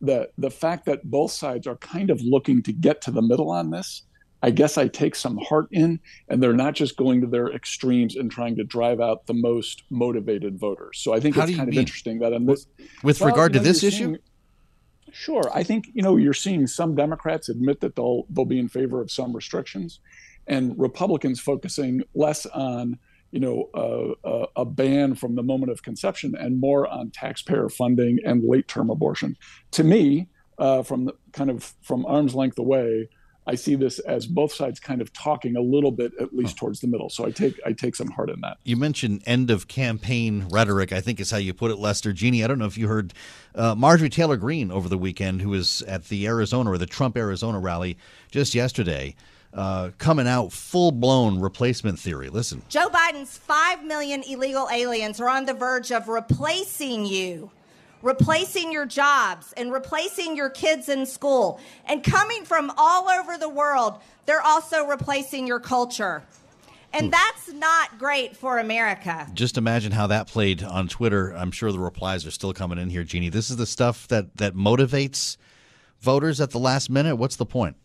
the 0.00 0.30
The 0.36 0.50
fact 0.50 0.86
that 0.86 1.04
both 1.04 1.30
sides 1.30 1.66
are 1.66 1.76
kind 1.76 2.10
of 2.10 2.20
looking 2.20 2.62
to 2.64 2.72
get 2.72 3.00
to 3.02 3.10
the 3.10 3.22
middle 3.22 3.50
on 3.50 3.70
this, 3.70 4.02
I 4.42 4.50
guess 4.50 4.78
I 4.78 4.88
take 4.88 5.14
some 5.14 5.36
heart 5.38 5.68
in, 5.70 6.00
and 6.28 6.42
they're 6.42 6.52
not 6.52 6.74
just 6.74 6.96
going 6.96 7.20
to 7.20 7.26
their 7.26 7.52
extremes 7.52 8.16
and 8.16 8.30
trying 8.30 8.56
to 8.56 8.64
drive 8.64 9.00
out 9.00 9.26
the 9.26 9.34
most 9.34 9.84
motivated 9.90 10.58
voters. 10.58 10.98
So 10.98 11.12
I 11.12 11.20
think 11.20 11.36
How 11.36 11.44
it's 11.44 11.56
kind 11.56 11.68
of 11.68 11.76
interesting 11.76 12.18
that 12.20 12.32
on 12.32 12.46
this, 12.46 12.66
with 13.02 13.20
well, 13.20 13.30
regard 13.30 13.52
to 13.52 13.58
know, 13.58 13.64
this 13.64 13.82
issue. 13.82 13.96
Seeing, 13.98 14.18
sure, 15.12 15.50
I 15.54 15.62
think 15.62 15.90
you 15.92 16.02
know 16.02 16.16
you're 16.16 16.32
seeing 16.32 16.66
some 16.66 16.94
Democrats 16.94 17.48
admit 17.48 17.80
that 17.80 17.94
they'll 17.96 18.24
they'll 18.30 18.44
be 18.44 18.58
in 18.58 18.68
favor 18.68 19.00
of 19.00 19.10
some 19.10 19.36
restrictions, 19.36 20.00
and 20.50 20.78
Republicans 20.78 21.40
focusing 21.40 22.02
less 22.14 22.44
on 22.44 22.98
you 23.30 23.38
know, 23.38 24.16
a, 24.24 24.46
a, 24.56 24.64
ban 24.64 25.14
from 25.14 25.36
the 25.36 25.42
moment 25.42 25.70
of 25.70 25.84
conception 25.84 26.34
and 26.34 26.58
more 26.58 26.88
on 26.88 27.10
taxpayer 27.10 27.68
funding 27.68 28.18
and 28.24 28.42
late 28.42 28.66
term 28.66 28.90
abortion. 28.90 29.36
To 29.72 29.84
me, 29.84 30.26
uh, 30.58 30.82
from 30.82 31.04
the, 31.04 31.14
kind 31.32 31.48
of 31.48 31.72
from 31.80 32.04
arm's 32.06 32.34
length 32.34 32.58
away, 32.58 33.08
I 33.46 33.54
see 33.54 33.74
this 33.74 34.00
as 34.00 34.26
both 34.26 34.52
sides 34.52 34.78
kind 34.80 35.00
of 35.00 35.12
talking 35.12 35.56
a 35.56 35.60
little 35.60 35.92
bit, 35.92 36.12
at 36.20 36.34
least 36.34 36.56
towards 36.56 36.80
the 36.80 36.88
middle. 36.88 37.08
So 37.08 37.24
I 37.24 37.30
take 37.30 37.58
I 37.64 37.72
take 37.72 37.96
some 37.96 38.08
heart 38.10 38.30
in 38.30 38.40
that. 38.42 38.58
You 38.64 38.76
mentioned 38.76 39.22
end 39.26 39.50
of 39.50 39.66
campaign 39.68 40.46
rhetoric. 40.50 40.92
I 40.92 41.00
think 41.00 41.20
is 41.20 41.30
how 41.30 41.38
you 41.38 41.54
put 41.54 41.70
it, 41.70 41.78
Lester. 41.78 42.12
Jeannie, 42.12 42.44
I 42.44 42.46
don't 42.48 42.58
know 42.58 42.66
if 42.66 42.76
you 42.76 42.88
heard 42.88 43.14
uh, 43.54 43.74
Marjorie 43.74 44.10
Taylor 44.10 44.36
Greene 44.36 44.70
over 44.70 44.88
the 44.88 44.98
weekend, 44.98 45.40
who 45.40 45.50
was 45.50 45.82
at 45.82 46.08
the 46.08 46.26
Arizona 46.26 46.70
or 46.70 46.78
the 46.78 46.86
Trump 46.86 47.16
Arizona 47.16 47.58
rally 47.58 47.96
just 48.30 48.54
yesterday. 48.54 49.14
Uh, 49.52 49.90
coming 49.98 50.28
out 50.28 50.52
full 50.52 50.92
blown 50.92 51.40
replacement 51.40 51.98
theory. 51.98 52.28
Listen. 52.28 52.62
Joe 52.68 52.88
Biden's 52.88 53.36
5 53.36 53.84
million 53.84 54.22
illegal 54.22 54.68
aliens 54.72 55.20
are 55.20 55.28
on 55.28 55.44
the 55.44 55.54
verge 55.54 55.90
of 55.90 56.06
replacing 56.06 57.04
you 57.04 57.50
replacing 58.02 58.72
your 58.72 58.86
jobs 58.86 59.52
and 59.56 59.72
replacing 59.72 60.36
your 60.36 60.50
kids 60.50 60.88
in 60.88 61.06
school. 61.06 61.60
And 61.86 62.02
coming 62.02 62.44
from 62.44 62.72
all 62.76 63.08
over 63.08 63.36
the 63.36 63.48
world, 63.48 64.00
they're 64.26 64.42
also 64.42 64.86
replacing 64.86 65.46
your 65.46 65.60
culture. 65.60 66.22
And 66.92 67.12
that's 67.12 67.52
not 67.52 67.98
great 67.98 68.36
for 68.36 68.58
America. 68.58 69.28
Just 69.32 69.56
imagine 69.56 69.92
how 69.92 70.08
that 70.08 70.26
played 70.26 70.62
on 70.64 70.88
Twitter. 70.88 71.32
I'm 71.36 71.52
sure 71.52 71.70
the 71.70 71.78
replies 71.78 72.26
are 72.26 72.32
still 72.32 72.52
coming 72.52 72.78
in 72.78 72.90
here, 72.90 73.04
Jeannie. 73.04 73.28
This 73.28 73.48
is 73.48 73.56
the 73.56 73.66
stuff 73.66 74.08
that, 74.08 74.36
that 74.38 74.54
motivates 74.54 75.36
voters 76.00 76.40
at 76.40 76.50
the 76.50 76.58
last 76.58 76.90
minute. 76.90 77.14
What's 77.14 77.36
the 77.36 77.46
point? 77.46 77.76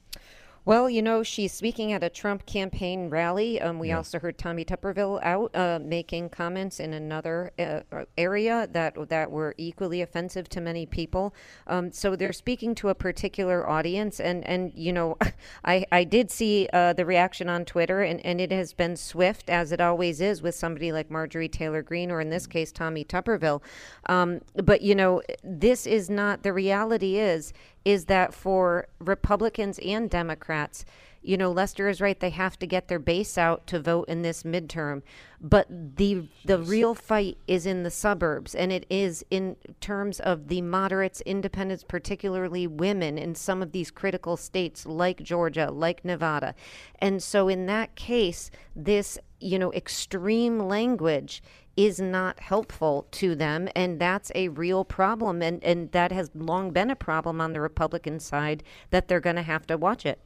Well, 0.66 0.90
you 0.90 1.04
know, 1.04 1.22
she's 1.22 1.54
speaking 1.54 1.94
at 1.94 2.04
a 2.04 2.10
Trump 2.10 2.48
campaign 2.48 3.12
rally. 3.12 3.62
Um, 3.62 3.78
we 3.78 3.90
yeah. 3.90 3.98
also 3.98 4.18
heard 4.18 4.40
Tommy 4.40 4.66
Tuberville 4.66 5.24
out 5.24 5.56
uh, 5.56 5.78
making 5.80 6.30
comments 6.30 6.80
in 6.80 6.92
another 6.92 7.52
uh, 7.60 7.82
area 8.18 8.68
that 8.72 9.10
that 9.10 9.30
were 9.30 9.54
equally 9.60 10.02
offensive 10.02 10.50
to 10.50 10.62
many 10.62 10.88
people. 10.88 11.36
Um, 11.68 11.92
so 11.92 12.16
they're 12.16 12.34
speaking 12.34 12.74
to 12.76 12.90
a 12.90 12.96
particular 12.96 13.70
audience, 13.70 14.20
and 14.20 14.44
and 14.48 14.74
you 14.74 14.92
know, 14.92 15.18
I 15.66 15.86
I 15.92 16.04
did 16.04 16.32
see 16.32 16.68
uh, 16.74 16.94
the 16.94 17.06
reaction 17.06 17.48
on 17.48 17.66
Twitter, 17.66 18.02
and 18.02 18.20
and 18.26 18.42
it 18.42 18.52
has 18.52 18.74
been 18.74 18.96
swift 18.96 19.52
as 19.52 19.72
it 19.72 19.80
always 19.80 20.20
is 20.20 20.42
with 20.42 20.56
somebody 20.56 20.92
like 20.92 21.12
Marjorie 21.12 21.48
Taylor 21.48 21.84
Greene 21.84 22.10
or 22.10 22.22
in 22.22 22.32
this 22.32 22.48
case 22.48 22.72
Tommy 22.72 23.06
Tuberville. 23.06 23.62
Um, 24.08 24.42
but 24.56 24.82
you 24.82 24.96
know, 24.96 25.22
this 25.44 25.86
is 25.86 26.10
not 26.10 26.42
the 26.42 26.54
reality. 26.54 27.20
Is 27.20 27.54
is 27.86 28.06
that 28.06 28.34
for 28.34 28.88
Republicans 29.00 29.80
and 29.80 30.10
Democrats, 30.10 30.84
you 31.26 31.38
know, 31.38 31.52
Lester 31.52 31.90
is 31.90 32.02
right. 32.02 32.20
They 32.20 32.30
have 32.30 32.60
to 32.60 32.68
get 32.68 32.88
their 32.88 33.00
base 33.00 33.38
out 33.38 33.66
to 33.68 33.80
vote 33.80 34.08
in 34.08 34.22
this 34.22 34.44
midterm, 34.44 35.02
but 35.42 35.66
the 35.70 36.28
the 36.46 36.60
real 36.60 36.94
fight 36.94 37.38
is 37.48 37.66
in 37.66 37.82
the 37.82 37.90
suburbs, 37.90 38.54
and 38.54 38.72
it 38.72 38.86
is 38.92 39.26
in 39.32 39.56
terms 39.82 40.20
of 40.20 40.50
the 40.50 40.62
moderates, 40.62 41.22
independents, 41.22 41.84
particularly 41.84 42.68
women 42.68 43.18
in 43.18 43.34
some 43.34 43.64
of 43.64 43.72
these 43.72 43.90
critical 43.90 44.38
states 44.38 44.86
like 44.86 45.24
Georgia, 45.24 45.72
like 45.72 46.06
Nevada, 46.06 46.54
and 47.00 47.24
so 47.24 47.48
in 47.48 47.66
that 47.66 47.96
case, 47.96 48.52
this 48.76 49.18
you 49.40 49.58
know 49.58 49.74
extreme 49.74 50.60
language 50.60 51.42
is 51.78 52.00
not 52.00 52.40
helpful 52.40 53.08
to 53.12 53.36
them 53.36 53.68
and 53.76 54.00
that's 54.00 54.32
a 54.36 54.48
real 54.50 54.86
problem 54.86 55.42
and, 55.42 55.64
and 55.64 55.92
that 55.92 56.12
has 56.12 56.30
long 56.34 56.72
been 56.72 56.90
a 56.90 56.96
problem 56.96 57.42
on 57.42 57.54
the 57.54 57.62
republican 57.62 58.20
side 58.20 58.64
that 58.90 59.08
they're 59.08 59.20
going 59.20 59.36
to 59.36 59.42
have 59.42 59.68
to 59.68 59.78
watch 59.78 60.06
it 60.06 60.20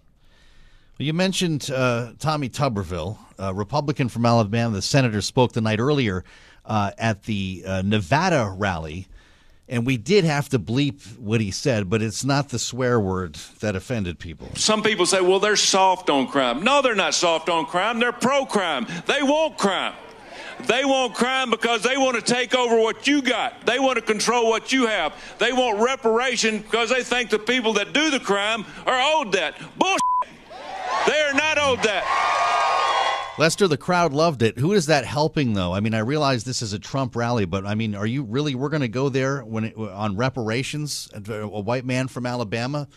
you 1.01 1.13
mentioned 1.13 1.71
uh, 1.71 2.11
Tommy 2.19 2.49
Tuberville, 2.49 3.17
a 3.37 3.53
Republican 3.53 4.09
from 4.09 4.25
Alabama. 4.25 4.75
The 4.75 4.81
senator 4.81 5.21
spoke 5.21 5.53
the 5.53 5.61
night 5.61 5.79
earlier 5.79 6.25
uh, 6.65 6.91
at 6.97 7.23
the 7.23 7.63
uh, 7.65 7.81
Nevada 7.85 8.53
rally, 8.53 9.07
and 9.69 9.85
we 9.85 9.95
did 9.95 10.25
have 10.25 10.49
to 10.49 10.59
bleep 10.59 11.17
what 11.17 11.39
he 11.39 11.51
said, 11.51 11.89
but 11.89 12.01
it's 12.01 12.25
not 12.25 12.49
the 12.49 12.59
swear 12.59 12.99
word 12.99 13.35
that 13.61 13.77
offended 13.77 14.19
people. 14.19 14.49
Some 14.55 14.83
people 14.83 15.05
say, 15.05 15.21
well, 15.21 15.39
they're 15.39 15.55
soft 15.55 16.09
on 16.09 16.27
crime. 16.27 16.65
No, 16.65 16.81
they're 16.81 16.95
not 16.95 17.13
soft 17.13 17.47
on 17.47 17.65
crime. 17.65 17.99
They're 17.99 18.11
pro 18.11 18.45
crime. 18.45 18.85
They 19.05 19.23
want 19.23 19.57
crime. 19.57 19.93
They 20.67 20.85
want 20.85 21.15
crime 21.15 21.49
because 21.49 21.81
they 21.83 21.97
want 21.97 22.15
to 22.15 22.21
take 22.21 22.53
over 22.53 22.77
what 22.77 23.07
you 23.07 23.21
got. 23.21 23.65
They 23.65 23.79
want 23.79 23.95
to 23.97 24.01
control 24.01 24.49
what 24.49 24.71
you 24.71 24.87
have. 24.87 25.13
They 25.39 25.51
want 25.51 25.79
reparation 25.79 26.59
because 26.59 26.89
they 26.89 27.03
think 27.03 27.29
the 27.29 27.39
people 27.39 27.73
that 27.73 27.93
do 27.93 28.11
the 28.11 28.19
crime 28.19 28.65
are 28.85 29.01
owed 29.15 29.31
that. 29.31 29.57
Bullshit. 29.77 29.99
They 31.07 31.21
are 31.21 31.33
not 31.33 31.57
owed 31.57 31.81
that. 31.83 33.35
Lester, 33.39 33.69
the 33.69 33.77
crowd 33.77 34.11
loved 34.11 34.41
it. 34.41 34.59
Who 34.59 34.73
is 34.73 34.87
that 34.87 35.05
helping, 35.05 35.53
though? 35.53 35.73
I 35.73 35.79
mean, 35.79 35.93
I 35.93 35.99
realize 35.99 36.43
this 36.43 36.61
is 36.61 36.73
a 36.73 36.79
Trump 36.79 37.15
rally, 37.15 37.45
but 37.45 37.65
I 37.65 37.73
mean, 37.73 37.95
are 37.95 38.05
you 38.05 38.23
really? 38.23 38.53
We're 38.53 38.67
going 38.67 38.81
to 38.81 38.89
go 38.89 39.07
there 39.07 39.41
when 39.41 39.63
it, 39.63 39.77
on 39.77 40.17
reparations. 40.17 41.09
A 41.13 41.47
white 41.47 41.85
man 41.85 42.09
from 42.09 42.25
Alabama. 42.25 42.89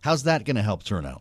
How's 0.00 0.22
that 0.22 0.44
going 0.44 0.56
to 0.56 0.62
help 0.62 0.84
turn 0.84 1.04
out? 1.04 1.20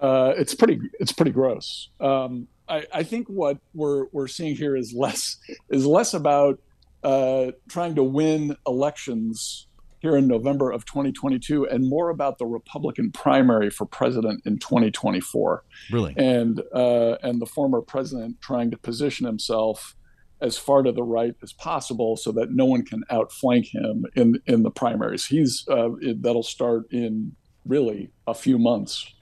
Uh, 0.00 0.32
it's 0.38 0.54
pretty. 0.54 0.80
It's 0.98 1.12
pretty 1.12 1.32
gross. 1.32 1.90
Um, 2.00 2.48
I, 2.68 2.86
I, 2.92 3.02
think 3.02 3.28
what 3.28 3.58
we're 3.74 4.06
we're 4.12 4.28
seeing 4.28 4.56
here 4.56 4.76
is 4.76 4.92
less 4.92 5.38
is 5.68 5.86
less 5.86 6.14
about 6.14 6.60
uh, 7.02 7.52
trying 7.68 7.94
to 7.96 8.04
win 8.04 8.56
elections 8.66 9.66
here 10.00 10.16
in 10.16 10.26
November 10.26 10.72
of 10.72 10.84
2022, 10.84 11.64
and 11.68 11.88
more 11.88 12.10
about 12.10 12.38
the 12.38 12.46
Republican 12.46 13.12
primary 13.12 13.70
for 13.70 13.86
president 13.86 14.42
in 14.44 14.58
2024. 14.58 15.64
Really, 15.90 16.14
and 16.16 16.60
uh, 16.74 17.16
and 17.22 17.40
the 17.40 17.46
former 17.46 17.80
president 17.80 18.40
trying 18.40 18.70
to 18.70 18.78
position 18.78 19.26
himself 19.26 19.96
as 20.40 20.58
far 20.58 20.82
to 20.82 20.90
the 20.90 21.04
right 21.04 21.36
as 21.40 21.52
possible 21.52 22.16
so 22.16 22.32
that 22.32 22.50
no 22.50 22.64
one 22.64 22.84
can 22.84 23.04
outflank 23.10 23.66
him 23.66 24.04
in 24.14 24.40
in 24.46 24.62
the 24.62 24.70
primaries. 24.70 25.26
He's 25.26 25.64
uh, 25.68 25.94
it, 25.96 26.22
that'll 26.22 26.42
start 26.42 26.90
in 26.92 27.34
really 27.64 28.10
a 28.26 28.34
few 28.34 28.58
months 28.58 29.12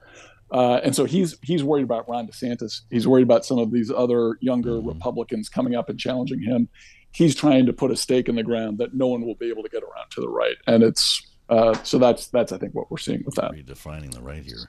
uh, 0.51 0.80
and 0.82 0.94
so 0.94 1.05
he's 1.05 1.36
he's 1.42 1.62
worried 1.62 1.84
about 1.84 2.09
Ron 2.09 2.26
DeSantis. 2.26 2.80
He's 2.90 3.07
worried 3.07 3.22
about 3.22 3.44
some 3.44 3.59
of 3.59 3.70
these 3.70 3.90
other 3.90 4.36
younger 4.40 4.72
mm-hmm. 4.72 4.88
Republicans 4.88 5.48
coming 5.48 5.74
up 5.74 5.88
and 5.88 5.98
challenging 5.98 6.42
him. 6.42 6.68
He's 7.12 7.34
trying 7.34 7.66
to 7.66 7.72
put 7.72 7.90
a 7.90 7.96
stake 7.96 8.28
in 8.28 8.36
the 8.36 8.42
ground 8.42 8.78
that 8.78 8.94
no 8.94 9.09
one 9.09 9.26
will 9.26 9.34
be 9.34 9.48
able 9.48 9.62
to 9.62 9.68
get 9.68 9.82
around 9.82 10.11
to 10.11 10.20
the 10.20 10.28
right, 10.28 10.57
and 10.66 10.82
it's 10.82 11.26
uh, 11.48 11.74
so 11.82 11.98
that's 11.98 12.28
that's 12.28 12.53
I 12.53 12.59
think 12.59 12.74
what 12.74 12.90
we're 12.90 12.98
seeing 12.98 13.22
with 13.24 13.34
that. 13.36 13.53
Redefining 13.53 14.12
the 14.12 14.22
right 14.22 14.42
here. 14.42 14.68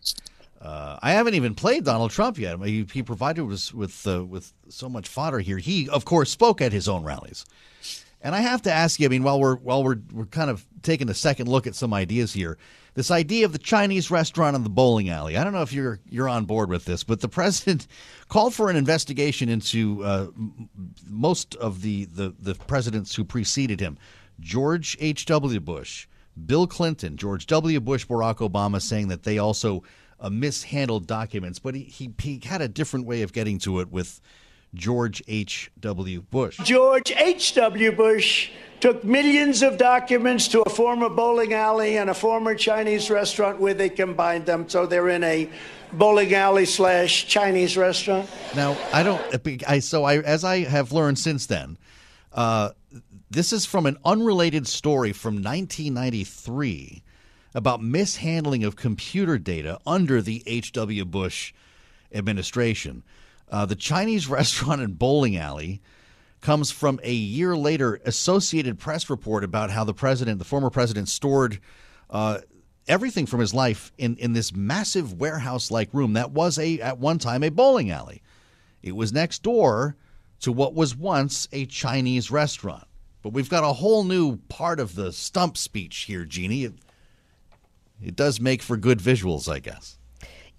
Uh, 0.62 1.00
I 1.02 1.14
haven't 1.14 1.34
even 1.34 1.56
played 1.56 1.86
Donald 1.86 2.12
Trump 2.12 2.38
yet. 2.38 2.60
He, 2.64 2.86
he 2.94 3.02
provided 3.02 3.50
us 3.52 3.74
with 3.74 4.06
uh, 4.08 4.24
with 4.24 4.54
so 4.70 4.88
much 4.88 5.08
fodder 5.08 5.40
here. 5.40 5.58
He, 5.58 5.90
of 5.90 6.06
course, 6.06 6.30
spoke 6.30 6.62
at 6.62 6.72
his 6.72 6.88
own 6.88 7.04
rallies, 7.04 7.46
and 8.22 8.36
I 8.36 8.42
have 8.42 8.62
to 8.64 8.72
ask 8.72 9.00
you. 9.00 9.08
I 9.08 9.10
mean, 9.10 9.24
while 9.24 9.40
we're 9.40 9.56
while 9.56 9.84
we're 9.84 9.98
we're 10.12 10.26
kind 10.28 10.52
of 10.52 10.66
taking 10.84 11.10
a 11.10 11.16
second 11.16 11.48
look 11.48 11.66
at 11.66 11.74
some 11.74 11.94
ideas 11.94 12.34
here, 12.34 12.60
this 12.94 13.12
idea 13.12 13.46
of 13.46 13.54
the 13.54 13.60
Chinese 13.60 14.12
restaurant 14.12 14.56
in 14.56 14.64
the 14.64 14.70
bowling 14.70 15.10
alley. 15.10 15.38
I 15.38 15.44
don't 15.44 15.54
know 15.54 15.62
if 15.62 15.74
you're 15.74 16.00
you're 16.10 16.30
on 16.30 16.46
board 16.46 16.70
with 16.70 16.86
this, 16.86 17.04
but 17.04 17.22
the 17.22 17.30
president 17.30 17.88
called 18.28 18.54
for 18.54 18.70
an 18.70 18.76
investigation 18.76 19.50
into 19.50 20.04
uh, 20.04 20.28
most 21.08 21.56
of 21.56 21.82
the, 21.82 22.06
the 22.06 22.34
the 22.40 22.56
presidents 22.56 23.16
who 23.16 23.24
preceded 23.24 23.80
him: 23.80 23.98
George 24.40 24.98
H. 25.00 25.26
W. 25.26 25.60
Bush, 25.60 26.08
Bill 26.46 26.68
Clinton, 26.68 27.18
George 27.18 27.46
W. 27.48 27.80
Bush, 27.80 28.06
Barack 28.06 28.38
Obama, 28.38 28.82
saying 28.82 29.08
that 29.08 29.24
they 29.24 29.38
also 29.38 29.84
uh, 30.20 30.30
mishandled 30.30 31.08
documents. 31.08 31.60
But 31.60 31.76
he, 31.76 31.84
he 31.84 32.14
he 32.20 32.42
had 32.44 32.62
a 32.62 32.68
different 32.68 33.06
way 33.06 33.22
of 33.22 33.32
getting 33.32 33.58
to 33.60 33.80
it 33.80 33.92
with 33.92 34.20
George 34.74 35.24
H. 35.28 35.72
W. 35.80 36.22
Bush. 36.22 36.58
George 36.64 37.12
H. 37.12 37.56
W. 37.56 37.92
Bush 37.92 38.50
took 38.82 39.04
millions 39.04 39.62
of 39.62 39.78
documents 39.78 40.48
to 40.50 40.62
a 40.64 40.70
former 40.70 41.08
bowling 41.08 41.54
alley 41.54 41.98
and 41.98 42.10
a 42.10 42.14
former 42.14 42.56
Chinese 42.56 43.10
restaurant 43.12 43.60
where 43.60 43.76
they 43.76 43.90
combined 43.90 44.48
them. 44.48 44.68
So 44.68 44.88
they're 44.88 45.10
in 45.10 45.24
a 45.24 45.48
bowling 45.94 46.34
alley 46.34 46.66
slash 46.66 47.28
Chinese 47.28 47.78
restaurant. 47.78 48.28
Now, 48.56 48.76
I 48.92 49.04
don't, 49.04 49.22
I, 49.68 49.80
so 49.80 50.04
I, 50.04 50.18
as 50.18 50.44
I 50.44 50.64
have 50.64 50.92
learned 50.92 51.20
since 51.20 51.46
then, 51.46 51.78
uh, 52.34 52.72
this 53.30 53.54
is 53.54 53.66
from 53.66 53.86
an 53.86 53.98
unrelated 54.04 54.68
story 54.68 55.14
from 55.14 55.36
1993 55.36 57.04
about 57.54 57.84
mishandling 57.84 58.64
of 58.64 58.76
computer 58.76 59.38
data 59.38 59.80
under 59.86 60.22
the 60.22 60.42
H.W. 60.48 61.06
Bush 61.06 61.54
administration. 62.12 63.04
Uh, 63.50 63.66
the 63.66 63.76
Chinese 63.76 64.28
restaurant 64.40 64.82
and 64.82 64.98
bowling 64.98 65.38
alley 65.38 65.82
comes 66.42 66.72
from 66.72 67.00
a 67.04 67.14
year 67.14 67.56
later 67.56 68.02
Associated 68.06 68.80
Press 68.80 69.10
report 69.10 69.44
about 69.44 69.70
how 69.70 69.84
the 69.84 69.94
president, 69.94 70.40
the 70.40 70.46
former 70.46 70.70
president, 70.70 71.08
stored 71.08 71.60
uh, 72.10 72.40
everything 72.88 73.26
from 73.26 73.40
his 73.40 73.54
life 73.54 73.92
in, 73.98 74.18
in 74.18 74.34
this 74.34 74.54
massive 74.54 75.14
warehouse 75.14 75.72
like 75.72 75.94
room 75.94 76.14
that 76.14 76.32
was 76.32 76.58
a 76.58 76.80
at 76.82 76.98
one 76.98 77.20
time 77.20 77.44
a 77.44 77.50
bowling 77.50 77.92
alley. 77.92 78.22
It 78.82 78.96
was 78.96 79.14
next 79.14 79.44
door 79.44 79.96
to 80.42 80.52
what 80.52 80.74
was 80.74 80.96
once 80.96 81.48
a 81.52 81.66
Chinese 81.68 82.32
restaurant. 82.32 82.86
But 83.22 83.34
we've 83.34 83.50
got 83.50 83.64
a 83.64 83.74
whole 83.74 84.04
new 84.04 84.38
part 84.50 84.80
of 84.80 84.96
the 84.96 85.14
stump 85.14 85.56
speech 85.56 86.00
here, 86.00 86.26
Jeannie. 86.26 86.64
It, 86.64 86.74
it 88.02 88.16
does 88.16 88.42
make 88.42 88.64
for 88.64 88.78
good 88.78 88.98
visuals, 88.98 89.52
I 89.52 89.60
guess. 89.60 90.00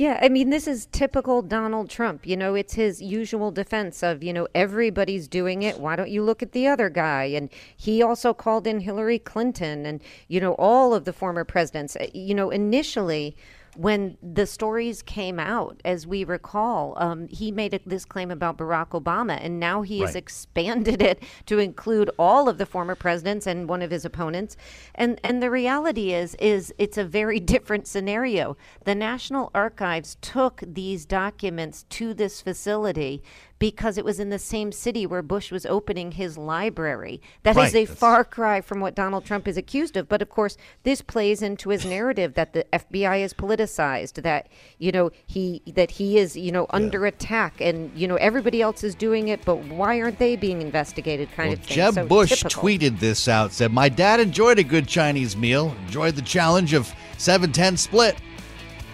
Yeah, 0.03 0.19
I 0.21 0.31
mean, 0.31 0.51
this 0.51 0.67
is 0.67 0.87
typical 0.87 1.43
Donald 1.43 1.89
Trump. 1.89 2.27
You 2.27 2.37
know, 2.37 2.57
it's 2.57 2.75
his 2.75 3.01
usual 3.01 3.53
defense 3.53 4.03
of, 4.03 4.21
you 4.21 4.33
know, 4.33 4.49
everybody's 4.53 5.29
doing 5.29 5.63
it. 5.63 5.79
Why 5.79 5.95
don't 5.95 6.11
you 6.11 6.25
look 6.25 6.43
at 6.43 6.51
the 6.51 6.67
other 6.67 6.91
guy? 6.91 7.27
And 7.27 7.49
he 7.77 8.03
also 8.03 8.35
called 8.35 8.67
in 8.67 8.81
Hillary 8.81 9.21
Clinton 9.21 9.87
and, 9.87 10.03
you 10.27 10.41
know, 10.41 10.55
all 10.55 10.93
of 10.93 11.05
the 11.05 11.13
former 11.13 11.45
presidents. 11.45 11.95
Uh, 11.95 12.09
you 12.13 12.35
know, 12.35 12.51
initially, 12.51 13.37
when 13.75 14.19
the 14.23 14.47
stories 14.47 15.03
came 15.03 15.41
out, 15.41 15.81
as 15.85 16.07
we 16.07 16.25
recall, 16.25 16.95
um, 16.99 17.27
he 17.29 17.51
made 17.51 17.73
a, 17.73 17.81
this 17.87 18.05
claim 18.05 18.31
about 18.31 18.59
Barack 18.59 18.89
Obama, 18.91 19.39
and 19.41 19.59
now 19.59 19.81
he 19.81 20.01
right. 20.01 20.07
has 20.07 20.17
expanded 20.17 21.01
it 21.01 21.23
to 21.47 21.59
include 21.59 22.11
all 22.19 22.49
of 22.49 22.59
the 22.59 22.67
former 22.67 22.95
presidents 22.95 23.47
and 23.47 23.69
one 23.69 23.81
of 23.81 23.91
his 23.91 24.05
opponents. 24.05 24.57
And 24.95 25.19
and 25.25 25.43
the 25.43 25.51
reality 25.51 26.13
is, 26.13 26.35
is 26.37 26.75
it's 26.79 26.99
a 26.99 27.05
very 27.05 27.41
different 27.53 27.87
scenario. 27.87 28.57
The 28.85 28.95
National 28.95 29.51
Archives 29.55 30.17
took 30.21 30.63
these 30.67 31.07
documents 31.07 31.85
to 31.91 32.13
this 32.13 32.43
facility 32.43 33.23
because 33.63 33.97
it 33.97 34.05
was 34.05 34.19
in 34.19 34.31
the 34.31 34.41
same 34.41 34.73
city 34.73 35.07
where 35.07 35.23
Bush 35.23 35.53
was 35.53 35.65
opening 35.65 36.11
his 36.11 36.37
library. 36.37 37.23
That 37.45 37.55
right, 37.55 37.69
is 37.69 37.77
a 37.77 37.85
far 37.85 38.25
cry 38.25 38.61
from 38.61 38.81
what 38.81 38.97
Donald 38.97 39.25
Trump 39.25 39.47
is 39.47 39.57
accused 39.57 39.97
of. 39.97 40.09
But 40.09 40.21
of 40.21 40.29
course, 40.29 40.57
this 40.83 41.01
plays 41.01 41.43
into 41.43 41.69
his 41.69 41.87
narrative 41.87 42.35
that 42.35 42.55
the 42.55 42.67
FBI 42.73 43.21
is 43.21 43.33
politicized, 43.63 44.23
that 44.23 44.49
you 44.79 44.93
know 44.93 45.11
he 45.27 45.63
that 45.75 45.91
he 45.91 46.19
is 46.19 46.37
you 46.37 46.53
know 46.53 46.67
under 46.71 47.03
yeah. 47.03 47.09
attack, 47.09 47.61
and 47.61 47.91
you 47.95 48.07
know 48.07 48.17
everybody 48.17 48.63
else 48.63 48.85
is 48.85 48.95
doing 48.95 49.29
it, 49.29 49.45
but 49.45 49.57
why 49.65 50.01
aren't 50.01 50.19
they 50.19 50.37
being 50.37 50.63
investigated? 50.63 51.31
Kind 51.33 51.51
well, 51.51 51.59
of 51.59 51.65
thing. 51.65 51.75
Jeb 51.75 51.95
so 51.95 52.07
Bush 52.07 52.31
typical. 52.31 52.63
tweeted 52.63 52.99
this 52.99 53.29
out. 53.29 53.53
Said, 53.53 53.73
"My 53.73 53.89
dad 53.89 54.21
enjoyed 54.21 54.59
a 54.59 54.65
good 54.65 54.87
Chinese 54.87 55.37
meal. 55.37 55.75
Enjoyed 55.87 56.17
the 56.17 56.23
challenge 56.23 56.73
of 56.73 56.93
7-10 57.19 57.79
split. 57.79 58.17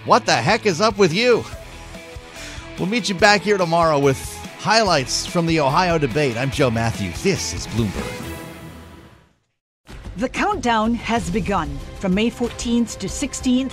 What 0.05 0.27
the 0.27 0.37
heck 0.37 0.67
is 0.67 0.81
up 0.81 0.99
with 0.99 1.13
you?" 1.13 1.45
We'll 2.79 2.89
meet 2.89 3.09
you 3.09 3.17
back 3.17 3.41
here 3.41 3.59
tomorrow 3.59 3.99
with 3.99 4.19
Highlights 4.59 5.27
from 5.27 5.47
the 5.47 5.59
Ohio 5.61 5.99
debate. 5.99 6.37
I'm 6.37 6.51
Joe 6.51 6.71
Matthew. 6.71 7.11
This 7.23 7.53
is 7.53 7.67
Bloomberg. 7.69 8.29
The 10.19 10.29
countdown 10.29 10.95
has 10.95 11.31
begun. 11.31 11.79
From 12.01 12.13
May 12.13 12.29
14th 12.29 12.99
to 12.99 13.07
16th, 13.07 13.73